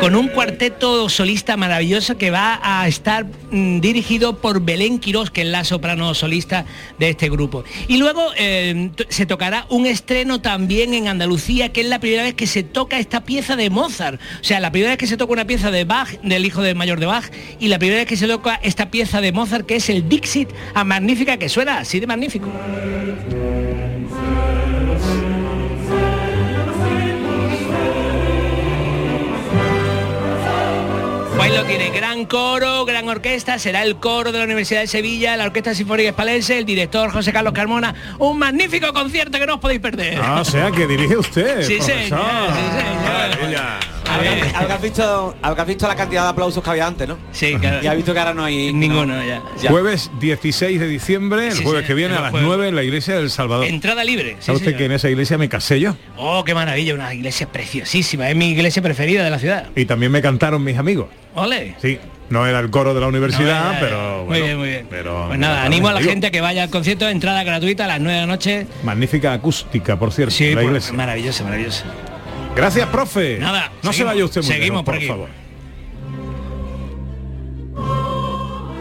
Con 0.00 0.16
un 0.16 0.28
cuarteto 0.28 1.10
solista 1.10 1.58
maravilloso 1.58 2.16
que 2.16 2.30
va 2.30 2.58
a 2.62 2.88
estar 2.88 3.26
mm, 3.50 3.80
dirigido 3.80 4.38
por 4.38 4.62
Belén 4.62 4.98
Quirós, 4.98 5.30
que 5.30 5.42
es 5.42 5.48
la 5.48 5.62
soprano 5.64 6.14
solista 6.14 6.64
de 6.98 7.10
este 7.10 7.28
grupo. 7.28 7.64
Y 7.86 7.98
luego 7.98 8.22
eh, 8.38 8.90
se 9.10 9.26
tocará 9.26 9.66
un 9.68 9.84
estreno 9.84 10.40
también 10.40 10.94
en 10.94 11.08
Andalucía, 11.08 11.70
que 11.70 11.82
es 11.82 11.86
la 11.86 11.98
primera 11.98 12.22
vez 12.22 12.34
que 12.34 12.46
se 12.46 12.62
toca 12.62 12.98
esta 12.98 13.24
pieza 13.24 13.56
de 13.56 13.68
Mozart. 13.68 14.20
O 14.40 14.44
sea, 14.44 14.58
la 14.58 14.72
primera 14.72 14.92
vez 14.92 14.98
que 14.98 15.06
se 15.06 15.18
toca 15.18 15.34
una 15.34 15.46
pieza 15.46 15.70
de 15.70 15.84
Bach, 15.84 16.08
del 16.22 16.46
hijo 16.46 16.62
de 16.62 16.74
mayor 16.74 16.98
de 16.98 17.06
Bach, 17.06 17.30
y 17.58 17.68
la 17.68 17.78
primera 17.78 18.00
vez 18.00 18.08
que 18.08 18.16
se 18.16 18.26
toca 18.26 18.54
esta 18.62 18.90
pieza 18.90 19.20
de 19.20 19.32
Mozart, 19.32 19.66
que 19.66 19.76
es 19.76 19.90
el 19.90 20.08
Dixit 20.08 20.48
a 20.72 20.82
Magnífica, 20.82 21.36
que 21.36 21.50
suena 21.50 21.78
así 21.78 22.00
de 22.00 22.06
magnífico. 22.06 22.48
Sonido 31.50 31.64
tiene 31.66 31.90
gran 31.90 32.26
coro, 32.26 32.84
gran 32.84 33.08
orquesta, 33.08 33.58
será 33.58 33.82
el 33.82 33.96
coro 33.96 34.30
de 34.30 34.38
la 34.38 34.44
Universidad 34.44 34.82
de 34.82 34.86
Sevilla, 34.86 35.36
la 35.36 35.46
Orquesta 35.46 35.74
Sinfónica 35.74 36.10
Espalense, 36.10 36.56
el 36.56 36.64
director 36.64 37.10
José 37.10 37.32
Carlos 37.32 37.52
Carmona, 37.52 37.92
un 38.20 38.38
magnífico 38.38 38.92
concierto 38.92 39.36
que 39.36 39.46
no 39.46 39.54
os 39.54 39.60
podéis 39.60 39.80
perder. 39.80 40.20
Ah, 40.22 40.42
o 40.42 40.44
sea, 40.44 40.70
que 40.70 40.86
dirige 40.86 41.16
usted. 41.16 41.62
Sí, 41.64 41.80
señor, 41.80 42.04
sí, 42.06 42.14
Maravilla. 43.04 43.80
Habrás 44.08 44.54
habrás 44.54 44.82
visto, 44.82 45.36
habrás 45.42 45.66
visto 45.66 45.88
la 45.88 45.96
cantidad 45.96 46.22
de 46.22 46.28
aplausos 46.28 46.62
que 46.62 46.70
había 46.70 46.86
antes, 46.86 47.08
¿no? 47.08 47.18
Sí, 47.32 47.56
claro. 47.56 47.82
Y 47.82 47.86
has 47.88 47.96
visto 47.96 48.12
que 48.12 48.18
ahora 48.20 48.34
no 48.34 48.44
hay 48.44 48.72
Ninguno, 48.72 49.06
no. 49.16 49.24
ya. 49.24 49.42
Jueves 49.70 50.08
16 50.20 50.78
de 50.78 50.86
diciembre, 50.86 51.48
el 51.48 51.52
Sí, 51.54 51.64
jueves 51.64 51.82
sí, 51.82 51.86
que 51.88 51.94
viene 51.94 52.14
a 52.14 52.20
las 52.20 52.30
jueves. 52.30 52.46
9 52.46 52.68
en 52.68 52.76
la 52.76 52.84
iglesia 52.84 53.16
del 53.16 53.28
Salvador. 53.30 53.66
Entrada 53.66 54.04
libre. 54.04 54.36
sí, 54.38 54.46
¿Sabe 54.46 54.56
usted 54.56 54.66
señor. 54.66 54.78
que 54.78 54.84
en 54.84 54.92
esa 54.92 55.10
iglesia 55.10 55.36
me 55.36 55.48
casé 55.48 55.80
yo? 55.80 55.96
Oh, 56.16 56.44
qué 56.44 56.54
maravilla, 56.54 56.94
una 56.94 57.12
iglesia 57.12 57.48
preciosísima, 57.50 58.30
es 58.30 58.36
mi 58.36 58.50
iglesia 58.50 58.82
preferida 58.82 59.24
de 59.24 59.30
la 59.30 59.38
ciudad. 59.40 59.66
Y 59.74 59.84
también 59.86 60.12
me 60.12 60.22
cantaron 60.22 60.62
mis 60.62 60.76
amigos. 60.78 61.06
Ole. 61.34 61.76
Sí, 61.80 61.98
no 62.28 62.46
era 62.46 62.60
el 62.60 62.70
coro 62.70 62.94
de 62.94 63.00
la 63.00 63.06
universidad, 63.08 63.72
No, 63.74 63.80
pero 63.80 64.24
Muy 64.26 64.40
bien, 64.42 64.58
muy 64.58 64.68
bien. 64.68 64.86
Pero, 64.90 65.26
Pues 65.28 65.38
nada, 65.38 65.64
animo 65.64 65.88
a 65.88 65.92
la 65.92 65.98
digo, 66.00 66.10
gente 66.10 66.26
a 66.28 66.30
que 66.30 66.40
vaya 66.40 66.62
al 66.64 66.70
concierto, 66.70 67.08
entrada 67.08 67.42
gratuita 67.44 67.84
a 67.84 67.88
las 67.88 68.00
9 68.00 68.14
de 68.14 68.20
la 68.20 68.26
noche. 68.26 68.66
Magnífica 68.82 69.32
acústica, 69.32 69.98
por 69.98 70.12
cierto, 70.12 70.34
Sí, 70.34 70.48
la 70.48 70.54
pues, 70.54 70.66
iglesia. 70.66 70.92
maravilloso, 70.94 71.44
maravilloso. 71.44 71.84
Gracias, 72.54 72.88
profe. 72.88 73.38
Nada, 73.38 73.70
no 73.82 73.92
se 73.92 74.04
vaya 74.04 74.24
usted 74.24 74.42
muy 74.42 74.52
seguimos 74.52 74.82
por 74.82 74.94
por 74.96 75.06
favor. 75.06 75.28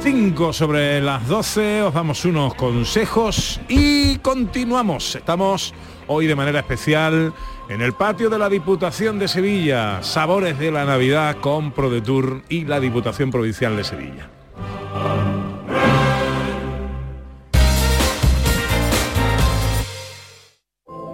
5 0.01 0.53
sobre 0.53 1.01
las 1.01 1.27
12, 1.27 1.83
os 1.83 1.93
damos 1.93 2.23
unos 2.25 2.55
consejos 2.55 3.59
y 3.67 4.17
continuamos. 4.19 5.15
Estamos 5.15 5.73
hoy 6.07 6.25
de 6.25 6.35
manera 6.35 6.59
especial 6.59 7.33
en 7.69 7.81
el 7.83 7.93
patio 7.93 8.31
de 8.31 8.39
la 8.39 8.49
Diputación 8.49 9.19
de 9.19 9.27
Sevilla, 9.27 10.01
Sabores 10.01 10.57
de 10.57 10.71
la 10.71 10.85
Navidad 10.85 11.37
con 11.39 11.71
ProDetour 11.71 12.41
y 12.49 12.65
la 12.65 12.79
Diputación 12.79 13.29
Provincial 13.29 13.77
de 13.77 13.83
Sevilla. 13.83 14.29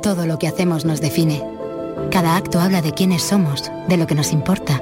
Todo 0.02 0.26
lo 0.26 0.40
que 0.40 0.48
hacemos 0.48 0.86
nos 0.86 1.02
define. 1.02 1.44
Cada 2.10 2.38
acto 2.38 2.62
habla 2.62 2.82
de 2.82 2.94
quiénes 2.94 3.22
somos, 3.22 3.70
de 3.90 3.98
lo 3.98 4.08
que 4.08 4.16
nos 4.16 4.32
importa. 4.32 4.82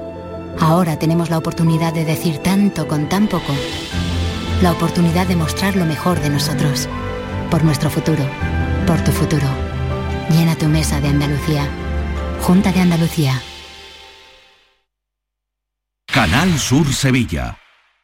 Ahora 0.60 1.00
tenemos 1.00 1.32
la 1.32 1.40
oportunidad 1.40 1.92
de 1.94 2.06
decir 2.06 2.38
tanto 2.38 2.88
con 2.88 3.10
tan 3.10 3.28
poco. 3.28 3.54
La 4.62 4.74
oportunidad 4.74 5.26
de 5.26 5.36
mostrar 5.36 5.76
lo 5.76 5.86
mejor 5.86 6.20
de 6.20 6.30
nosotros. 6.30 6.88
Por 7.50 7.64
nuestro 7.64 7.90
futuro. 7.90 8.24
Por 8.86 9.04
tu 9.04 9.12
futuro. 9.12 9.73
Llena 10.30 10.56
tu 10.56 10.68
mesa 10.68 11.00
de 11.02 11.10
Andalucía. 11.10 11.68
Junta 12.42 12.72
de 12.72 12.82
Andalucía. 12.82 13.42
Canal 16.08 16.58
Sur 16.60 16.94
Sevilla. 16.94 17.63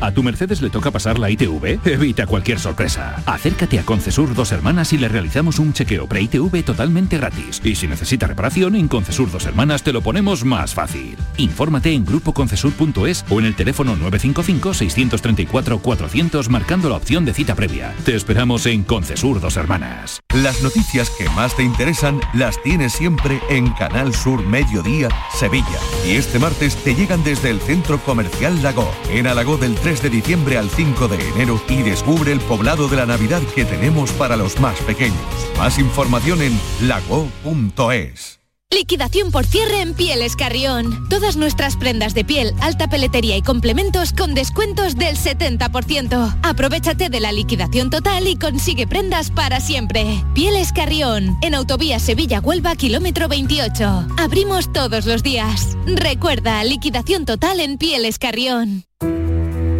¿A 0.00 0.12
tu 0.12 0.22
Mercedes 0.22 0.62
le 0.62 0.70
toca 0.70 0.92
pasar 0.92 1.18
la 1.18 1.28
ITV? 1.30 1.80
Evita 1.84 2.26
cualquier 2.26 2.60
sorpresa. 2.60 3.20
Acércate 3.26 3.80
a 3.80 3.82
Concesur 3.82 4.32
Dos 4.34 4.52
Hermanas 4.52 4.92
y 4.92 4.98
le 4.98 5.08
realizamos 5.08 5.58
un 5.58 5.72
chequeo 5.72 6.06
pre-ITV 6.06 6.62
totalmente 6.64 7.18
gratis. 7.18 7.60
Y 7.64 7.74
si 7.74 7.88
necesita 7.88 8.28
reparación, 8.28 8.76
en 8.76 8.86
Concesur 8.86 9.28
Dos 9.30 9.46
Hermanas 9.46 9.82
te 9.82 9.92
lo 9.92 10.00
ponemos 10.00 10.44
más 10.44 10.72
fácil. 10.72 11.16
Infórmate 11.36 11.92
en 11.92 12.04
grupoconcesur.es 12.04 13.24
o 13.28 13.40
en 13.40 13.46
el 13.46 13.56
teléfono 13.56 13.96
955-634-400 13.96 16.48
marcando 16.48 16.88
la 16.88 16.94
opción 16.96 17.24
de 17.24 17.34
cita 17.34 17.56
previa. 17.56 17.92
Te 18.04 18.14
esperamos 18.14 18.66
en 18.66 18.84
Concesur 18.84 19.40
Dos 19.40 19.56
Hermanas. 19.56 20.20
Las 20.34 20.62
noticias 20.62 21.10
que 21.10 21.28
más 21.30 21.56
te 21.56 21.64
interesan 21.64 22.20
las 22.34 22.62
tienes 22.62 22.92
siempre 22.92 23.40
en 23.50 23.70
Canal 23.70 24.14
Sur 24.14 24.46
Mediodía, 24.46 25.08
Sevilla. 25.34 25.66
Y 26.06 26.12
este 26.12 26.38
martes 26.38 26.76
te 26.76 26.94
llegan 26.94 27.24
desde 27.24 27.50
el 27.50 27.60
Centro 27.60 27.98
Comercial 27.98 28.62
Lago, 28.62 28.88
en 29.10 29.26
Alagó 29.26 29.56
del 29.56 29.74
3 29.80 30.02
de 30.02 30.10
diciembre 30.10 30.58
al 30.58 30.70
5 30.70 31.08
de 31.08 31.28
enero 31.30 31.60
y 31.68 31.82
descubre 31.82 32.32
el 32.32 32.40
poblado 32.40 32.88
de 32.88 32.96
la 32.96 33.06
Navidad 33.06 33.42
que 33.54 33.64
tenemos 33.64 34.12
para 34.12 34.36
los 34.36 34.58
más 34.60 34.78
pequeños. 34.80 35.18
Más 35.58 35.78
información 35.78 36.42
en 36.42 36.58
lago.es. 36.82 38.38
Liquidación 38.70 39.30
por 39.30 39.46
cierre 39.46 39.80
en 39.80 39.94
Pieles 39.94 40.36
Carrión. 40.36 41.08
Todas 41.08 41.38
nuestras 41.38 41.76
prendas 41.76 42.12
de 42.12 42.22
piel, 42.22 42.52
alta 42.60 42.86
peletería 42.88 43.34
y 43.34 43.40
complementos 43.40 44.12
con 44.12 44.34
descuentos 44.34 44.94
del 44.94 45.16
70%. 45.16 46.38
Aprovechate 46.42 47.08
de 47.08 47.20
la 47.20 47.32
liquidación 47.32 47.88
total 47.88 48.26
y 48.26 48.36
consigue 48.36 48.86
prendas 48.86 49.30
para 49.30 49.60
siempre. 49.60 50.22
Pieles 50.34 50.72
Carrión, 50.74 51.38
en 51.40 51.54
Autovía 51.54 51.98
Sevilla-Huelva, 51.98 52.76
kilómetro 52.76 53.26
28. 53.26 54.06
Abrimos 54.18 54.70
todos 54.70 55.06
los 55.06 55.22
días. 55.22 55.78
Recuerda, 55.86 56.62
liquidación 56.62 57.24
total 57.24 57.60
en 57.60 57.78
Pieles 57.78 58.18
Carrión. 58.18 58.84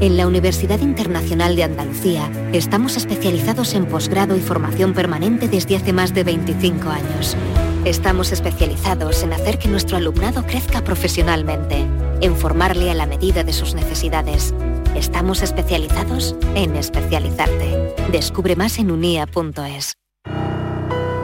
En 0.00 0.16
la 0.16 0.28
Universidad 0.28 0.78
Internacional 0.78 1.56
de 1.56 1.64
Andalucía 1.64 2.30
estamos 2.52 2.96
especializados 2.96 3.74
en 3.74 3.86
posgrado 3.86 4.36
y 4.36 4.40
formación 4.40 4.94
permanente 4.94 5.48
desde 5.48 5.74
hace 5.74 5.92
más 5.92 6.14
de 6.14 6.22
25 6.22 6.88
años. 6.88 7.36
Estamos 7.84 8.30
especializados 8.30 9.24
en 9.24 9.32
hacer 9.32 9.58
que 9.58 9.66
nuestro 9.66 9.96
alumnado 9.96 10.44
crezca 10.46 10.84
profesionalmente, 10.84 11.84
en 12.20 12.36
formarle 12.36 12.92
a 12.92 12.94
la 12.94 13.06
medida 13.06 13.42
de 13.42 13.52
sus 13.52 13.74
necesidades. 13.74 14.54
Estamos 14.94 15.42
especializados 15.42 16.36
en 16.54 16.76
especializarte. 16.76 17.94
Descubre 18.12 18.54
más 18.54 18.78
en 18.78 18.92
unia.es. 18.92 19.94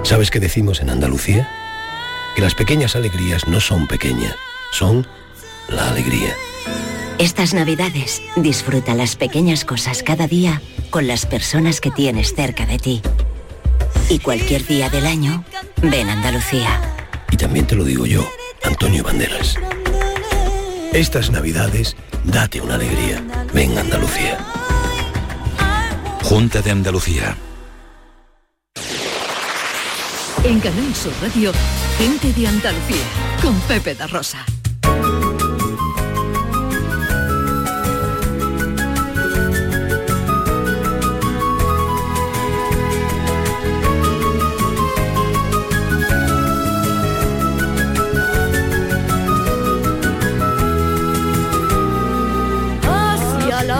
¿Sabes 0.02 0.32
qué 0.32 0.40
decimos 0.40 0.80
en 0.80 0.90
Andalucía? 0.90 1.48
Que 2.34 2.42
las 2.42 2.56
pequeñas 2.56 2.96
alegrías 2.96 3.46
no 3.46 3.60
son 3.60 3.86
pequeñas, 3.86 4.34
son 4.72 5.06
la 5.68 5.90
alegría. 5.90 6.34
Estas 7.18 7.54
navidades 7.54 8.22
disfruta 8.36 8.94
las 8.94 9.14
pequeñas 9.14 9.64
cosas 9.64 10.02
cada 10.02 10.26
día 10.26 10.60
con 10.90 11.06
las 11.06 11.26
personas 11.26 11.80
que 11.80 11.92
tienes 11.92 12.34
cerca 12.34 12.66
de 12.66 12.78
ti. 12.78 13.02
Y 14.08 14.18
cualquier 14.18 14.66
día 14.66 14.90
del 14.90 15.06
año, 15.06 15.44
ven 15.80 16.08
a 16.08 16.14
Andalucía. 16.14 16.80
Y 17.30 17.36
también 17.36 17.66
te 17.66 17.76
lo 17.76 17.84
digo 17.84 18.04
yo, 18.04 18.28
Antonio 18.64 19.04
Banderas. 19.04 19.56
Estas 20.92 21.30
navidades, 21.30 21.96
date 22.24 22.60
una 22.60 22.74
alegría. 22.74 23.22
Ven 23.52 23.78
a 23.78 23.82
Andalucía. 23.82 24.38
Junta 26.24 26.62
de 26.62 26.70
Andalucía. 26.72 27.36
En 30.42 30.60
Canal 30.60 30.94
Sur 30.94 31.12
Radio, 31.22 31.52
gente 31.96 32.32
de 32.32 32.48
Andalucía, 32.48 33.04
con 33.40 33.58
Pepe 33.60 33.94
da 33.94 34.06
Rosa. 34.08 34.44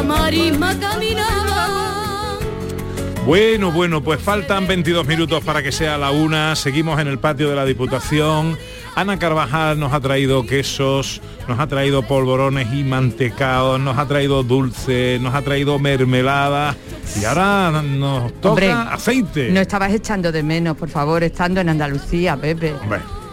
Marisma 0.05 0.79
caminaba. 0.79 2.38
Bueno, 3.27 3.73
bueno, 3.73 4.03
pues 4.03 4.21
faltan 4.21 4.67
22 4.67 5.07
minutos 5.07 5.43
para 5.43 5.62
que 5.62 5.73
sea 5.73 5.97
la 5.97 6.11
una. 6.11 6.55
Seguimos 6.57 7.01
en 7.01 7.09
el 7.09 7.19
patio 7.19 7.49
de 7.49 7.57
la 7.57 7.64
Diputación. 7.64 8.59
Ana 8.97 9.19
Carvajal 9.19 9.81
nos 9.81 9.93
ha 9.93 10.01
traído 10.01 10.47
quesos, 10.47 11.21
nos 11.49 11.59
ha 11.59 11.67
traído 11.67 12.03
polvorones 12.03 12.73
y 12.73 12.85
mantecados, 12.85 13.81
nos 13.81 13.99
ha 13.99 14.07
traído 14.07 14.43
dulce, 14.43 15.19
nos 15.21 15.35
ha 15.35 15.43
traído 15.43 15.79
mermelada 15.79 16.77
y 17.21 17.25
ahora 17.25 17.83
nos 17.83 18.33
toca 18.35 18.49
Hombre, 18.51 18.71
aceite. 18.71 19.51
No 19.51 19.61
estabas 19.61 19.93
echando 19.93 20.31
de 20.31 20.43
menos, 20.43 20.77
por 20.77 20.90
favor, 20.90 21.25
estando 21.25 21.61
en 21.61 21.71
Andalucía, 21.71 22.37
Pepe. 22.37 22.75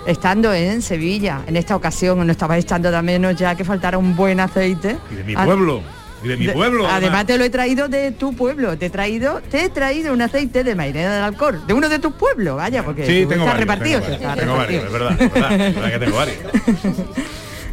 Estando 0.07 0.51
en 0.51 0.81
Sevilla, 0.81 1.41
en 1.45 1.57
esta 1.57 1.75
ocasión, 1.75 2.25
no 2.25 2.31
estabas 2.31 2.57
echando 2.57 2.89
de 2.89 3.01
menos 3.03 3.35
ya 3.35 3.53
que 3.53 3.63
faltara 3.63 3.99
un 3.99 4.15
buen 4.15 4.39
aceite. 4.39 4.97
Y 5.11 5.15
de 5.15 5.23
mi 5.23 5.35
pueblo, 5.35 5.83
de 6.23 6.37
mi 6.37 6.47
de- 6.47 6.53
pueblo. 6.53 6.87
Además 6.87 7.25
te 7.25 7.37
lo 7.37 7.43
he 7.43 7.49
traído 7.49 7.87
de 7.87 8.11
tu 8.11 8.33
pueblo, 8.33 8.77
te 8.77 8.87
he 8.87 8.89
traído, 8.89 9.41
te 9.49 9.65
he 9.65 9.69
traído 9.69 10.13
un 10.13 10.21
aceite 10.21 10.63
de 10.63 10.75
Mairena 10.75 11.13
del 11.15 11.23
Alcor, 11.23 11.65
de 11.65 11.73
uno 11.73 11.89
de 11.89 11.99
tus 11.99 12.13
pueblos, 12.13 12.57
vaya, 12.57 12.83
porque 12.83 13.05
Sí, 13.05 13.25
tengo 13.27 13.45
varios, 13.45 13.59
repartido. 13.59 13.99
tengo 14.01 14.13
estás 14.13 14.27
varios, 14.35 14.45
tengo 14.45 14.57
repartido. 14.59 14.81
varios, 14.81 14.83
es 14.85 14.91
verdad, 14.91 15.11
es 15.21 15.33
verdad, 15.33 15.67
es 15.67 15.75
verdad 15.75 15.91
que 15.91 15.99
tengo 16.05 16.17
varios. 16.17 16.37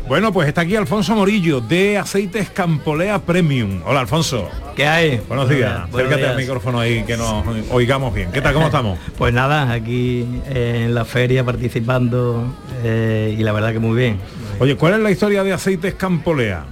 Bueno, 0.09 0.32
pues 0.32 0.49
está 0.49 0.62
aquí 0.62 0.74
Alfonso 0.74 1.14
Morillo 1.14 1.61
de 1.61 1.99
Aceites 1.99 2.49
Campolea 2.49 3.18
Premium. 3.18 3.82
Hola, 3.84 4.01
Alfonso. 4.01 4.49
¿Qué 4.74 4.86
hay? 4.86 5.20
Buenos 5.28 5.51
días. 5.51 5.70
Buenos 5.90 5.90
días. 5.90 6.01
Acércate 6.01 6.26
al 6.28 6.36
micrófono 6.38 6.80
ahí 6.80 7.03
que 7.03 7.18
nos 7.18 7.44
oigamos 7.70 8.14
bien. 8.14 8.30
¿Qué 8.32 8.40
tal? 8.40 8.55
¿Cómo 8.55 8.66
estamos? 8.68 8.99
Pues 9.18 9.34
nada, 9.34 9.70
aquí 9.70 10.26
eh, 10.46 10.84
en 10.86 10.94
la 10.94 11.05
feria 11.05 11.44
participando 11.44 12.55
eh, 12.82 13.36
y 13.38 13.42
la 13.42 13.53
verdad 13.53 13.72
que 13.74 13.80
muy 13.80 13.99
bien. 13.99 14.18
Oye, 14.59 14.76
¿cuál 14.76 14.94
es 14.94 15.01
la 15.01 15.11
historia 15.11 15.44
de 15.44 15.53
Aceites 15.53 15.92
Campolea? 15.92 16.64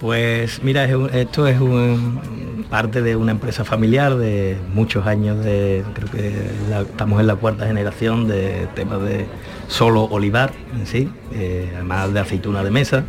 Pues 0.00 0.62
mira, 0.62 0.84
esto 0.84 1.48
es 1.48 1.58
parte 2.70 3.02
de 3.02 3.16
una 3.16 3.32
empresa 3.32 3.64
familiar 3.64 4.16
de 4.16 4.56
muchos 4.72 5.06
años, 5.06 5.44
de, 5.44 5.82
creo 5.92 6.08
que 6.08 6.88
estamos 6.88 7.20
en 7.20 7.26
la 7.26 7.34
cuarta 7.34 7.66
generación 7.66 8.28
de 8.28 8.68
temas 8.76 9.02
de 9.02 9.26
solo 9.66 10.04
olivar 10.04 10.52
en 10.72 10.86
sí, 10.86 11.10
eh, 11.32 11.72
además 11.74 12.12
de 12.14 12.20
aceituna 12.20 12.62
de 12.62 12.70
mesa, 12.70 13.04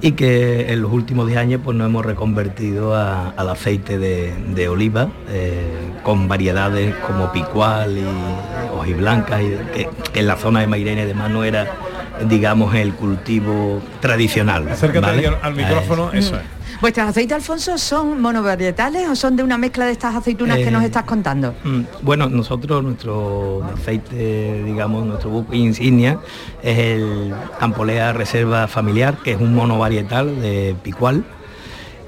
y 0.00 0.12
que 0.12 0.72
en 0.72 0.80
los 0.80 0.90
últimos 0.90 1.26
10 1.26 1.38
años 1.38 1.60
pues 1.62 1.76
nos 1.76 1.86
hemos 1.86 2.06
reconvertido 2.06 2.96
al 2.96 3.48
aceite 3.50 3.98
de, 3.98 4.68
oliva, 4.68 5.10
eh, 5.28 5.60
con 6.02 6.28
variedades 6.28 6.94
como 7.06 7.30
picual 7.30 7.98
y 7.98 8.78
hojiblanca, 8.78 9.42
y 9.42 9.50
que, 9.74 9.88
que 10.14 10.20
en 10.20 10.26
la 10.28 10.36
zona 10.36 10.60
de 10.60 10.66
Mairene 10.66 11.02
además 11.02 11.30
no 11.30 11.44
era 11.44 11.66
digamos 12.28 12.74
el 12.74 12.92
cultivo 12.94 13.80
tradicional. 14.00 14.68
Acércate 14.68 15.00
¿vale? 15.06 15.26
al, 15.28 15.38
al 15.42 15.54
micrófono, 15.54 16.10
Eh, 16.12 16.18
eso 16.18 16.36
es. 16.36 16.42
¿Vuestros 16.80 17.06
aceites, 17.08 17.36
Alfonso, 17.36 17.78
son 17.78 18.20
monovarietales 18.20 19.08
o 19.08 19.14
son 19.14 19.36
de 19.36 19.44
una 19.44 19.56
mezcla 19.56 19.84
de 19.86 19.92
estas 19.92 20.16
aceitunas 20.16 20.56
que 20.56 20.64
Eh, 20.68 20.70
nos 20.72 20.82
estás 20.82 21.04
contando? 21.04 21.54
Mm, 21.62 21.82
Bueno, 22.02 22.28
nosotros, 22.28 22.82
nuestro 22.82 23.62
aceite, 23.72 24.64
digamos, 24.64 25.06
nuestro 25.06 25.30
buque 25.30 25.56
insignia 25.56 26.18
es 26.60 26.78
el 26.78 27.32
Campolea 27.60 28.12
Reserva 28.12 28.66
Familiar, 28.66 29.16
que 29.22 29.32
es 29.32 29.40
un 29.40 29.54
monovarietal 29.54 30.40
de 30.40 30.74
picual. 30.82 31.24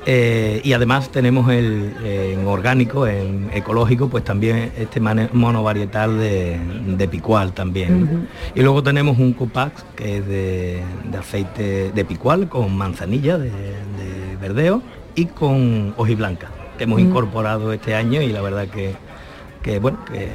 Eh, 0.06 0.60
y 0.62 0.74
además 0.74 1.10
tenemos 1.10 1.50
el 1.50 1.94
eh, 2.04 2.36
en 2.38 2.46
orgánico, 2.46 3.06
en 3.06 3.48
ecológico, 3.54 4.08
pues 4.08 4.22
también 4.22 4.72
este 4.76 5.00
monovarietal 5.00 6.18
de, 6.18 6.58
de 6.86 7.08
picual 7.08 7.52
también. 7.52 8.28
Y 8.54 8.60
luego 8.60 8.82
tenemos 8.82 9.18
un 9.18 9.32
Cupax 9.32 9.84
que 9.96 10.18
es 10.18 10.26
de, 10.26 10.82
de 11.10 11.18
aceite 11.18 11.90
de 11.92 12.04
picual 12.04 12.48
con 12.48 12.76
manzanilla 12.76 13.38
de, 13.38 13.50
de 13.50 14.36
verdeo 14.40 14.82
y 15.14 15.26
con 15.26 15.94
hojiblanca, 15.96 16.50
que 16.76 16.84
hemos 16.84 17.00
incorporado 17.00 17.72
este 17.72 17.94
año 17.94 18.20
y 18.20 18.28
la 18.28 18.42
verdad 18.42 18.68
que, 18.68 18.94
que, 19.62 19.78
bueno, 19.78 20.04
que, 20.04 20.28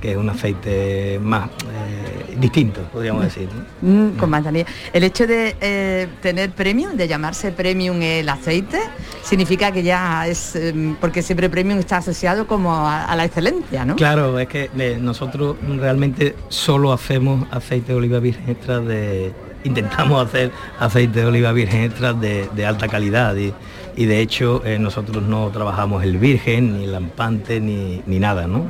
que 0.00 0.12
es 0.12 0.16
un 0.16 0.28
aceite 0.28 1.18
más 1.22 1.48
eh, 1.48 2.36
distinto, 2.38 2.82
podríamos 2.92 3.24
decir. 3.24 3.48
¿no? 3.82 3.88
Mm, 3.88 4.16
con 4.16 4.30
manzanilla. 4.30 4.66
El 4.92 5.04
hecho 5.04 5.26
de 5.26 5.56
eh, 5.60 6.08
tener 6.20 6.50
premium, 6.50 6.96
de 6.96 7.08
llamarse 7.08 7.52
premium 7.52 8.00
el 8.02 8.28
aceite, 8.28 8.80
significa 9.22 9.72
que 9.72 9.82
ya 9.82 10.26
es, 10.26 10.54
eh, 10.56 10.94
porque 11.00 11.22
siempre 11.22 11.48
premium 11.48 11.78
está 11.78 11.98
asociado 11.98 12.46
como 12.46 12.74
a, 12.74 13.04
a 13.04 13.16
la 13.16 13.24
excelencia, 13.24 13.84
¿no? 13.84 13.96
Claro, 13.96 14.38
es 14.38 14.48
que 14.48 14.70
eh, 14.78 14.98
nosotros 15.00 15.56
realmente 15.78 16.34
solo 16.48 16.92
hacemos 16.92 17.46
aceite 17.50 17.92
de 17.92 17.98
oliva 17.98 18.18
virgen 18.18 18.50
extra 18.50 18.80
de... 18.80 19.32
Intentamos 19.64 20.24
hacer 20.24 20.52
aceite 20.78 21.20
de 21.20 21.26
oliva 21.26 21.50
virgen 21.50 21.82
extra 21.82 22.12
de, 22.12 22.48
de 22.54 22.66
alta 22.66 22.86
calidad 22.86 23.34
y, 23.34 23.52
y 23.96 24.04
de 24.04 24.20
hecho 24.20 24.62
eh, 24.64 24.78
nosotros 24.78 25.24
no 25.24 25.48
trabajamos 25.48 26.04
el 26.04 26.18
virgen, 26.18 26.78
ni 26.78 26.86
lampante, 26.86 27.60
ni, 27.60 28.00
ni 28.06 28.20
nada, 28.20 28.46
¿no? 28.46 28.64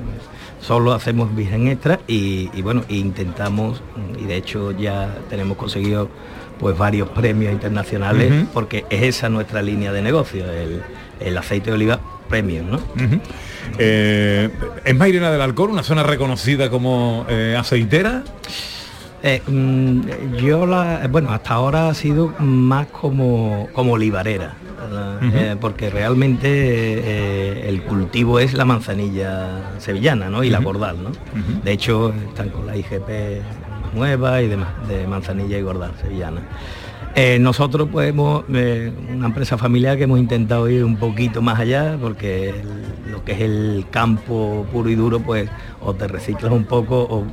Solo 0.66 0.92
hacemos 0.92 1.34
virgen 1.34 1.68
extra 1.68 2.00
y, 2.08 2.50
y 2.52 2.62
bueno, 2.62 2.82
intentamos, 2.88 3.82
y 4.18 4.24
de 4.24 4.36
hecho 4.36 4.72
ya 4.72 5.14
tenemos 5.30 5.56
conseguido 5.56 6.08
pues 6.58 6.76
varios 6.76 7.08
premios 7.10 7.52
internacionales 7.52 8.32
porque 8.52 8.84
es 8.90 9.02
esa 9.02 9.28
nuestra 9.28 9.62
línea 9.62 9.92
de 9.92 10.02
negocio, 10.02 10.50
el, 10.50 10.82
el 11.20 11.38
aceite 11.38 11.70
de 11.70 11.76
oliva 11.76 12.00
premium, 12.28 12.70
¿no? 12.70 12.76
Ujú. 12.78 13.20
Eh, 13.78 14.50
¿Es 14.84 14.96
Mairena 14.96 15.30
del 15.30 15.40
Alcor 15.40 15.70
una 15.70 15.84
zona 15.84 16.02
reconocida 16.02 16.68
como 16.68 17.26
eh, 17.28 17.56
aceitera? 17.56 18.24
Eh, 19.22 19.42
mm, 19.46 20.36
yo 20.36 20.66
la, 20.66 21.06
bueno, 21.10 21.30
hasta 21.30 21.54
ahora 21.54 21.88
ha 21.88 21.94
sido 21.94 22.34
más 22.38 22.88
como, 22.88 23.68
como 23.72 23.92
olivarera, 23.92 24.54
Eh, 25.22 25.56
porque 25.60 25.90
realmente 25.90 26.46
eh, 26.48 27.68
el 27.68 27.82
cultivo 27.82 28.38
es 28.38 28.54
la 28.54 28.64
manzanilla 28.64 29.72
sevillana, 29.78 30.28
¿no? 30.30 30.44
Y 30.44 30.50
la 30.50 30.58
Ujú. 30.58 30.66
gordal, 30.68 31.02
¿no? 31.02 31.10
De 31.64 31.72
hecho, 31.72 32.12
están 32.28 32.50
con 32.50 32.66
la 32.66 32.76
IGP 32.76 33.42
nueva 33.94 34.42
y 34.42 34.48
demás, 34.48 34.68
de 34.88 35.06
manzanilla 35.06 35.58
y 35.58 35.62
gordal 35.62 35.92
sevillana. 36.00 36.42
Eh, 37.14 37.38
nosotros 37.40 37.88
pues 37.90 38.10
hemos, 38.10 38.44
eh, 38.52 38.92
una 39.14 39.26
empresa 39.28 39.56
familiar 39.56 39.96
que 39.96 40.04
hemos 40.04 40.18
intentado 40.18 40.68
ir 40.68 40.84
un 40.84 40.96
poquito 40.96 41.40
más 41.40 41.58
allá 41.58 41.96
porque 41.98 42.50
el- 42.50 43.10
lo 43.12 43.24
que 43.24 43.32
es 43.32 43.40
el 43.40 43.86
campo 43.90 44.66
puro 44.70 44.90
y 44.90 44.94
duro 44.96 45.20
pues 45.20 45.48
o 45.80 45.94
te 45.94 46.06
reciclas 46.08 46.52
un 46.52 46.64
poco 46.64 47.04
o, 47.04 47.24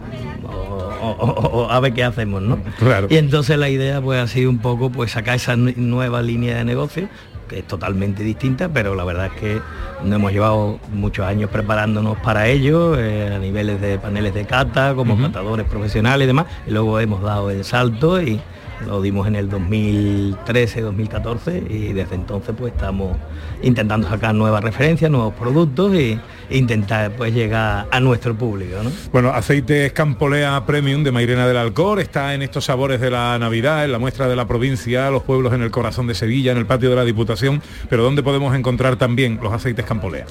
o- 0.47 1.09
o- 1.09 1.31
o- 1.31 1.63
o 1.63 1.69
a 1.69 1.79
ver 1.81 1.93
qué 1.93 2.05
hacemos, 2.05 2.41
¿no? 2.41 2.59
Claro. 2.79 3.07
Y 3.09 3.17
entonces 3.17 3.57
la 3.57 3.67
idea 3.69 3.99
pues 4.01 4.21
ha 4.21 4.27
sido 4.27 4.49
un 4.49 4.59
poco 4.59 4.89
pues 4.89 5.11
sacar 5.11 5.35
esa 5.35 5.57
nu- 5.57 5.73
nueva 5.75 6.21
línea 6.21 6.55
de 6.57 6.63
negocio 6.63 7.09
que 7.53 7.59
es 7.59 7.67
totalmente 7.67 8.23
distinta, 8.23 8.69
pero 8.69 8.95
la 8.95 9.03
verdad 9.03 9.27
es 9.27 9.39
que 9.39 9.61
nos 10.03 10.15
hemos 10.15 10.31
llevado 10.31 10.79
muchos 10.91 11.25
años 11.25 11.49
preparándonos 11.51 12.17
para 12.19 12.47
ello, 12.47 12.97
eh, 12.97 13.33
a 13.33 13.37
niveles 13.37 13.79
de 13.79 13.99
paneles 13.99 14.33
de 14.33 14.45
cata, 14.45 14.95
como 14.95 15.17
catadores 15.17 15.67
profesionales 15.67 16.25
y 16.25 16.27
demás, 16.27 16.47
y 16.67 16.71
luego 16.71 16.99
hemos 16.99 17.21
dado 17.21 17.51
el 17.51 17.63
salto 17.63 18.21
y 18.21 18.41
lo 18.85 19.01
dimos 19.01 19.27
en 19.27 19.35
el 19.35 19.49
2013, 19.49 20.81
2014 20.81 21.63
y 21.69 21.93
desde 21.93 22.15
entonces 22.15 22.55
pues 22.57 22.73
estamos 22.73 23.17
intentando 23.61 24.07
sacar 24.07 24.35
nuevas 24.35 24.63
referencias, 24.63 25.09
nuevos 25.09 25.33
productos 25.33 25.93
e 25.93 26.19
intentar 26.49 27.11
pues 27.15 27.33
llegar 27.33 27.87
a 27.89 27.99
nuestro 27.99 28.35
público, 28.35 28.83
¿no? 28.83 28.91
Bueno, 29.11 29.29
aceites 29.29 29.93
Campolea 29.93 30.65
Premium 30.65 31.03
de 31.03 31.11
Mairena 31.11 31.47
del 31.47 31.57
Alcor 31.57 31.99
está 31.99 32.33
en 32.33 32.41
estos 32.41 32.65
sabores 32.65 32.99
de 32.99 33.11
la 33.11 33.37
Navidad, 33.39 33.85
en 33.85 33.91
la 33.91 33.99
muestra 33.99 34.27
de 34.27 34.35
la 34.35 34.47
provincia, 34.47 35.09
los 35.09 35.23
pueblos 35.23 35.53
en 35.53 35.61
el 35.61 35.71
corazón 35.71 36.07
de 36.07 36.15
Sevilla, 36.15 36.51
en 36.51 36.57
el 36.57 36.65
patio 36.65 36.89
de 36.89 36.95
la 36.95 37.05
Diputación, 37.05 37.61
pero 37.89 38.03
¿dónde 38.03 38.23
podemos 38.23 38.55
encontrar 38.55 38.95
también 38.95 39.39
los 39.41 39.53
aceites 39.53 39.85
Campolea? 39.85 40.25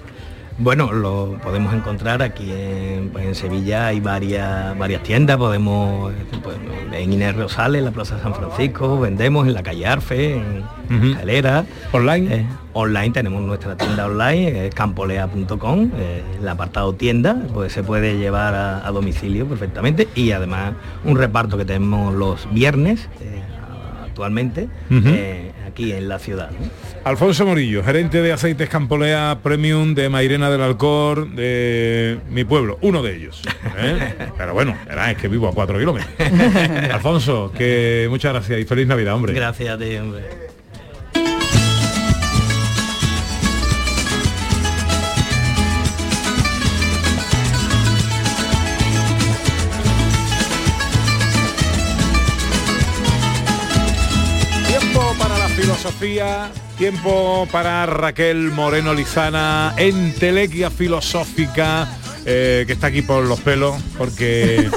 Bueno, 0.59 0.93
lo 0.93 1.39
podemos 1.43 1.75
encontrar 1.75 2.23
aquí 2.23 2.51
en, 2.53 3.09
pues, 3.11 3.27
en 3.27 3.35
Sevilla, 3.35 3.87
hay 3.87 4.01
varias, 4.01 4.79
varias 4.79 5.03
tiendas, 5.03 5.37
podemos, 5.37 6.13
eh, 6.13 6.17
pues, 6.43 6.57
en 6.93 7.13
Inés 7.13 7.35
Rosales, 7.37 7.81
en 7.81 7.87
la 7.87 7.91
Plaza 7.91 8.21
San 8.21 8.35
Francisco, 8.35 9.01
vendemos 9.01 9.47
en 9.47 9.55
la 9.55 9.63
calle 9.63 9.87
Arfe, 9.87 10.37
en. 10.37 10.63
Escalera. 10.93 11.65
¿Online? 11.93 12.47
online 12.75 13.11
tenemos 13.11 13.43
nuestra 13.43 13.77
tienda 13.77 14.07
online, 14.07 14.67
es 14.67 14.75
campolea.com, 14.75 15.91
eh, 15.97 16.23
el 16.39 16.49
apartado 16.49 16.95
tienda, 16.95 17.37
pues 17.53 17.73
se 17.73 17.83
puede 17.83 18.19
llevar 18.19 18.55
a, 18.55 18.87
a 18.87 18.91
domicilio 18.91 19.47
perfectamente 19.47 20.09
y 20.15 20.33
además 20.33 20.75
un 21.05 21.17
reparto 21.17 21.57
que 21.57 21.65
tenemos 21.65 22.15
los 22.15 22.47
viernes 22.53 23.09
eh, 23.21 23.43
actualmente 24.05 24.69
eh, 24.91 25.53
aquí 25.73 25.93
en 25.93 26.09
la 26.09 26.19
ciudad. 26.19 26.51
¿no? 26.51 26.59
Alfonso 27.05 27.47
Morillo, 27.47 27.83
gerente 27.83 28.23
de 28.23 28.33
aceites 28.33 28.69
Campolea 28.69 29.39
Premium 29.43 29.95
de 29.95 30.09
Mairena 30.09 30.51
del 30.51 30.61
Alcor, 30.61 31.31
de 31.31 32.19
mi 32.29 32.45
pueblo, 32.45 32.79
uno 32.83 33.03
de 33.03 33.17
ellos. 33.17 33.43
¿eh? 33.77 34.15
Pero 34.37 34.55
bueno, 34.55 34.77
es 35.09 35.17
que 35.17 35.29
vivo 35.29 35.49
a 35.49 35.53
cuatro 35.53 35.79
kilómetros. 35.79 36.13
Alfonso, 36.93 37.53
que 37.57 38.07
muchas 38.11 38.33
gracias 38.35 38.61
y 38.61 38.65
feliz 38.65 38.87
Navidad, 38.87 39.15
hombre. 39.15 39.33
Gracias 39.33 39.71
a 39.75 39.79
ti, 39.79 39.97
hombre. 39.97 40.42
Filosofía, 55.83 56.49
tiempo 56.79 57.49
para 57.51 57.85
Raquel 57.87 58.53
Moreno 58.53 58.95
Lizana, 58.95 59.75
entelequia 59.77 60.71
filosófica, 60.71 61.89
eh, 62.25 62.63
que 62.69 62.75
está 62.75 62.87
aquí 62.87 63.03
por 63.03 63.25
los 63.25 63.41
pelos, 63.41 63.75
porque... 63.99 64.71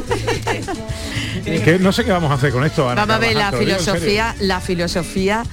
que 1.45 1.77
no 1.79 1.91
sé 1.91 2.05
qué 2.05 2.11
vamos 2.11 2.31
a 2.31 2.33
hacer 2.35 2.51
con 2.51 2.65
esto. 2.65 2.89
Ana 2.89 3.05
Vamos 3.05 3.17
a 3.17 3.19
ver, 3.19 3.35
la 3.35 3.49
en 3.49 3.57
filosofía, 3.59 4.35
la 4.39 4.59
filosofía 4.59 5.43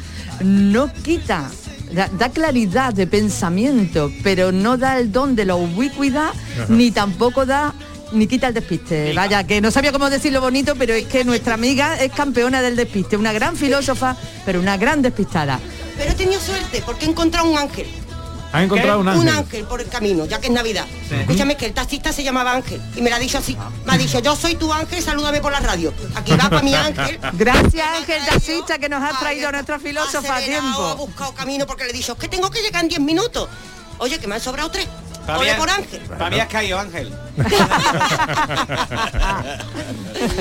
no 0.43 0.91
quita, 0.91 1.51
da, 1.93 2.09
da 2.09 2.31
claridad 2.31 2.95
de 2.95 3.07
pensamiento, 3.07 4.11
pero 4.23 4.53
no 4.53 4.79
da 4.79 4.99
el 4.99 5.13
don 5.13 5.37
de 5.37 5.45
la 5.45 5.55
ubicuidad, 5.55 6.31
Ajá. 6.31 6.67
ni 6.71 6.93
tampoco 6.93 7.45
da 7.45 7.75
ni 8.13 8.27
quita 8.27 8.49
el 8.49 8.55
despiste. 8.55 9.13
Vaya, 9.15 9.45
que 9.45 9.61
no 9.61 9.71
sabía 9.71 9.93
cómo 9.93 10.09
decirlo 10.11 10.41
bonito, 10.41 10.75
pero 10.77 10.95
es 10.95 11.07
que 11.07 11.25
nuestra 11.25 11.55
amiga 11.55 11.97
es 11.99 12.13
campeona 12.13 12.63
del 12.63 12.77
despiste, 12.77 13.17
una 13.17 13.33
gran 13.33 13.57
filósofa, 13.57 14.17
pero 14.45 14.61
una 14.61 14.77
gran 14.77 15.03
despistada. 15.03 15.59
Pero 15.97 16.11
he 16.13 16.15
tenido 16.15 16.41
suerte 16.41 16.83
porque 16.85 17.07
he 17.07 17.09
encontrado 17.09 17.49
un 17.51 17.59
ángel. 17.59 17.87
¿Has 18.53 18.65
encontrado 18.65 19.01
un 19.01 19.09
Un 19.09 19.15
ángel? 19.29 19.35
ángel 19.39 19.65
por 19.65 19.81
el 19.81 19.89
camino, 19.89 20.27
ya 20.27 20.39
que 20.39 20.49
es 20.49 20.53
Navidad. 20.53 20.85
Escúchame 21.11 21.57
que 21.57 21.65
el 21.65 21.73
taxista 21.73 22.13
se 22.13 22.23
llamaba 22.23 22.53
Ángel 22.53 22.83
y 22.95 23.01
me 23.01 23.09
lo 23.09 23.17
ha 23.17 23.19
dicho 23.19 23.39
así. 23.39 23.57
Me 23.87 23.95
ha 23.95 23.97
dicho, 23.97 24.19
yo 24.21 24.37
soy 24.37 24.57
tu 24.57 24.71
ángel, 24.71 25.03
salúdame 25.03 25.41
por 25.41 25.53
la 25.53 25.61
radio. 25.61 25.91
Aquí 26.15 26.33
va 26.33 26.51
para 26.51 26.61
mi 26.63 26.75
ángel. 26.89 27.19
Gracias 27.33 27.87
Ángel 27.97 28.23
Taxista 28.29 28.77
que 28.79 28.91
nos 28.91 29.03
ha 29.03 29.19
traído 29.19 29.49
a 29.49 29.53
nuestra 29.53 29.79
filósofa 29.79 30.35
a 30.35 30.37
Ha 30.37 30.43
tiempo. 30.43 30.97
buscado 30.97 31.33
camino 31.33 31.67
porque 31.67 31.85
le 31.85 31.91
he 31.91 31.93
dicho, 31.95 32.15
que 32.19 32.29
tengo 32.29 32.51
que 32.51 32.61
llegar 32.61 32.83
en 32.83 32.89
10 32.91 33.01
minutos. 33.01 33.49
Oye, 33.97 34.19
que 34.19 34.27
me 34.27 34.35
han 34.35 34.41
sobrado 34.43 34.71
tres. 34.71 34.87
Has- 35.27 35.59
por 35.59 35.71
Ángel. 35.71 36.01
Para 36.03 36.31
mí 36.31 36.41
has 36.41 36.49
caído, 36.49 36.79
Ángel. 36.79 37.13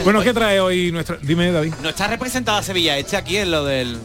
Bueno, 0.04 0.22
¿qué 0.22 0.34
trae 0.34 0.60
hoy 0.60 0.92
nuestra? 0.92 1.18
Dime, 1.22 1.52
David. 1.52 1.74
No 1.82 1.90
está 1.90 2.08
representada 2.08 2.62
Sevilla 2.64 2.98
Este 2.98 3.18
aquí 3.18 3.38
en 3.38 3.52
lo 3.52 3.66
del... 3.66 3.98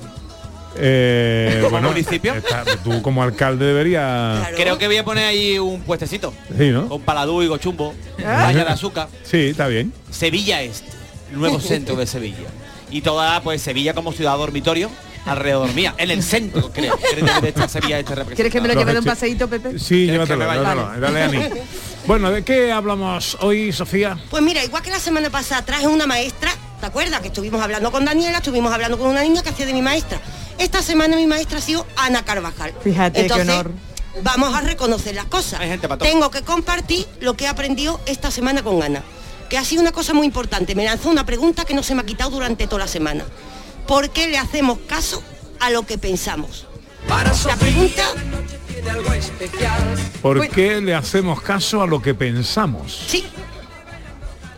Eh, 0.79 1.59
¿Como 1.61 1.70
bueno, 1.72 1.89
municipio? 1.89 2.35
está- 2.35 2.64
tú 2.85 3.01
como 3.03 3.22
alcalde 3.22 3.64
deberías. 3.66 4.49
Creo 4.57 4.79
que 4.79 4.87
voy 4.87 4.97
a 4.99 5.05
poner 5.05 5.24
ahí 5.24 5.59
un 5.59 5.81
puestecito. 5.83 6.33
Sí, 6.57 6.70
¿no? 6.70 6.89
Con 6.89 7.03
paladú 7.03 7.43
y 7.43 7.47
gochumbo. 7.47 7.95
Valla 8.22 8.64
de 8.64 8.70
azúcar. 8.70 9.09
Sí, 9.24 9.49
está 9.51 9.68
bien. 9.68 9.93
Sevilla 10.11 10.62
Este, 10.62 10.89
nuevo 11.33 11.61
centro 11.61 11.97
de 11.97 12.07
Sevilla. 12.07 12.49
Y 12.91 13.01
toda, 13.01 13.43
pues, 13.43 13.62
Sevilla 13.62 13.95
como 13.95 14.12
ciudad 14.12 14.37
dormitorio 14.37 14.91
alrededor 15.27 15.72
mía. 15.74 15.95
En 15.99 16.11
el 16.11 16.22
centro, 16.22 16.72
creo. 16.72 16.97
Creo 17.11 17.27
que 17.27 17.41
de 17.41 17.49
esta 17.49 17.68
Sevilla 17.68 17.99
Este. 17.99 18.14
¿Quieres 18.35 18.53
que 18.53 18.61
me 18.61 18.68
lo 18.68 18.74
lleve 18.74 18.93
de 18.93 18.99
un 19.01 19.05
paseíto, 19.05 19.49
Pepe? 19.49 19.79
Sí, 19.79 20.07
llévatelo, 20.07 20.39
me 20.39 20.47
vaya? 20.47 20.61
llévatelo, 20.74 21.01
dale 21.01 21.22
a 21.24 21.29
mí. 21.29 21.39
Bueno, 22.07 22.31
¿de 22.31 22.45
qué 22.45 22.70
hablamos 22.70 23.37
hoy, 23.41 23.72
Sofía? 23.72 24.16
Pues 24.31 24.41
mira, 24.41 24.62
igual 24.62 24.81
que 24.81 24.91
la 24.91 25.01
semana 25.01 25.29
pasada 25.29 25.62
traje 25.62 25.89
una 25.89 26.07
maestra, 26.07 26.53
¿te 26.79 26.87
acuerdas? 26.87 27.20
Que 27.20 27.27
estuvimos 27.29 27.61
hablando 27.61 27.91
con 27.91 28.05
Daniela, 28.05 28.39
estuvimos 28.39 28.72
hablando 28.72 28.97
con 28.97 29.09
una 29.09 29.22
niña 29.24 29.43
que 29.43 29.49
hacía 29.49 29.66
de 29.66 29.72
mi 29.72 29.83
maestra. 29.83 30.20
Esta 30.59 30.83
semana 30.83 31.16
mi 31.16 31.27
maestra 31.27 31.59
ha 31.59 31.61
sido 31.61 31.85
Ana 31.97 32.24
Carvajal. 32.24 32.72
Fíjate, 32.81 33.12
qué 33.12 33.22
Entonces, 33.22 33.49
honor. 33.49 33.72
Vamos 34.22 34.55
a 34.55 34.61
reconocer 34.61 35.16
las 35.16 35.24
cosas. 35.24 35.59
gente. 35.61 35.89
Tengo 35.99 36.31
que 36.31 36.43
compartir 36.43 37.07
lo 37.20 37.35
que 37.37 37.47
he 37.47 37.49
aprendido 37.49 38.01
esta 38.07 38.31
semana 38.31 38.62
con 38.62 38.81
Ana. 38.85 39.03
Que 39.51 39.59
ha 39.59 39.64
sido 39.64 39.83
una 39.83 39.91
cosa 39.91 40.14
muy 40.14 40.27
importante. 40.27 40.77
Me 40.77 40.85
lanzó 40.85 41.11
una 41.11 41.27
pregunta 41.27 41.64
que 41.64 41.74
no 41.74 41.83
se 41.83 41.97
me 41.97 42.03
ha 42.03 42.07
quitado 42.07 42.31
durante 42.31 42.68
toda 42.68 42.83
la 42.85 42.89
semana. 42.89 43.24
¿Por 43.87 44.11
qué 44.11 44.28
le 44.28 44.39
hacemos 44.39 44.78
caso 44.87 45.22
a 45.61 45.70
lo 45.70 45.87
que 45.87 45.99
pensamos? 45.99 46.66
La 47.47 47.57
pregunta 47.57 48.03
¿Por 50.22 50.49
qué 50.49 50.80
le 50.80 50.95
hacemos 50.95 51.41
caso 51.41 51.82
a 51.82 51.87
lo 51.87 52.03
que 52.03 52.14
pensamos? 52.14 53.05
Sí. 53.09 53.24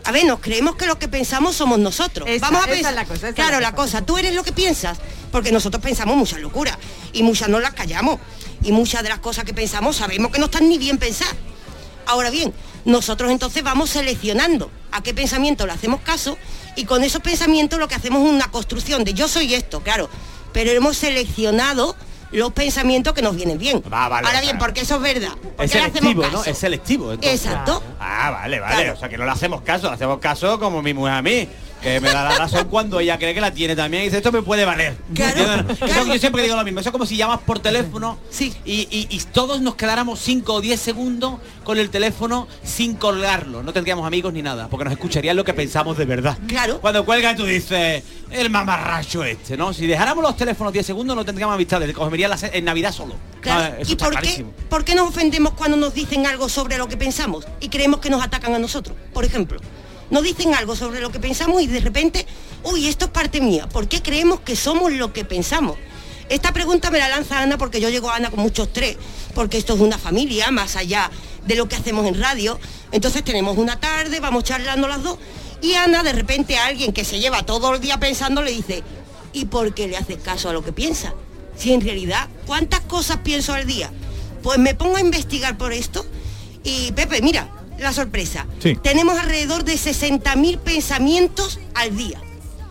A 0.05 0.11
ver, 0.11 0.25
nos 0.25 0.39
creemos 0.39 0.75
que 0.75 0.87
lo 0.87 0.97
que 0.97 1.07
pensamos 1.07 1.55
somos 1.55 1.77
nosotros. 1.77 2.27
Esa- 2.27 2.47
Vamos 2.49 2.61
a 2.61 2.65
esa 2.65 2.73
pensar. 2.73 2.91
es 2.91 2.95
la 2.95 3.05
cosa, 3.05 3.33
claro, 3.33 3.59
la 3.59 3.69
la 3.69 3.75
cosa. 3.75 4.01
Tú 4.03 4.17
eres 4.17 4.33
lo 4.33 4.43
que 4.43 4.51
piensas, 4.51 4.97
porque 5.31 5.51
nosotros 5.51 5.83
pensamos 5.83 6.15
muchas 6.17 6.39
locuras 6.39 6.77
y 7.13 7.21
muchas 7.21 7.49
no 7.49 7.59
las 7.59 7.73
callamos 7.73 8.19
y 8.63 8.71
muchas 8.71 9.03
de 9.03 9.09
las 9.09 9.19
cosas 9.19 9.43
que 9.45 9.53
pensamos 9.53 9.97
sabemos 9.97 10.31
que 10.31 10.39
no 10.39 10.45
están 10.45 10.67
ni 10.67 10.79
bien 10.79 10.97
pensadas. 10.97 11.35
Ahora 12.07 12.31
bien, 12.31 12.51
nosotros 12.85 13.29
entonces 13.29 13.61
vamos 13.63 13.91
seleccionando 13.91 14.71
a 14.91 15.03
qué 15.03 15.13
pensamiento 15.13 15.67
le 15.67 15.73
hacemos 15.73 16.01
caso 16.01 16.37
y 16.75 16.85
con 16.85 17.03
esos 17.03 17.21
pensamientos 17.21 17.79
lo 17.79 17.87
que 17.87 17.95
hacemos 17.95 18.23
es 18.23 18.29
una 18.29 18.49
construcción 18.51 19.03
de 19.03 19.13
yo 19.13 19.27
soy 19.27 19.53
esto, 19.53 19.81
claro, 19.81 20.09
pero 20.53 20.71
hemos 20.71 20.97
seleccionado 20.97 21.95
los 22.31 22.53
pensamientos 22.53 23.13
que 23.13 23.21
nos 23.21 23.35
vienen 23.35 23.57
bien. 23.57 23.81
Va, 23.91 24.07
vale, 24.07 24.27
Ahora 24.27 24.41
bien, 24.41 24.57
porque 24.59 24.81
eso 24.81 24.95
es 24.97 25.01
verdad. 25.01 25.31
¿Por 25.55 25.65
Es 25.65 25.71
selectivo, 25.71 26.23
¿no? 26.31 26.43
Es 26.43 26.57
selectivo. 26.57 27.11
entonces. 27.13 27.45
Exacto. 27.45 27.81
Ah, 27.99 28.29
vale, 28.31 28.59
vale. 28.59 28.75
Claro. 28.75 28.93
O 28.93 28.97
sea, 28.97 29.09
que 29.09 29.17
no 29.17 29.25
le 29.25 29.31
hacemos 29.31 29.61
caso, 29.61 29.87
le 29.87 29.95
hacemos 29.95 30.19
caso 30.19 30.59
como 30.59 30.81
mi 30.81 30.93
mujer 30.93 31.13
a 31.15 31.21
mí. 31.21 31.47
Que 31.81 31.99
me 32.01 32.09
da 32.09 32.23
la 32.25 32.37
razón 32.37 32.67
cuando 32.69 32.99
ella 32.99 33.17
cree 33.17 33.33
que 33.33 33.41
la 33.41 33.51
tiene 33.51 33.75
también 33.75 34.03
y 34.03 34.05
dice, 34.07 34.17
esto 34.17 34.31
me 34.31 34.41
puede 34.41 34.65
valer. 34.65 34.95
¿Entiendes? 35.09 35.81
Eso 35.81 36.05
yo 36.05 36.17
siempre 36.19 36.43
digo 36.43 36.55
lo 36.55 36.63
mismo. 36.63 36.79
Eso 36.81 36.89
es 36.89 36.93
como 36.93 37.05
si 37.05 37.15
llamas 37.17 37.39
por 37.39 37.59
teléfono 37.59 38.17
y, 38.65 38.87
y- 38.91 39.07
y 39.09 39.19
todos 39.31 39.61
nos 39.61 39.75
quedáramos 39.75 40.19
5 40.19 40.53
o 40.55 40.61
10 40.61 40.79
segundos 40.79 41.35
con 41.63 41.77
el 41.77 41.89
teléfono 41.89 42.47
sin 42.63 42.95
colgarlo. 42.95 43.63
No 43.63 43.71
tendríamos 43.73 44.05
amigos 44.05 44.33
ni 44.33 44.41
nada, 44.41 44.67
porque 44.67 44.83
nos 44.85 44.93
escucharían 44.93 45.35
lo 45.37 45.43
que 45.43 45.53
pensamos 45.53 45.97
de 45.97 46.05
verdad. 46.05 46.37
Claro. 46.47 46.79
Cuando 46.81 47.05
cuelga 47.05 47.35
tú 47.35 47.45
dices, 47.45 48.03
el 48.31 48.49
mamarracho 48.49 49.23
este, 49.23 49.55
¿no? 49.57 49.73
Si 49.73 49.87
dejáramos 49.87 50.23
los 50.23 50.35
teléfonos 50.35 50.73
10 50.73 50.85
segundos 50.85 51.15
no 51.15 51.23
tendríamos 51.25 51.55
amistades, 51.55 51.95
se- 52.39 52.57
en 52.57 52.65
Navidad 52.65 52.91
solo. 52.91 53.15
Claro. 53.41 53.75
Ah, 53.79 53.83
¿Y 53.87 53.95
por 53.95 54.19
qué, 54.19 54.45
por 54.69 54.83
qué 54.83 54.95
nos 54.95 55.07
ofendemos 55.09 55.53
cuando 55.53 55.77
nos 55.77 55.93
dicen 55.93 56.25
algo 56.27 56.49
sobre 56.49 56.77
lo 56.77 56.87
que 56.87 56.97
pensamos 56.97 57.45
y 57.61 57.69
creemos 57.69 57.99
que 58.01 58.09
nos 58.09 58.21
atacan 58.23 58.53
a 58.53 58.59
nosotros? 58.59 58.95
Por 59.13 59.23
ejemplo, 59.23 59.59
nos 60.09 60.23
dicen 60.23 60.53
algo 60.55 60.75
sobre 60.75 61.01
lo 61.01 61.11
que 61.11 61.19
pensamos 61.19 61.61
y 61.61 61.67
de 61.67 61.79
repente, 61.79 62.25
uy, 62.63 62.87
esto 62.87 63.05
es 63.05 63.11
parte 63.11 63.41
mía. 63.41 63.67
¿Por 63.69 63.87
qué 63.87 64.01
creemos 64.01 64.39
que 64.41 64.55
somos 64.55 64.91
lo 64.91 65.13
que 65.13 65.25
pensamos? 65.25 65.77
Esta 66.29 66.53
pregunta 66.53 66.91
me 66.91 66.99
la 66.99 67.09
lanza 67.09 67.41
Ana 67.41 67.57
porque 67.57 67.81
yo 67.81 67.89
llego 67.89 68.09
a 68.09 68.15
Ana 68.15 68.29
con 68.29 68.39
mucho 68.39 68.63
estrés, 68.63 68.97
porque 69.33 69.57
esto 69.57 69.73
es 69.73 69.79
una 69.79 69.97
familia 69.97 70.51
más 70.51 70.75
allá 70.75 71.09
de 71.45 71.55
lo 71.55 71.67
que 71.67 71.75
hacemos 71.75 72.05
en 72.05 72.19
radio. 72.19 72.59
Entonces 72.91 73.23
tenemos 73.23 73.57
una 73.57 73.79
tarde, 73.79 74.19
vamos 74.19 74.43
charlando 74.43 74.87
las 74.87 75.01
dos, 75.01 75.17
y 75.61 75.73
Ana 75.73 76.03
de 76.03 76.13
repente 76.13 76.57
a 76.57 76.67
alguien 76.67 76.93
que 76.93 77.03
se 77.03 77.19
lleva 77.19 77.43
todo 77.43 77.73
el 77.73 77.81
día 77.81 77.99
pensando 77.99 78.41
le 78.41 78.51
dice, 78.51 78.83
¿y 79.33 79.45
por 79.45 79.73
qué 79.73 79.87
le 79.87 79.97
haces 79.97 80.17
caso 80.17 80.49
a 80.49 80.53
lo 80.53 80.63
que 80.63 80.71
piensa? 80.71 81.13
Si 81.57 81.73
en 81.73 81.81
realidad, 81.81 82.29
¿cuántas 82.45 82.81
cosas 82.81 83.17
pienso 83.17 83.53
al 83.53 83.65
día? 83.65 83.91
Pues 84.43 84.59
me 84.59 84.75
pongo 84.75 84.97
a 84.97 85.01
investigar 85.01 85.57
por 85.57 85.73
esto 85.73 86.05
y 86.63 86.91
Pepe, 86.91 87.21
mira, 87.21 87.49
la 87.79 87.93
sorpresa. 87.93 88.45
Sí. 88.59 88.77
Tenemos 88.81 89.17
alrededor 89.19 89.63
de 89.63 89.73
60.000 89.73 90.59
pensamientos 90.59 91.59
al 91.75 91.95
día. 91.95 92.19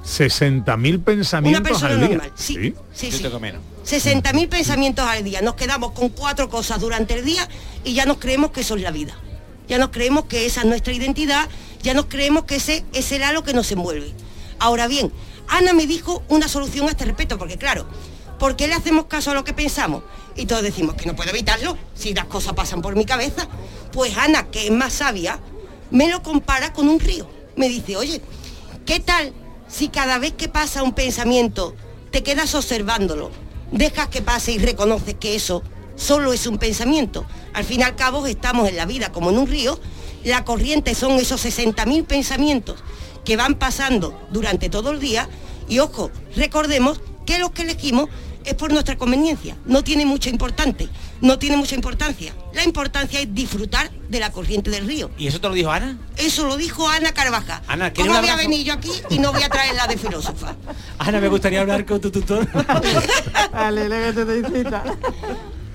60.000 0.05 1.05
pensamientos 1.05 1.63
persona 1.69 1.95
al 1.95 2.01
día. 2.01 2.09
normal, 2.09 2.33
sí. 2.35 2.75
Sí, 2.95 3.11
Yo 3.11 3.17
sí. 3.19 3.23
tengo 3.23 3.41
menos. 3.41 3.61
60.000 3.87 4.49
pensamientos 4.49 5.07
al 5.07 5.25
día. 5.25 5.43
Nos 5.43 5.55
quedamos 5.55 5.93
con 5.93 6.09
cuatro 6.09 6.49
cosas 6.49 6.81
durante 6.81 7.15
el 7.15 7.25
día 7.25 7.49
y 7.85 7.95
ya 7.95 8.07
nos 8.07 8.19
creemos 8.19 8.51
que 8.51 8.61
eso 8.63 8.77
es 8.77 8.83
la 8.83 8.91
vida. 8.91 9.15
Ya 9.69 9.79
nos 9.79 9.91
creemos 9.91 10.25
que 10.25 10.47
esa 10.47 10.61
es 10.61 10.67
nuestra 10.67 10.93
identidad, 10.95 11.49
ya 11.83 11.93
nos 11.93 12.07
creemos 12.07 12.45
que 12.45 12.57
ese, 12.57 12.85
ese 12.95 13.17
era 13.17 13.33
lo 13.33 13.45
que 13.45 13.53
nos 13.53 13.71
envuelve. 13.71 14.13
Ahora 14.59 14.87
bien, 14.89 15.13
Ana 15.47 15.75
me 15.75 15.87
dijo 15.87 16.23
una 16.29 16.49
solución 16.49 16.89
a 16.89 16.93
este 16.93 17.05
respecto, 17.05 17.37
porque 17.39 17.59
claro, 17.59 17.87
¿por 18.39 18.57
qué 18.57 18.67
le 18.67 18.75
hacemos 18.75 19.07
caso 19.07 19.31
a 19.31 19.35
lo 19.35 19.45
que 19.45 19.53
pensamos? 19.53 20.03
Y 20.39 20.47
todos 20.47 20.63
decimos 20.63 20.95
que 20.95 21.07
no 21.07 21.17
puedo 21.17 21.31
evitarlo, 21.31 21.77
si 21.97 22.15
las 22.15 22.27
cosas 22.27 22.53
pasan 22.55 22.81
por 22.81 22.95
mi 22.95 23.05
cabeza. 23.05 23.49
Pues 23.93 24.17
Ana, 24.17 24.51
que 24.53 24.67
es 24.67 24.71
más 24.71 24.93
sabia, 24.93 25.41
me 25.91 26.09
lo 26.09 26.23
compara 26.23 26.73
con 26.73 26.89
un 26.89 27.01
río. 27.01 27.29
Me 27.57 27.69
dice, 27.69 27.97
oye, 27.97 28.23
¿qué 28.87 29.01
tal 29.01 29.33
si 29.69 29.89
cada 29.89 30.19
vez 30.19 30.35
que 30.35 30.49
pasa 30.49 30.85
un 30.85 30.93
pensamiento 30.93 31.75
te 32.13 32.23
quedas 32.23 32.55
observándolo, 32.55 33.33
dejas 33.73 34.07
que 34.09 34.23
pase 34.23 34.53
y 34.53 34.59
reconoces 34.59 35.17
que 35.17 35.35
eso 35.35 35.65
solo 35.97 36.33
es 36.33 36.47
un 36.47 36.59
pensamiento? 36.59 37.27
Al 37.53 37.65
fin 37.65 37.81
y 37.81 37.83
al 37.83 37.97
cabo 37.97 38.25
estamos 38.29 38.69
en 38.69 38.77
la 38.77 38.87
vida 38.87 39.11
como 39.11 39.31
en 39.31 39.39
un 39.39 39.49
río, 39.49 39.81
la 40.23 40.45
corriente 40.45 40.95
son 40.95 41.19
esos 41.19 41.45
60.000 41.45 42.07
pensamientos 42.07 42.79
que 43.25 43.37
van 43.37 43.57
pasando 43.57 44.17
durante 44.31 44.71
todo 44.71 44.93
el 44.93 45.01
día 45.01 45.29
y 45.69 45.81
ojo, 45.81 46.13
recordemos 46.37 47.01
que 47.27 47.41
los 47.41 47.51
que 47.51 47.63
elegimos 47.63 48.09
es 48.49 48.55
por 48.55 48.73
nuestra 48.73 48.97
conveniencia, 48.97 49.57
no 49.67 49.85
tiene 49.85 50.07
mucha 50.07 50.31
importante, 50.31 50.89
no 51.21 51.39
tiene 51.39 51.59
mucha 51.59 51.75
importancia. 51.75 52.33
La 52.55 52.65
importancia 52.65 53.21
es 53.21 53.35
disfrutar 53.35 53.91
de 54.09 54.21
la 54.21 54.33
corriente 54.33 54.71
del 54.71 54.87
río. 54.87 55.11
¿Y 55.19 55.27
eso 55.27 55.39
te 55.41 55.49
lo 55.49 55.55
dijo 55.55 55.71
Ana? 55.71 55.99
Eso 56.17 56.47
lo 56.47 56.57
dijo 56.57 56.89
Ana 56.89 57.13
Carvaja. 57.13 57.63
Ana, 57.69 57.93
¿quieres 57.93 58.11
¿Cómo 58.11 58.23
voy 58.23 58.31
a 58.31 58.37
venir 58.37 58.65
yo 58.65 58.73
aquí 58.73 58.91
y 59.11 59.19
no 59.19 59.33
voy 59.33 59.43
a 59.43 59.51
traer 59.51 59.75
la 59.75 59.87
de 59.87 59.99
filósofa? 59.99 60.57
Ana, 60.99 61.21
me 61.21 61.29
gustaría 61.29 61.61
hablar 61.61 61.85
con 61.85 62.01
tu 62.01 62.11
tutor. 62.11 62.49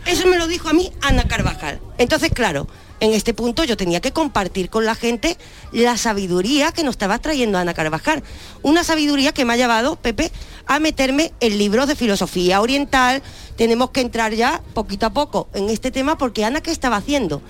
Eso 0.05 0.27
me 0.27 0.37
lo 0.37 0.47
dijo 0.47 0.67
a 0.69 0.73
mí 0.73 0.91
Ana 1.01 1.23
Carvajal. 1.27 1.79
Entonces, 1.97 2.31
claro, 2.33 2.67
en 2.99 3.11
este 3.13 3.33
punto 3.33 3.63
yo 3.63 3.77
tenía 3.77 3.99
que 3.99 4.11
compartir 4.11 4.69
con 4.69 4.85
la 4.85 4.95
gente 4.95 5.37
la 5.71 5.97
sabiduría 5.97 6.71
que 6.71 6.83
nos 6.83 6.93
estaba 6.93 7.19
trayendo 7.19 7.57
Ana 7.57 7.73
Carvajal. 7.73 8.23
Una 8.61 8.83
sabiduría 8.83 9.33
que 9.33 9.45
me 9.45 9.53
ha 9.53 9.57
llevado, 9.57 9.95
Pepe, 9.95 10.31
a 10.65 10.79
meterme 10.79 11.33
en 11.39 11.57
libros 11.57 11.87
de 11.87 11.95
filosofía 11.95 12.61
oriental. 12.61 13.21
Tenemos 13.57 13.89
que 13.89 14.01
entrar 14.01 14.33
ya 14.33 14.61
poquito 14.73 15.05
a 15.05 15.13
poco 15.13 15.49
en 15.53 15.69
este 15.69 15.91
tema 15.91 16.17
porque 16.17 16.45
Ana, 16.45 16.61
¿qué 16.61 16.71
estaba 16.71 16.97
haciendo? 16.97 17.41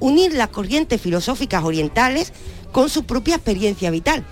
Unir 0.00 0.34
las 0.34 0.48
corrientes 0.48 1.00
filosóficas 1.00 1.62
orientales 1.62 2.32
con 2.72 2.88
su 2.88 3.04
propia 3.04 3.36
experiencia 3.36 3.90
vital. 3.90 4.24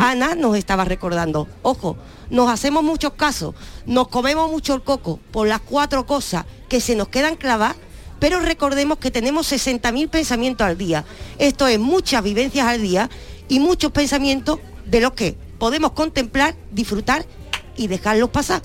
Ana 0.00 0.34
nos 0.34 0.56
estaba 0.56 0.84
recordando, 0.84 1.46
ojo, 1.62 1.98
nos 2.30 2.50
hacemos 2.50 2.82
muchos 2.82 3.12
casos, 3.12 3.54
nos 3.84 4.08
comemos 4.08 4.50
mucho 4.50 4.74
el 4.74 4.82
coco 4.82 5.20
por 5.30 5.46
las 5.46 5.60
cuatro 5.60 6.06
cosas 6.06 6.46
que 6.68 6.80
se 6.80 6.96
nos 6.96 7.08
quedan 7.08 7.36
clavadas, 7.36 7.76
pero 8.18 8.40
recordemos 8.40 8.98
que 8.98 9.10
tenemos 9.10 9.50
60.000 9.50 10.08
pensamientos 10.08 10.66
al 10.66 10.76
día. 10.76 11.04
Esto 11.38 11.66
es 11.66 11.78
muchas 11.78 12.22
vivencias 12.22 12.66
al 12.66 12.82
día 12.82 13.08
y 13.48 13.60
muchos 13.60 13.92
pensamientos 13.92 14.58
de 14.86 15.00
los 15.00 15.12
que 15.12 15.36
podemos 15.58 15.92
contemplar, 15.92 16.56
disfrutar 16.70 17.26
y 17.76 17.86
dejarlos 17.86 18.30
pasar 18.30 18.62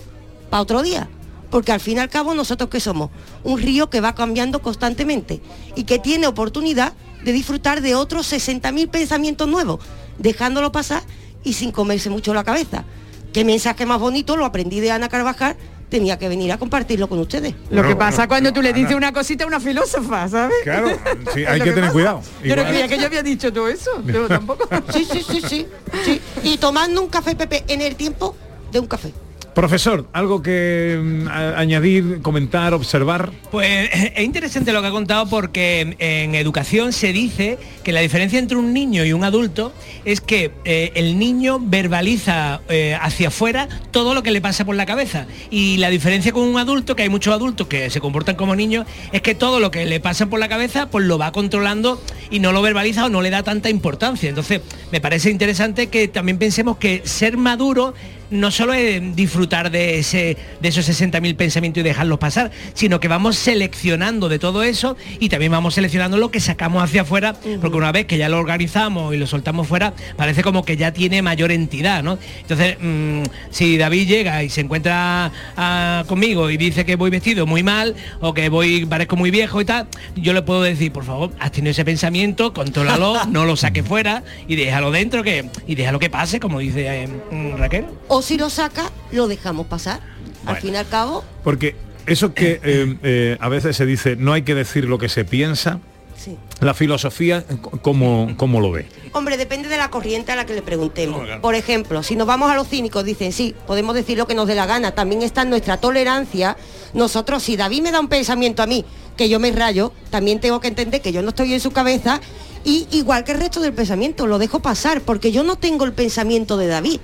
para 0.49 0.61
otro 0.61 0.81
día. 0.81 1.09
Porque 1.49 1.71
al 1.71 1.79
fin 1.79 1.97
y 1.97 1.99
al 1.99 2.09
cabo 2.09 2.33
nosotros 2.33 2.69
que 2.69 2.79
somos 2.79 3.11
un 3.43 3.59
río 3.59 3.89
que 3.89 4.01
va 4.01 4.15
cambiando 4.15 4.61
constantemente 4.61 5.41
y 5.75 5.83
que 5.83 5.99
tiene 5.99 6.25
oportunidad 6.25 6.93
de 7.23 7.31
disfrutar 7.31 7.81
de 7.81 7.95
otros 7.95 8.31
60.000 8.31 8.89
pensamientos 8.89 9.47
nuevos, 9.47 9.79
dejándolo 10.17 10.71
pasar 10.71 11.03
y 11.43 11.53
sin 11.53 11.71
comerse 11.71 12.09
mucho 12.09 12.33
la 12.33 12.43
cabeza. 12.43 12.85
Qué 13.33 13.45
mensaje 13.45 13.85
más 13.85 13.99
bonito, 13.99 14.35
lo 14.35 14.45
aprendí 14.45 14.79
de 14.79 14.91
Ana 14.91 15.09
Carvajal, 15.09 15.55
tenía 15.93 16.17
que 16.17 16.27
venir 16.27 16.51
a 16.51 16.57
compartirlo 16.57 17.07
con 17.07 17.19
ustedes. 17.19 17.53
Lo 17.69 17.83
que 17.83 17.95
pasa 17.95 18.27
cuando 18.27 18.51
tú 18.51 18.63
le 18.63 18.73
dices 18.73 18.95
una 18.95 19.13
cosita 19.13 19.43
a 19.43 19.47
una 19.47 19.59
filósofa, 19.59 20.27
¿sabes? 20.27 20.55
Claro, 20.63 20.87
sí, 21.35 21.45
hay 21.45 21.59
que 21.61 21.65
tener 21.69 21.81
pasa. 21.81 21.93
cuidado. 21.93 22.21
Yo 22.43 22.55
no 22.55 22.63
creía 22.65 22.87
que 22.87 22.97
yo 22.97 23.05
había 23.05 23.21
dicho 23.21 23.53
todo 23.53 23.67
eso. 23.67 23.91
Yo 24.03 24.27
tampoco. 24.37 24.67
Sí, 24.91 25.05
sí, 25.05 25.23
sí, 25.23 25.39
sí, 25.47 25.67
sí. 26.03 26.21
Y 26.41 26.57
tomando 26.57 26.99
un 26.99 27.09
café, 27.09 27.35
Pepe, 27.35 27.63
en 27.67 27.81
el 27.81 27.95
tiempo 27.95 28.35
de 28.71 28.79
un 28.79 28.87
café. 28.87 29.13
Profesor, 29.53 30.07
algo 30.13 30.41
que 30.41 30.99
mm, 31.01 31.27
añadir, 31.27 32.21
comentar, 32.21 32.73
observar. 32.73 33.31
Pues 33.51 33.89
es 33.93 34.23
interesante 34.23 34.73
lo 34.73 34.81
que 34.81 34.87
ha 34.87 34.91
contado 34.91 35.27
porque 35.27 35.95
en 35.99 36.35
educación 36.35 36.91
se 36.91 37.13
dice 37.13 37.59
que 37.83 37.91
la 37.91 38.01
diferencia 38.01 38.39
entre 38.39 38.57
un 38.57 38.73
niño 38.73 39.05
y 39.05 39.13
un 39.13 39.23
adulto 39.23 39.73
es 40.05 40.21
que 40.21 40.51
eh, 40.65 40.91
el 40.95 41.19
niño 41.19 41.59
verbaliza 41.61 42.61
eh, 42.69 42.97
hacia 42.99 43.27
afuera 43.27 43.67
todo 43.91 44.13
lo 44.13 44.23
que 44.23 44.31
le 44.31 44.41
pasa 44.41 44.65
por 44.65 44.75
la 44.75 44.85
cabeza 44.85 45.27
y 45.51 45.77
la 45.77 45.89
diferencia 45.89 46.31
con 46.31 46.43
un 46.43 46.57
adulto, 46.57 46.95
que 46.95 47.03
hay 47.03 47.09
muchos 47.09 47.33
adultos 47.33 47.67
que 47.67 47.89
se 47.89 47.99
comportan 47.99 48.35
como 48.35 48.55
niños, 48.55 48.87
es 49.11 49.21
que 49.21 49.35
todo 49.35 49.59
lo 49.59 49.71
que 49.71 49.85
le 49.85 49.99
pasa 49.99 50.25
por 50.25 50.39
la 50.39 50.49
cabeza 50.49 50.89
pues 50.89 51.05
lo 51.05 51.17
va 51.17 51.31
controlando 51.31 52.01
y 52.31 52.39
no 52.39 52.51
lo 52.51 52.61
verbaliza 52.61 53.05
o 53.05 53.09
no 53.09 53.21
le 53.21 53.29
da 53.29 53.43
tanta 53.43 53.69
importancia. 53.69 54.29
Entonces 54.29 54.61
me 54.91 54.99
parece 54.99 55.29
interesante 55.29 55.87
que 55.87 56.07
también 56.07 56.37
pensemos 56.37 56.77
que 56.77 57.01
ser 57.05 57.37
maduro 57.37 57.93
no 58.33 58.51
solo 58.51 58.73
es 58.73 59.15
disfrutar 59.15 59.71
de, 59.71 59.99
ese, 59.99 60.37
de 60.59 60.67
esos 60.67 60.89
60.000 60.89 61.35
pensamientos 61.35 61.81
y 61.81 61.83
dejarlos 61.83 62.19
pasar, 62.19 62.51
sino 62.73 62.99
que 62.99 63.07
vamos 63.07 63.37
seleccionando 63.37 64.27
de 64.27 64.39
todo 64.39 64.63
eso 64.63 64.97
y 65.19 65.29
también 65.29 65.51
vamos 65.51 65.75
seleccionando 65.75 66.17
lo 66.17 66.31
que 66.31 66.39
sacamos 66.39 66.83
hacia 66.83 67.03
afuera, 67.03 67.35
porque 67.61 67.77
una 67.77 67.91
vez 67.91 68.05
que 68.05 68.17
ya 68.17 68.29
lo 68.29 68.39
organizamos 68.39 69.13
y 69.13 69.17
lo 69.17 69.27
soltamos 69.27 69.67
fuera, 69.67 69.93
parece 70.17 70.43
como 70.43 70.65
que 70.65 70.75
ya 70.77 70.91
tiene 70.91 71.21
mayor 71.21 71.51
entidad, 71.51 72.03
¿no? 72.03 72.17
Entonces, 72.41 72.77
mm, 72.79 73.23
si 73.51 73.77
David 73.77 74.07
llega 74.07 74.43
y 74.43 74.49
se 74.49 74.61
encuentra 74.61 75.31
ah, 75.55 76.03
conmigo 76.07 76.49
y 76.49 76.57
dice 76.57 76.85
que 76.85 76.95
voy 76.95 77.11
vestido 77.11 77.45
muy 77.45 77.61
mal 77.63 77.95
o 78.19 78.33
que 78.33 78.49
voy 78.49 78.85
parezco 78.85 79.15
muy 79.15 79.29
viejo 79.29 79.61
y 79.61 79.65
tal, 79.65 79.87
yo 80.15 80.33
le 80.33 80.41
puedo 80.41 80.63
decir, 80.63 80.91
por 80.91 81.05
favor, 81.05 81.31
has 81.39 81.51
tenido 81.51 81.71
ese 81.71 81.85
pensamiento, 81.85 82.53
contrólalo, 82.53 83.25
no 83.29 83.45
lo 83.45 83.55
saques 83.55 83.85
fuera 83.85 84.23
y 84.47 84.55
déjalo 84.55 84.91
dentro 84.91 85.23
que, 85.23 85.49
y 85.67 85.75
déjalo 85.75 85.99
que 85.99 86.09
pase, 86.09 86.39
como 86.39 86.59
dice 86.59 87.03
eh, 87.03 87.07
mm, 87.07 87.57
Raquel. 87.57 87.85
O 88.07 88.22
si 88.23 88.37
lo 88.37 88.49
saca, 88.49 88.91
lo 89.11 89.27
dejamos 89.27 89.67
pasar. 89.67 89.99
Al 90.45 90.57
fin 90.57 90.73
y 90.73 90.77
al 90.77 90.87
cabo, 90.87 91.23
Porque 91.43 91.75
eso 92.05 92.33
que 92.33 92.59
eh, 92.63 92.97
eh, 93.03 93.37
a 93.39 93.49
veces 93.49 93.77
se 93.77 93.85
dice, 93.85 94.15
no 94.15 94.33
hay 94.33 94.41
que 94.41 94.55
decir 94.55 94.85
lo 94.85 94.97
que 94.97 95.07
se 95.07 95.23
piensa, 95.23 95.79
sí. 96.17 96.37
la 96.59 96.73
filosofía, 96.73 97.45
¿cómo, 97.81 98.33
cómo 98.35 98.59
lo 98.59 98.71
ve? 98.71 98.87
Hombre, 99.13 99.37
depende 99.37 99.69
de 99.69 99.77
la 99.77 99.89
corriente 99.89 100.31
a 100.31 100.35
la 100.35 100.45
que 100.45 100.53
le 100.53 100.61
preguntemos. 100.61 101.27
Por 101.41 101.55
ejemplo, 101.55 102.03
si 102.03 102.15
nos 102.15 102.27
vamos 102.27 102.51
a 102.51 102.55
los 102.55 102.67
cínicos, 102.67 103.05
dicen, 103.05 103.31
sí, 103.31 103.55
podemos 103.67 103.95
decir 103.95 104.17
lo 104.17 104.27
que 104.27 104.35
nos 104.35 104.47
dé 104.47 104.55
la 104.55 104.65
gana. 104.65 104.93
También 104.93 105.21
está 105.21 105.45
nuestra 105.45 105.77
tolerancia. 105.77 106.57
Nosotros, 106.93 107.43
si 107.43 107.55
David 107.55 107.83
me 107.83 107.91
da 107.91 107.99
un 107.99 108.07
pensamiento 108.07 108.63
a 108.63 108.65
mí, 108.65 108.83
que 109.15 109.29
yo 109.29 109.39
me 109.39 109.51
rayo, 109.51 109.93
también 110.09 110.39
tengo 110.39 110.59
que 110.59 110.67
entender 110.67 111.01
que 111.01 111.11
yo 111.11 111.21
no 111.21 111.29
estoy 111.29 111.53
en 111.53 111.59
su 111.59 111.71
cabeza. 111.71 112.21
Y 112.65 112.87
igual 112.91 113.23
que 113.23 113.33
el 113.33 113.39
resto 113.39 113.59
del 113.59 113.73
pensamiento, 113.73 114.25
lo 114.25 114.39
dejo 114.39 114.59
pasar, 114.59 115.01
porque 115.01 115.31
yo 115.31 115.43
no 115.43 115.57
tengo 115.57 115.85
el 115.85 115.93
pensamiento 115.93 116.57
de 116.57 116.67
David. 116.67 116.99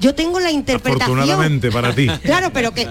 Yo 0.00 0.14
tengo 0.14 0.40
la 0.40 0.50
interpretación. 0.50 1.18
Afortunadamente 1.18 1.70
para 1.70 1.94
ti. 1.94 2.08
Claro, 2.22 2.50
pero 2.52 2.72
que 2.72 2.88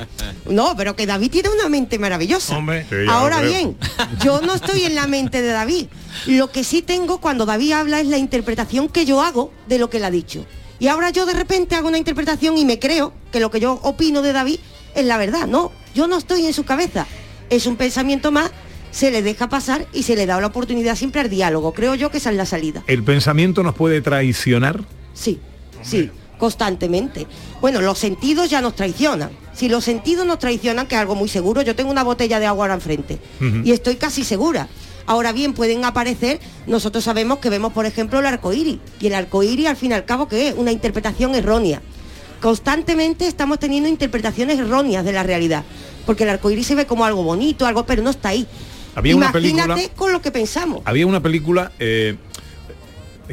no, 0.50 0.76
pero 0.76 0.96
que 0.96 1.06
David 1.06 1.32
tiene 1.32 1.50
una 1.50 1.70
mente 1.70 2.00
maravillosa. 2.00 2.58
Sí, 2.58 2.96
ya 3.06 3.14
Ahora 3.14 3.42
bien, 3.42 3.78
yo 4.24 4.42
no 4.42 4.56
estoy 4.56 4.84
en 4.84 4.96
la 4.96 5.08
mente 5.08 5.42
de 5.42 5.50
David. 5.50 5.88
Lo 6.28 6.52
que 6.52 6.64
sí 6.64 6.82
tengo 6.82 7.20
cuando 7.20 7.46
David 7.46 7.74
habla 7.74 8.00
es 8.00 8.08
la 8.08 8.18
interpretación 8.18 8.90
que 8.90 9.06
yo 9.06 9.22
hago 9.22 9.52
de 9.68 9.78
lo 9.78 9.90
que 9.90 9.98
él 9.98 10.06
ha 10.06 10.12
dicho. 10.12 10.46
Y 10.80 10.88
ahora 10.88 11.10
yo 11.10 11.26
de 11.26 11.34
repente 11.34 11.76
hago 11.76 11.88
una 11.88 11.98
interpretación 11.98 12.58
y 12.58 12.66
me 12.66 12.80
creo 12.80 13.14
que 13.32 13.40
lo 13.40 13.50
que 13.50 13.60
yo 13.60 13.80
opino 13.84 14.22
de 14.22 14.34
David 14.34 14.60
es 14.94 15.06
la 15.06 15.18
verdad. 15.18 15.48
No, 15.48 15.72
yo 15.94 16.08
no 16.08 16.18
estoy 16.18 16.46
en 16.46 16.54
su 16.54 16.64
cabeza. 16.64 17.06
Es 17.50 17.66
un 17.66 17.76
pensamiento 17.76 18.32
más, 18.32 18.52
se 18.92 19.12
le 19.12 19.22
deja 19.22 19.50
pasar 19.50 19.86
y 19.94 20.04
se 20.04 20.16
le 20.16 20.26
da 20.26 20.40
la 20.40 20.48
oportunidad 20.48 20.96
siempre 20.96 21.22
al 21.22 21.30
diálogo. 21.30 21.74
Creo 21.74 21.96
yo 21.96 22.10
que 22.12 22.18
esa 22.18 22.32
es 22.32 22.38
la 22.38 22.46
salida. 22.46 22.84
¿El 22.88 23.04
pensamiento 23.04 23.62
nos 23.64 23.76
puede 23.76 24.02
traicionar? 24.02 24.84
Sí, 25.14 25.40
sí, 25.82 26.10
constantemente. 26.38 27.28
Bueno, 27.62 27.82
los 27.82 27.98
sentidos 28.00 28.50
ya 28.50 28.62
nos 28.62 28.76
traicionan. 28.76 29.30
Si 29.54 29.70
los 29.70 29.84
sentidos 29.84 30.26
nos 30.26 30.40
traicionan, 30.40 30.88
que 30.88 30.96
es 30.96 31.02
algo 31.02 31.16
muy 31.16 31.30
seguro, 31.30 31.62
yo 31.62 31.76
tengo 31.76 31.90
una 31.92 32.04
botella 32.04 32.40
de 32.40 32.46
agua 32.46 32.66
ahora 32.66 32.74
enfrente 32.76 33.20
y 33.64 33.72
estoy 33.72 33.96
casi 33.96 34.24
segura. 34.24 34.68
Ahora 35.08 35.32
bien, 35.32 35.54
pueden 35.54 35.86
aparecer, 35.86 36.40
nosotros 36.66 37.04
sabemos 37.04 37.38
que 37.38 37.50
vemos, 37.50 37.72
por 37.74 37.86
ejemplo, 37.86 38.20
el 38.20 38.26
arco 38.26 38.52
iris. 38.54 38.80
Y 39.00 39.08
el 39.08 39.14
arco 39.14 39.44
iris, 39.44 39.68
al 39.68 39.76
fin 39.76 39.92
y 39.92 39.94
al 39.94 40.04
cabo, 40.04 40.28
que 40.28 40.48
es 40.50 40.56
una 40.58 40.72
interpretación 40.72 41.36
errónea. 41.36 41.80
Constantemente 42.42 43.28
estamos 43.28 43.60
teniendo 43.60 43.88
interpretaciones 43.88 44.60
erróneas 44.60 45.06
de 45.06 45.12
la 45.14 45.24
realidad. 45.24 45.64
Porque 46.06 46.24
el 46.24 46.30
arco 46.30 46.50
iris 46.52 46.68
se 46.68 46.76
ve 46.76 46.86
como 46.86 47.06
algo 47.06 47.24
bonito, 47.24 47.66
algo, 47.66 47.86
pero 47.86 48.02
no 48.04 48.10
está 48.10 48.30
ahí. 48.30 48.48
Había 48.96 49.16
una 49.16 49.28
Imagínate 49.30 49.74
película- 49.74 49.96
con 49.96 50.12
lo 50.12 50.22
que 50.22 50.32
pensamos. 50.32 50.82
Había 50.86 51.06
una 51.08 51.22
película, 51.22 51.72
eh, 51.80 52.18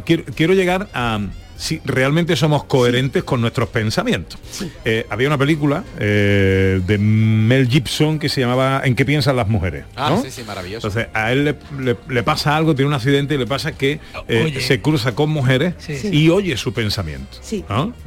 quiero, 0.05 0.25
quiero 0.35 0.55
llegar 0.55 0.89
a 0.95 1.21
si 1.63 1.81
realmente 1.85 2.35
somos 2.35 2.65
coherentes 2.65 3.23
con 3.23 3.41
nuestros 3.41 3.69
pensamientos. 3.69 4.37
Eh, 4.85 5.07
había 5.09 5.29
una 5.29 5.39
película 5.39 5.85
eh, 5.97 6.81
de 6.85 6.99
Mel 6.99 7.69
Gibson 7.69 8.19
que 8.19 8.29
se 8.29 8.41
llamaba 8.41 8.83
¿En 8.85 8.97
qué 8.97 9.05
piensan 9.05 9.37
las 9.37 9.47
mujeres? 9.47 9.85
Ah, 9.95 10.11
¿no? 10.11 10.23
sí, 10.23 10.33
sí, 10.33 10.43
maravilloso. 10.43 10.89
Entonces 10.89 11.09
a 11.15 11.31
él 11.31 11.45
le, 11.45 11.57
le- 11.79 11.97
le 12.09 12.23
pasa 12.25 12.57
algo, 12.57 12.75
tiene 12.75 12.89
un 12.89 12.95
accidente 12.95 13.37
y 13.37 13.39
le 13.39 13.47
pasa 13.47 13.71
que 13.71 14.01
eh, 14.27 14.59
se 14.61 14.81
cruza 14.83 15.15
con 15.15 15.31
mujeres 15.31 15.75
Sí. 15.79 16.09
y 16.11 16.31
oye 16.31 16.57
su 16.57 16.73
pensamiento. 16.73 17.39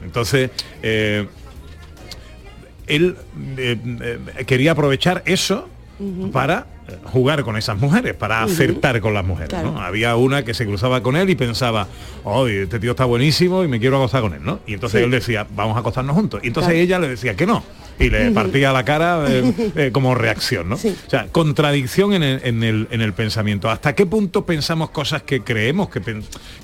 Entonces 0.04 0.50
él 2.88 3.16
quería 4.46 4.72
aprovechar 4.74 5.24
eso 5.26 5.70
Para 6.34 6.68
eh, 6.90 6.98
jugar 7.06 7.44
con 7.44 7.56
esas 7.58 7.78
mujeres, 7.78 8.14
para 8.16 8.44
acertar 8.44 9.00
con 9.00 9.14
las 9.14 9.26
mujeres. 9.26 9.50
Claro. 9.50 9.72
¿no? 9.72 9.80
Había 9.82 10.16
una 10.18 10.44
que 10.44 10.54
se 10.54 10.66
cruzaba 10.66 11.02
con 11.02 11.16
él 11.16 11.30
y 11.30 11.36
pensaba, 11.36 11.88
oh, 12.26 12.48
este 12.48 12.80
tío 12.80 12.92
está 12.92 13.06
buenísimo 13.06 13.64
y 13.64 13.68
me 13.70 13.80
quiero 13.80 13.96
acostar 13.98 14.22
con 14.22 14.34
él, 14.34 14.42
¿no? 14.44 14.60
Y 14.68 14.74
entonces 14.74 15.00
Sí. 15.00 15.06
él 15.06 15.12
decía, 15.12 15.48
vamos 15.56 15.78
a 15.78 15.80
acostarnos 15.80 16.16
juntos. 16.16 16.42
Y 16.44 16.48
entonces 16.48 16.72
Claro. 16.74 16.84
ella 16.84 17.00
le 17.00 17.08
decía 17.10 17.36
que 17.36 17.46
no. 17.46 17.64
Y 17.98 18.10
le 18.10 18.30
partía 18.32 18.74
la 18.74 18.84
cara 18.84 19.24
eh, 19.30 19.54
eh, 19.78 19.90
como 19.94 20.16
reacción, 20.16 20.68
¿no? 20.68 20.76
O 20.76 20.80
sea, 21.10 21.28
contradicción 21.32 22.12
en 22.14 22.24
el, 22.24 22.42
en, 22.44 22.62
el, 22.64 22.88
en 22.92 23.00
el 23.00 23.14
pensamiento. 23.14 23.70
¿Hasta 23.70 23.96
qué 23.96 24.06
punto 24.06 24.46
pensamos 24.46 24.90
cosas 24.90 25.22
que 25.24 25.42
creemos 25.44 25.88
que, 25.90 26.02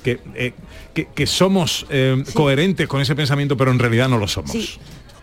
que, 0.04 0.20
eh, 0.34 0.52
que, 0.92 1.06
que 1.14 1.26
somos 1.26 1.86
coherentes 2.34 2.86
con 2.86 3.00
ese 3.00 3.14
pensamiento, 3.16 3.56
pero 3.56 3.70
en 3.70 3.78
realidad 3.78 4.10
no 4.10 4.18
lo 4.18 4.28
somos? 4.28 4.78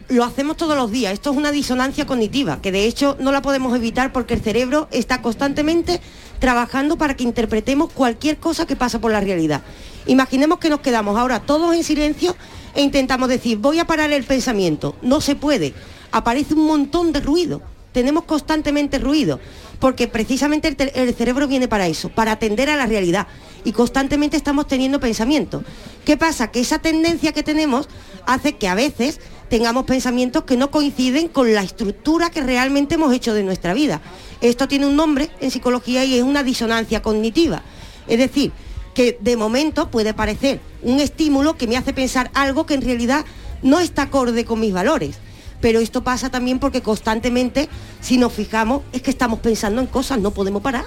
Lo 0.09 0.23
hacemos 0.23 0.57
todos 0.57 0.75
los 0.75 0.89
días. 0.89 1.13
Esto 1.13 1.29
es 1.29 1.37
una 1.37 1.51
disonancia 1.51 2.07
cognitiva, 2.07 2.59
que 2.63 2.71
de 2.71 2.85
hecho 2.85 3.15
no 3.19 3.31
la 3.31 3.43
podemos 3.43 3.75
evitar 3.75 4.11
porque 4.11 4.33
el 4.33 4.41
cerebro 4.41 4.87
está 4.89 5.21
constantemente 5.21 6.01
trabajando 6.39 6.97
para 6.97 7.15
que 7.15 7.23
interpretemos 7.23 7.91
cualquier 7.93 8.37
cosa 8.37 8.65
que 8.65 8.75
pasa 8.75 8.99
por 8.99 9.11
la 9.11 9.19
realidad. 9.19 9.61
Imaginemos 10.07 10.57
que 10.57 10.71
nos 10.71 10.79
quedamos 10.79 11.15
ahora 11.15 11.41
todos 11.41 11.75
en 11.75 11.83
silencio 11.83 12.35
e 12.73 12.81
intentamos 12.81 13.29
decir, 13.29 13.59
voy 13.59 13.77
a 13.77 13.85
parar 13.85 14.11
el 14.11 14.23
pensamiento. 14.23 14.95
No 15.03 15.21
se 15.21 15.35
puede. 15.35 15.75
Aparece 16.11 16.55
un 16.55 16.65
montón 16.65 17.11
de 17.11 17.19
ruido. 17.19 17.61
Tenemos 17.91 18.23
constantemente 18.25 18.99
ruido. 18.99 19.39
Porque 19.79 20.07
precisamente 20.07 20.75
el, 20.93 21.15
cerebro 21.15 21.47
viene 21.47 21.67
para 21.67 21.87
eso, 21.87 22.09
para 22.09 22.33
atender 22.33 22.69
a 22.69 22.75
la 22.75 22.85
realidad. 22.85 23.27
Y 23.63 23.71
constantemente 23.71 24.35
estamos 24.35 24.67
teniendo 24.67 24.99
pensamientos. 24.99 25.63
¿Qué 26.05 26.17
pasa? 26.17 26.51
Que 26.51 26.59
esa 26.59 26.79
tendencia 26.79 27.31
que 27.31 27.43
tenemos 27.43 27.87
hace 28.25 28.57
que 28.57 28.67
a 28.67 28.75
veces 28.75 29.19
tengamos 29.49 29.85
pensamientos 29.85 30.43
que 30.43 30.57
no 30.57 30.69
coinciden 30.69 31.27
con 31.27 31.53
la 31.53 31.63
estructura 31.63 32.29
que 32.29 32.41
realmente 32.41 32.95
hemos 32.95 33.13
hecho 33.13 33.33
de 33.33 33.43
nuestra 33.43 33.73
vida. 33.73 34.01
Esto 34.41 34.67
tiene 34.67 34.85
un 34.85 34.95
nombre 34.95 35.29
en 35.39 35.49
psicología 35.49 36.05
y 36.05 36.17
es 36.17 36.23
una 36.23 36.43
disonancia 36.43 37.01
cognitiva. 37.01 37.63
Es 38.07 38.19
decir, 38.19 38.51
que 38.93 39.17
de 39.19 39.37
momento 39.37 39.89
puede 39.89 40.13
parecer 40.13 40.59
un 40.81 40.99
estímulo 40.99 41.57
que 41.57 41.67
me 41.67 41.77
hace 41.77 41.93
pensar 41.93 42.31
algo 42.33 42.65
que 42.65 42.73
en 42.73 42.81
realidad 42.81 43.25
no 43.61 43.79
está 43.79 44.03
acorde 44.03 44.45
con 44.45 44.59
mis 44.59 44.73
valores. 44.73 45.17
Pero 45.61 45.79
esto 45.79 46.03
pasa 46.03 46.29
también 46.29 46.59
porque 46.59 46.81
constantemente, 46.81 47.69
si 47.99 48.17
nos 48.17 48.33
fijamos, 48.33 48.83
es 48.93 49.01
que 49.01 49.11
estamos 49.11 49.39
pensando 49.39 49.81
en 49.81 49.87
cosas, 49.87 50.19
no 50.19 50.31
podemos 50.31 50.61
parar. 50.61 50.85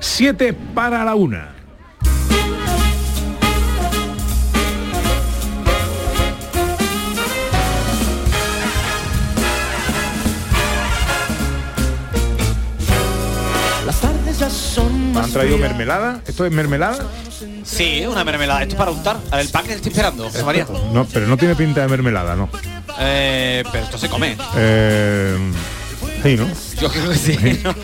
Siete 0.00 0.52
para 0.52 1.04
la 1.04 1.14
una. 1.14 1.54
Las 13.84 14.00
tardes 14.00 14.38
ya 14.38 14.50
son 14.50 15.16
¿Han 15.16 15.30
traído 15.32 15.58
mermelada? 15.58 16.22
¿Esto 16.26 16.46
es 16.46 16.52
mermelada? 16.52 17.06
Sí, 17.64 18.04
una 18.06 18.24
mermelada. 18.24 18.62
Esto 18.62 18.74
es 18.74 18.78
para 18.78 18.90
untar. 18.90 19.16
A 19.30 19.36
ver, 19.36 19.46
El 19.46 19.52
pan 19.52 19.64
que 19.64 19.72
estoy 19.74 19.90
esperando, 19.90 20.24
José 20.24 20.44
María. 20.44 20.66
No, 20.92 21.04
pero 21.06 21.26
no 21.26 21.36
tiene 21.36 21.54
pinta 21.54 21.80
de 21.82 21.88
mermelada, 21.88 22.34
¿no? 22.36 22.48
Eh, 22.98 23.62
pero 23.70 23.84
esto 23.84 23.98
se 23.98 24.08
come. 24.08 24.36
Eh, 24.56 25.36
sí, 26.22 26.36
¿no? 26.36 26.46
Yo 26.80 26.88
creo 26.90 27.10
que 27.10 27.16
sí. 27.16 27.60
¿no? 27.64 27.74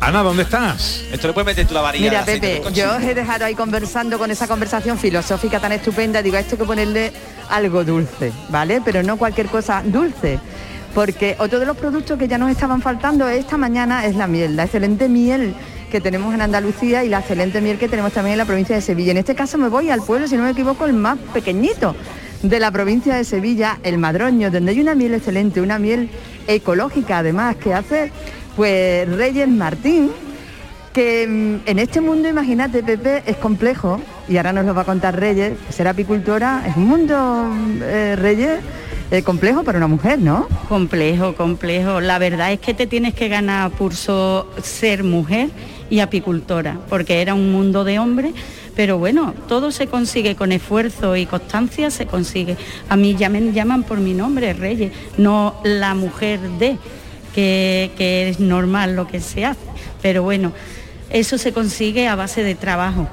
Ana, 0.00 0.22
¿dónde 0.22 0.42
estás? 0.42 1.02
Esto 1.12 1.28
le 1.28 1.32
puedes 1.34 1.46
meter 1.46 1.66
tú 1.66 1.74
la 1.74 1.80
varilla. 1.82 2.10
Mira, 2.10 2.24
Pepe, 2.24 2.62
yo 2.72 2.96
os 2.96 3.02
he 3.02 3.14
dejado 3.14 3.44
ahí 3.44 3.54
conversando 3.54 4.18
con 4.18 4.30
esa 4.30 4.46
conversación 4.48 4.98
filosófica 4.98 5.60
tan 5.60 5.72
estupenda. 5.72 6.22
Digo, 6.22 6.36
esto 6.36 6.54
hay 6.54 6.58
que 6.58 6.64
ponerle 6.64 7.12
algo 7.50 7.84
dulce, 7.84 8.32
¿vale? 8.48 8.80
Pero 8.84 9.02
no 9.02 9.16
cualquier 9.16 9.46
cosa 9.46 9.82
dulce. 9.84 10.38
porque 10.94 11.34
otro 11.38 11.58
de 11.58 11.66
los 11.66 11.76
productos 11.76 12.16
que 12.18 12.28
ya 12.28 12.38
nos 12.38 12.50
estaban 12.50 12.80
faltando 12.80 13.28
esta 13.28 13.56
mañana 13.56 14.06
es 14.06 14.14
la 14.14 14.26
miel, 14.28 14.54
la 14.56 14.64
excelente 14.64 15.08
miel 15.08 15.54
que 15.94 16.00
tenemos 16.00 16.34
en 16.34 16.42
Andalucía 16.42 17.04
y 17.04 17.08
la 17.08 17.20
excelente 17.20 17.60
miel 17.60 17.78
que 17.78 17.88
tenemos 17.88 18.12
también 18.12 18.32
en 18.32 18.38
la 18.38 18.44
provincia 18.46 18.74
de 18.74 18.82
Sevilla. 18.82 19.12
En 19.12 19.18
este 19.18 19.36
caso 19.36 19.58
me 19.58 19.68
voy 19.68 19.90
al 19.90 20.00
pueblo, 20.00 20.26
si 20.26 20.36
no 20.36 20.42
me 20.42 20.50
equivoco, 20.50 20.86
el 20.86 20.92
más 20.92 21.20
pequeñito 21.32 21.94
de 22.42 22.58
la 22.58 22.72
provincia 22.72 23.14
de 23.14 23.22
Sevilla, 23.22 23.78
el 23.84 23.98
Madroño, 23.98 24.50
donde 24.50 24.72
hay 24.72 24.80
una 24.80 24.96
miel 24.96 25.14
excelente, 25.14 25.60
una 25.60 25.78
miel 25.78 26.10
ecológica 26.48 27.18
además 27.18 27.54
que 27.54 27.74
hace 27.74 28.10
pues 28.56 29.08
Reyes 29.08 29.46
Martín, 29.46 30.10
que 30.92 31.28
mm, 31.28 31.68
en 31.70 31.78
este 31.78 32.00
mundo, 32.00 32.28
imagínate, 32.28 32.82
Pepe, 32.82 33.22
es 33.24 33.36
complejo, 33.36 34.00
y 34.28 34.36
ahora 34.36 34.52
nos 34.52 34.66
lo 34.66 34.74
va 34.74 34.82
a 34.82 34.86
contar 34.86 35.14
Reyes, 35.14 35.52
ser 35.70 35.86
apicultora 35.86 36.64
es 36.66 36.76
un 36.76 36.88
mundo, 36.88 37.52
eh, 37.82 38.16
Reyes, 38.18 38.58
eh, 39.12 39.22
complejo 39.22 39.62
para 39.62 39.78
una 39.78 39.86
mujer, 39.86 40.18
¿no? 40.18 40.48
Complejo, 40.68 41.36
complejo. 41.36 42.00
La 42.00 42.18
verdad 42.18 42.50
es 42.50 42.58
que 42.58 42.74
te 42.74 42.88
tienes 42.88 43.14
que 43.14 43.28
ganar 43.28 43.70
pulso 43.70 44.48
ser 44.60 45.04
mujer 45.04 45.50
y 45.94 46.00
apicultora, 46.00 46.76
porque 46.88 47.22
era 47.22 47.34
un 47.34 47.52
mundo 47.52 47.84
de 47.84 48.00
hombres, 48.00 48.34
pero 48.74 48.98
bueno, 48.98 49.32
todo 49.46 49.70
se 49.70 49.86
consigue 49.86 50.34
con 50.34 50.50
esfuerzo 50.50 51.14
y 51.14 51.24
constancia, 51.24 51.88
se 51.88 52.06
consigue. 52.06 52.56
A 52.88 52.96
mí 52.96 53.14
ya 53.14 53.28
me 53.28 53.52
llaman 53.52 53.84
por 53.84 53.98
mi 54.00 54.12
nombre, 54.12 54.54
Reyes, 54.54 54.90
no 55.18 55.54
la 55.62 55.94
mujer 55.94 56.40
de, 56.58 56.78
que, 57.32 57.92
que 57.96 58.28
es 58.28 58.40
normal 58.40 58.96
lo 58.96 59.06
que 59.06 59.20
se 59.20 59.44
hace, 59.44 59.60
pero 60.02 60.24
bueno, 60.24 60.50
eso 61.10 61.38
se 61.38 61.52
consigue 61.52 62.08
a 62.08 62.16
base 62.16 62.42
de 62.42 62.56
trabajo 62.56 63.06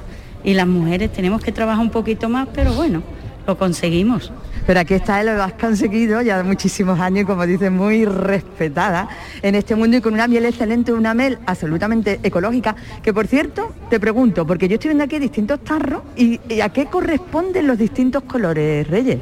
y 0.44 0.56
las 0.56 0.66
mujeres 0.66 1.14
tenemos 1.14 1.40
que 1.44 1.52
trabajar 1.52 1.84
un 1.84 1.92
poquito 1.92 2.30
más, 2.30 2.48
pero 2.52 2.74
bueno, 2.74 3.04
lo 3.48 3.58
conseguimos. 3.58 4.32
Pero 4.68 4.80
aquí 4.80 4.94
está, 4.94 5.24
lo 5.24 5.42
has 5.42 5.54
conseguido 5.54 6.22
ya 6.22 6.38
de 6.38 6.44
muchísimos 6.44 7.00
años, 7.00 7.24
y 7.24 7.26
como 7.26 7.46
dices, 7.46 7.72
muy 7.72 8.06
respetada 8.06 9.10
en 9.42 9.56
este 9.56 9.76
mundo 9.76 9.98
y 9.98 10.02
con 10.02 10.14
una 10.14 10.28
miel 10.28 10.46
excelente, 10.46 10.94
una 10.94 11.14
miel 11.14 11.40
absolutamente 11.46 12.20
ecológica, 12.24 12.76
que 13.02 13.14
por 13.14 13.28
cierto, 13.28 13.74
te 13.90 14.00
pregunto, 14.00 14.46
porque 14.46 14.68
yo 14.68 14.76
estoy 14.76 14.90
viendo 14.90 15.04
aquí 15.04 15.20
distintos 15.20 15.64
tarros 15.64 16.04
y, 16.16 16.40
y 16.48 16.62
a 16.62 16.70
qué 16.70 16.86
corresponden 16.86 17.68
los 17.68 17.78
distintos 17.78 18.24
colores, 18.24 18.88
Reyes. 18.88 19.20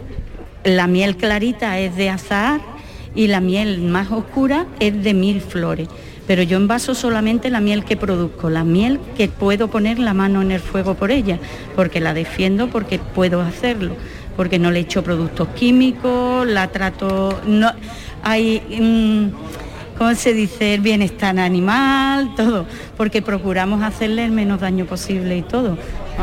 La 0.65 0.87
miel 0.87 1.15
clarita 1.15 1.79
es 1.79 1.95
de 1.95 2.09
azahar 2.09 2.59
y 3.15 3.27
la 3.27 3.39
miel 3.39 3.81
más 3.81 4.11
oscura 4.11 4.65
es 4.79 5.03
de 5.03 5.13
mil 5.13 5.41
flores. 5.41 5.87
Pero 6.29 6.43
yo 6.43 6.57
envaso 6.57 6.93
solamente 6.93 7.49
la 7.49 7.59
miel 7.59 7.83
que 7.83 7.97
produzco, 7.97 8.51
la 8.51 8.63
miel 8.63 8.99
que 9.17 9.29
puedo 9.29 9.69
poner 9.69 9.97
la 9.97 10.13
mano 10.13 10.43
en 10.43 10.51
el 10.51 10.59
fuego 10.59 10.93
por 10.93 11.09
ella, 11.09 11.39
porque 11.75 11.99
la 11.99 12.13
defiendo 12.13 12.69
porque 12.69 12.99
puedo 12.99 13.41
hacerlo, 13.41 13.95
porque 14.37 14.59
no 14.59 14.69
le 14.69 14.81
echo 14.81 15.03
productos 15.03 15.47
químicos, 15.55 16.45
la 16.45 16.67
trato, 16.67 17.41
no 17.47 17.71
hay 18.21 18.61
mm, 18.79 19.29
¿cómo 19.99 20.15
se 20.15 20.33
dice? 20.33 20.73
el 20.73 20.81
bienestar 20.81 21.37
animal, 21.37 22.33
todo, 22.35 22.65
porque 22.97 23.21
procuramos 23.21 23.83
hacerle 23.83 24.25
el 24.25 24.31
menos 24.31 24.61
daño 24.61 24.85
posible 24.85 25.37
y 25.37 25.41
todo. 25.41 25.77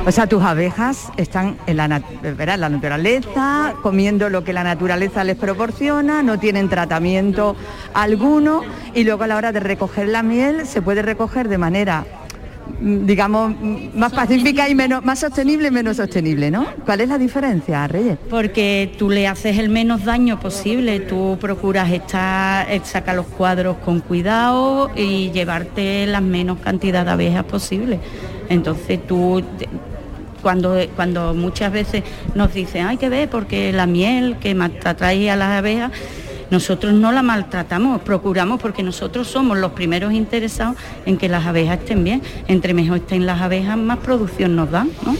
O 0.04 0.10
sea, 0.10 0.26
tus 0.26 0.42
abejas 0.42 1.12
están 1.16 1.56
en 1.66 1.76
la, 1.76 1.84
en 1.84 2.60
la 2.60 2.68
naturaleza, 2.68 3.74
comiendo 3.82 4.30
lo 4.30 4.44
que 4.44 4.52
la 4.52 4.64
naturaleza 4.64 5.24
les 5.24 5.36
proporciona, 5.36 6.22
no 6.22 6.38
tienen 6.38 6.68
tratamiento 6.68 7.54
alguno 7.94 8.62
y 8.94 9.04
luego 9.04 9.24
a 9.24 9.26
la 9.26 9.36
hora 9.36 9.52
de 9.52 9.60
recoger 9.60 10.08
la 10.08 10.22
miel 10.22 10.66
se 10.66 10.80
puede 10.82 11.02
recoger 11.02 11.48
de 11.48 11.58
manera 11.58 12.04
digamos 12.80 13.54
más 13.94 14.12
pacífica 14.12 14.68
y 14.68 14.74
menos 14.74 15.04
más 15.04 15.20
sostenible 15.20 15.68
y 15.68 15.70
menos 15.70 15.96
sostenible, 15.96 16.50
¿no? 16.50 16.66
¿Cuál 16.84 17.00
es 17.00 17.08
la 17.08 17.18
diferencia, 17.18 17.86
Reyes? 17.88 18.18
Porque 18.28 18.92
tú 18.98 19.10
le 19.10 19.26
haces 19.26 19.58
el 19.58 19.68
menos 19.68 20.04
daño 20.04 20.38
posible, 20.40 21.00
tú 21.00 21.38
procuras 21.40 21.90
estar, 21.90 22.66
sacar 22.84 23.16
los 23.16 23.26
cuadros 23.26 23.76
con 23.78 24.00
cuidado 24.00 24.90
y 24.94 25.30
llevarte 25.30 26.06
la 26.06 26.20
menos 26.20 26.58
cantidad 26.58 27.04
de 27.04 27.10
abejas 27.12 27.44
posible. 27.44 27.98
Entonces 28.48 29.06
tú 29.06 29.42
cuando, 30.42 30.76
cuando 30.94 31.34
muchas 31.34 31.72
veces 31.72 32.04
nos 32.34 32.54
dicen, 32.54 32.86
hay 32.86 32.98
que 32.98 33.08
ver 33.08 33.28
porque 33.28 33.72
la 33.72 33.86
miel 33.86 34.36
que 34.40 34.54
maltratáis 34.54 35.30
a 35.30 35.36
las 35.36 35.58
abejas, 35.58 35.90
nosotros 36.50 36.92
no 36.92 37.12
la 37.12 37.22
maltratamos, 37.22 38.00
procuramos 38.02 38.60
porque 38.60 38.82
nosotros 38.82 39.26
somos 39.28 39.58
los 39.58 39.72
primeros 39.72 40.12
interesados 40.12 40.76
en 41.04 41.18
que 41.18 41.28
las 41.28 41.46
abejas 41.46 41.80
estén 41.80 42.04
bien. 42.04 42.22
Entre 42.48 42.74
mejor 42.74 42.98
estén 42.98 43.26
las 43.26 43.40
abejas, 43.40 43.76
más 43.76 43.98
producción 43.98 44.56
nos 44.56 44.70
dan, 44.70 44.90
¿no? 45.04 45.16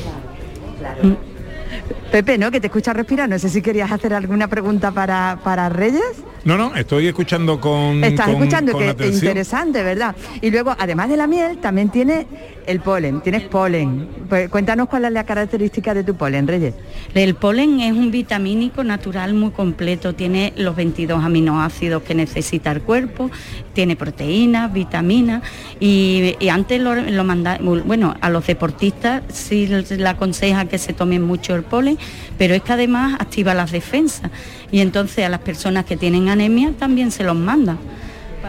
Pepe, 2.11 2.39
¿no? 2.39 2.51
Que 2.51 2.61
te 2.61 2.69
escucha 2.69 2.93
respirar. 2.93 3.29
No 3.29 3.39
sé 3.39 3.49
si 3.49 3.61
querías 3.63 3.91
hacer 3.91 4.15
alguna 4.15 4.49
pregunta 4.49 4.93
para, 4.93 5.39
para 5.43 5.69
Reyes. 5.69 6.23
No, 6.47 6.57
no, 6.57 6.75
estoy 6.77 7.09
escuchando 7.09 7.61
con 7.61 8.03
Estás 8.05 8.27
con- 8.27 8.37
escuchando, 8.37 8.73
con 8.73 8.83
que 8.83 8.89
atención. 8.89 9.25
interesante, 9.25 9.83
¿verdad? 9.83 10.15
Y 10.41 10.51
luego, 10.53 10.75
además 10.79 11.09
de 11.09 11.17
la 11.17 11.27
miel, 11.27 11.59
también 11.59 11.89
tiene 11.91 12.27
el 12.67 12.79
polen, 12.81 13.21
tienes 13.21 13.43
polen. 13.43 14.09
Pues, 14.29 14.49
cuéntanos 14.49 14.89
cuál 14.89 15.07
es 15.07 15.13
la 15.13 15.25
característica 15.25 15.93
de 15.93 16.05
tu 16.05 16.15
polen, 16.15 16.47
Reyes. 16.47 16.75
El 17.15 17.35
polen 17.35 17.81
es 17.81 17.93
un 17.93 18.13
vitamínico 18.13 18.85
natural 18.85 19.35
muy 19.35 19.51
completo, 19.51 20.15
tiene 20.15 20.53
los 20.57 20.77
22 20.77 21.25
aminoácidos 21.25 22.03
que 22.05 22.15
necesita 22.15 22.71
el 22.71 22.81
cuerpo, 22.83 23.29
tiene 23.73 23.97
proteínas, 23.97 24.73
vitaminas 24.73 25.43
y, 25.81 26.37
y 26.39 26.49
antes 26.49 26.81
lo, 26.81 26.95
lo 26.95 27.25
manda, 27.25 27.59
bueno, 27.61 28.15
a 28.21 28.31
los 28.31 28.47
deportistas 28.47 29.23
sí 29.33 29.67
le 29.67 30.09
aconseja 30.09 30.67
que 30.67 30.79
se 30.79 30.93
tomen 30.93 31.23
mucho 31.23 31.57
el 31.57 31.65
polen, 31.65 31.99
pero 32.39 32.55
es 32.55 32.63
que 32.63 32.73
además 32.73 33.17
activa 33.21 33.53
las 33.53 33.73
defensas 33.73 34.31
y 34.71 34.81
entonces 34.81 35.25
a 35.25 35.29
las 35.29 35.41
personas 35.41 35.85
que 35.85 35.97
tienen 35.97 36.29
anemia 36.29 36.73
también 36.79 37.11
se 37.11 37.25
los 37.25 37.37
manda. 37.37 37.77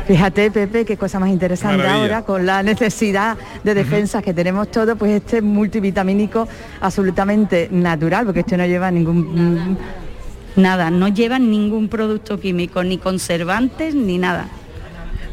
Fíjate, 0.05 0.51
Pepe, 0.51 0.86
qué 0.86 0.95
cosa 0.95 1.20
más 1.20 1.30
interesante 1.30 1.78
Maravilla. 1.78 2.01
ahora, 2.01 2.22
con 2.22 2.45
la 2.45 2.63
necesidad 2.63 3.38
de 3.63 3.74
defensas 3.74 4.24
que 4.24 4.34
tenemos 4.34 4.70
todos, 4.70 4.97
pues 4.97 5.11
este 5.11 5.41
multivitamínico 5.41 6.47
absolutamente 6.80 7.68
natural, 7.72 8.26
porque 8.26 8.41
este 8.41 8.57
no 8.57 8.65
lleva 8.65 8.91
ningún... 8.91 9.78
Nada, 10.55 10.89
no 10.89 11.07
llevan 11.07 11.51
ningún 11.51 11.88
producto 11.88 12.39
químico, 12.39 12.84
ni 12.84 12.97
conservantes, 12.97 13.93
ni 13.93 14.18
nada. 14.18 14.47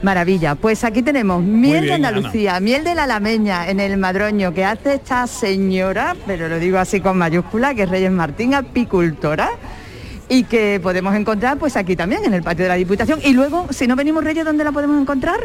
Maravilla. 0.03 0.55
Pues 0.55 0.85
aquí 0.85 1.03
tenemos 1.03 1.43
miel 1.43 1.87
de 1.87 1.95
Andalucía, 1.95 2.61
miel 2.61 2.85
de 2.85 2.95
la 2.95 3.05
Alameña 3.05 3.69
en 3.71 3.81
el 3.81 3.97
Madroño 3.97 4.53
que 4.53 4.67
hace 4.67 4.95
esta 4.95 5.27
señora, 5.27 6.15
pero 6.27 6.49
lo 6.49 6.59
digo 6.59 6.79
así 6.79 7.01
con 7.01 7.17
mayúscula, 7.17 7.75
que 7.75 7.85
es 7.85 7.89
Reyes 7.89 8.13
Martín, 8.13 8.53
apicultora. 8.55 9.49
Y 10.35 10.43
que 10.43 10.81
podemos 10.83 11.15
encontrar 11.15 11.59
pues 11.59 11.77
aquí 11.77 11.95
también, 11.95 12.25
en 12.25 12.35
el 12.35 12.43
patio 12.43 12.65
de 12.65 12.69
la 12.69 12.75
Diputación. 12.75 13.21
Y 13.23 13.33
luego, 13.35 13.69
si 13.71 13.87
no 13.87 13.95
venimos 13.95 14.25
Reyes, 14.25 14.45
¿dónde 14.45 14.65
la 14.65 14.73
podemos 14.73 15.01
encontrar? 15.01 15.39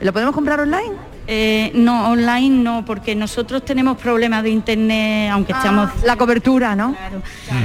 ¿Lo 0.00 0.12
podemos 0.12 0.34
comprar 0.34 0.58
online? 0.58 0.92
Eh, 1.28 1.70
no, 1.74 2.10
online 2.10 2.50
no, 2.50 2.84
porque 2.84 3.14
nosotros 3.14 3.64
tenemos 3.64 3.98
problemas 3.98 4.42
de 4.42 4.50
internet, 4.50 5.30
aunque 5.30 5.52
estamos... 5.52 5.90
La 6.04 6.16
cobertura, 6.16 6.74
¿no? 6.74 6.96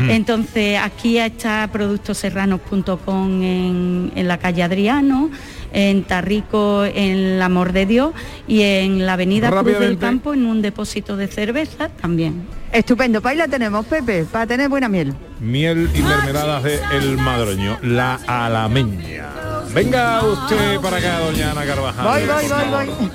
Entonces, 0.07 0.79
aquí 0.79 1.17
está 1.17 1.67
productoserranos.com 1.71 3.41
en, 3.41 4.11
en 4.15 4.27
la 4.27 4.37
calle 4.37 4.61
Adriano, 4.61 5.31
en 5.73 6.03
Tarrico 6.03 6.85
en 6.85 7.39
La 7.39 7.45
Amor 7.45 7.73
de 7.73 7.85
Dios 7.85 8.13
y 8.47 8.61
en 8.61 9.05
la 9.05 9.13
avenida 9.13 9.49
Cruz 9.49 9.79
del. 9.79 9.97
Campo 9.97 10.33
en 10.33 10.45
un 10.45 10.61
depósito 10.61 11.17
de 11.17 11.27
cerveza 11.27 11.89
también. 11.89 12.47
Estupendo, 12.71 13.21
pues 13.21 13.31
ahí 13.31 13.37
la 13.37 13.47
tenemos, 13.47 13.85
Pepe, 13.85 14.25
para 14.25 14.45
tener 14.45 14.69
buena 14.69 14.89
miel. 14.89 15.13
Miel 15.39 15.89
y 15.93 16.01
mermeladas 16.01 16.63
de 16.63 16.79
El 16.91 17.17
Madroño, 17.17 17.79
la 17.81 18.19
alameña. 18.27 19.29
Venga 19.73 20.23
usted 20.23 20.79
para 20.79 20.97
acá, 20.97 21.19
doña 21.19 21.51
Ana 21.51 21.65
Carvajal. 21.65 22.05
Voy, 22.05 22.21
voy, 22.27 22.47
voy, 22.47 22.87
voy. 22.87 23.11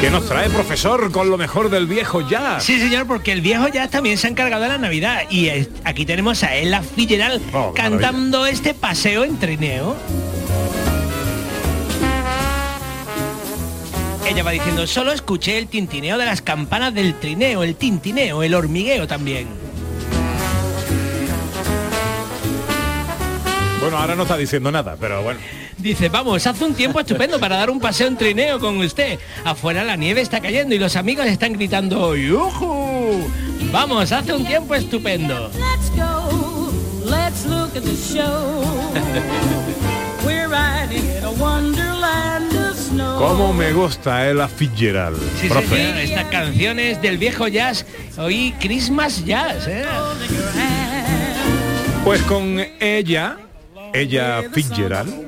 ¿Qué 0.00 0.10
nos 0.10 0.26
trae, 0.26 0.48
profesor, 0.50 1.10
con 1.10 1.30
lo 1.30 1.36
mejor 1.38 1.70
del 1.70 1.86
viejo 1.86 2.26
jazz? 2.28 2.62
Sí, 2.64 2.78
señor, 2.80 3.06
porque 3.06 3.32
el 3.32 3.40
viejo 3.40 3.68
ya 3.68 3.88
también 3.88 4.16
se 4.18 4.26
ha 4.26 4.30
encargado 4.30 4.62
de 4.62 4.68
la 4.68 4.78
Navidad 4.78 5.22
y 5.30 5.48
es- 5.48 5.68
aquí 5.84 6.04
tenemos 6.06 6.42
a 6.44 6.54
Ella 6.54 6.82
Fitzgerald 6.82 7.42
Oh, 7.54 7.72
cantando 7.74 8.46
este 8.46 8.74
paseo 8.74 9.24
en 9.24 9.38
trineo. 9.38 9.96
Ella 14.28 14.42
va 14.42 14.50
diciendo, 14.50 14.86
solo 14.86 15.12
escuché 15.12 15.56
el 15.58 15.68
tintineo 15.68 16.18
de 16.18 16.26
las 16.26 16.42
campanas 16.42 16.92
del 16.94 17.14
trineo, 17.18 17.62
el 17.62 17.76
tintineo, 17.76 18.42
el 18.42 18.54
hormigueo 18.54 19.06
también. 19.06 19.48
Bueno, 23.80 23.96
ahora 23.96 24.14
no 24.16 24.24
está 24.24 24.36
diciendo 24.36 24.70
nada, 24.70 24.96
pero 25.00 25.22
bueno. 25.22 25.40
Dice, 25.88 26.10
vamos, 26.10 26.46
hace 26.46 26.64
un 26.66 26.74
tiempo 26.74 27.00
estupendo 27.00 27.40
para 27.40 27.56
dar 27.56 27.70
un 27.70 27.80
paseo 27.80 28.08
en 28.08 28.18
trineo 28.18 28.60
con 28.60 28.76
usted. 28.76 29.18
Afuera 29.42 29.82
la 29.84 29.96
nieve 29.96 30.20
está 30.20 30.38
cayendo 30.38 30.74
y 30.74 30.78
los 30.78 30.96
amigos 30.96 31.24
están 31.24 31.54
gritando, 31.54 32.14
¡Yujú! 32.14 33.26
Vamos, 33.72 34.12
hace 34.12 34.34
un 34.34 34.44
tiempo 34.44 34.74
estupendo. 34.74 35.50
Cómo 43.16 43.54
me 43.54 43.72
gusta 43.72 44.28
Ella 44.28 44.46
Fitzgerald. 44.46 45.18
Sí, 45.40 45.48
profe. 45.48 45.74
señor, 45.74 45.96
estas 45.96 46.24
canciones 46.26 47.00
del 47.00 47.16
viejo 47.16 47.48
jazz, 47.48 47.86
hoy 48.18 48.54
Christmas 48.60 49.24
Jazz, 49.24 49.66
¿eh? 49.66 49.86
Pues 52.04 52.20
con 52.24 52.60
ella, 52.78 53.38
ella 53.94 54.42
Fitzgerald, 54.52 55.27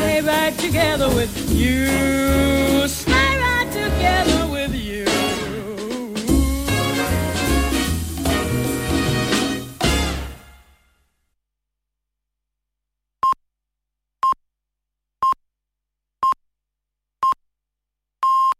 stay 0.00 0.20
right 0.22 0.56
together 0.58 1.08
with 1.08 1.32
you. 1.50 2.88
Stay 2.88 3.12
right 3.12 3.68
together. 3.70 4.39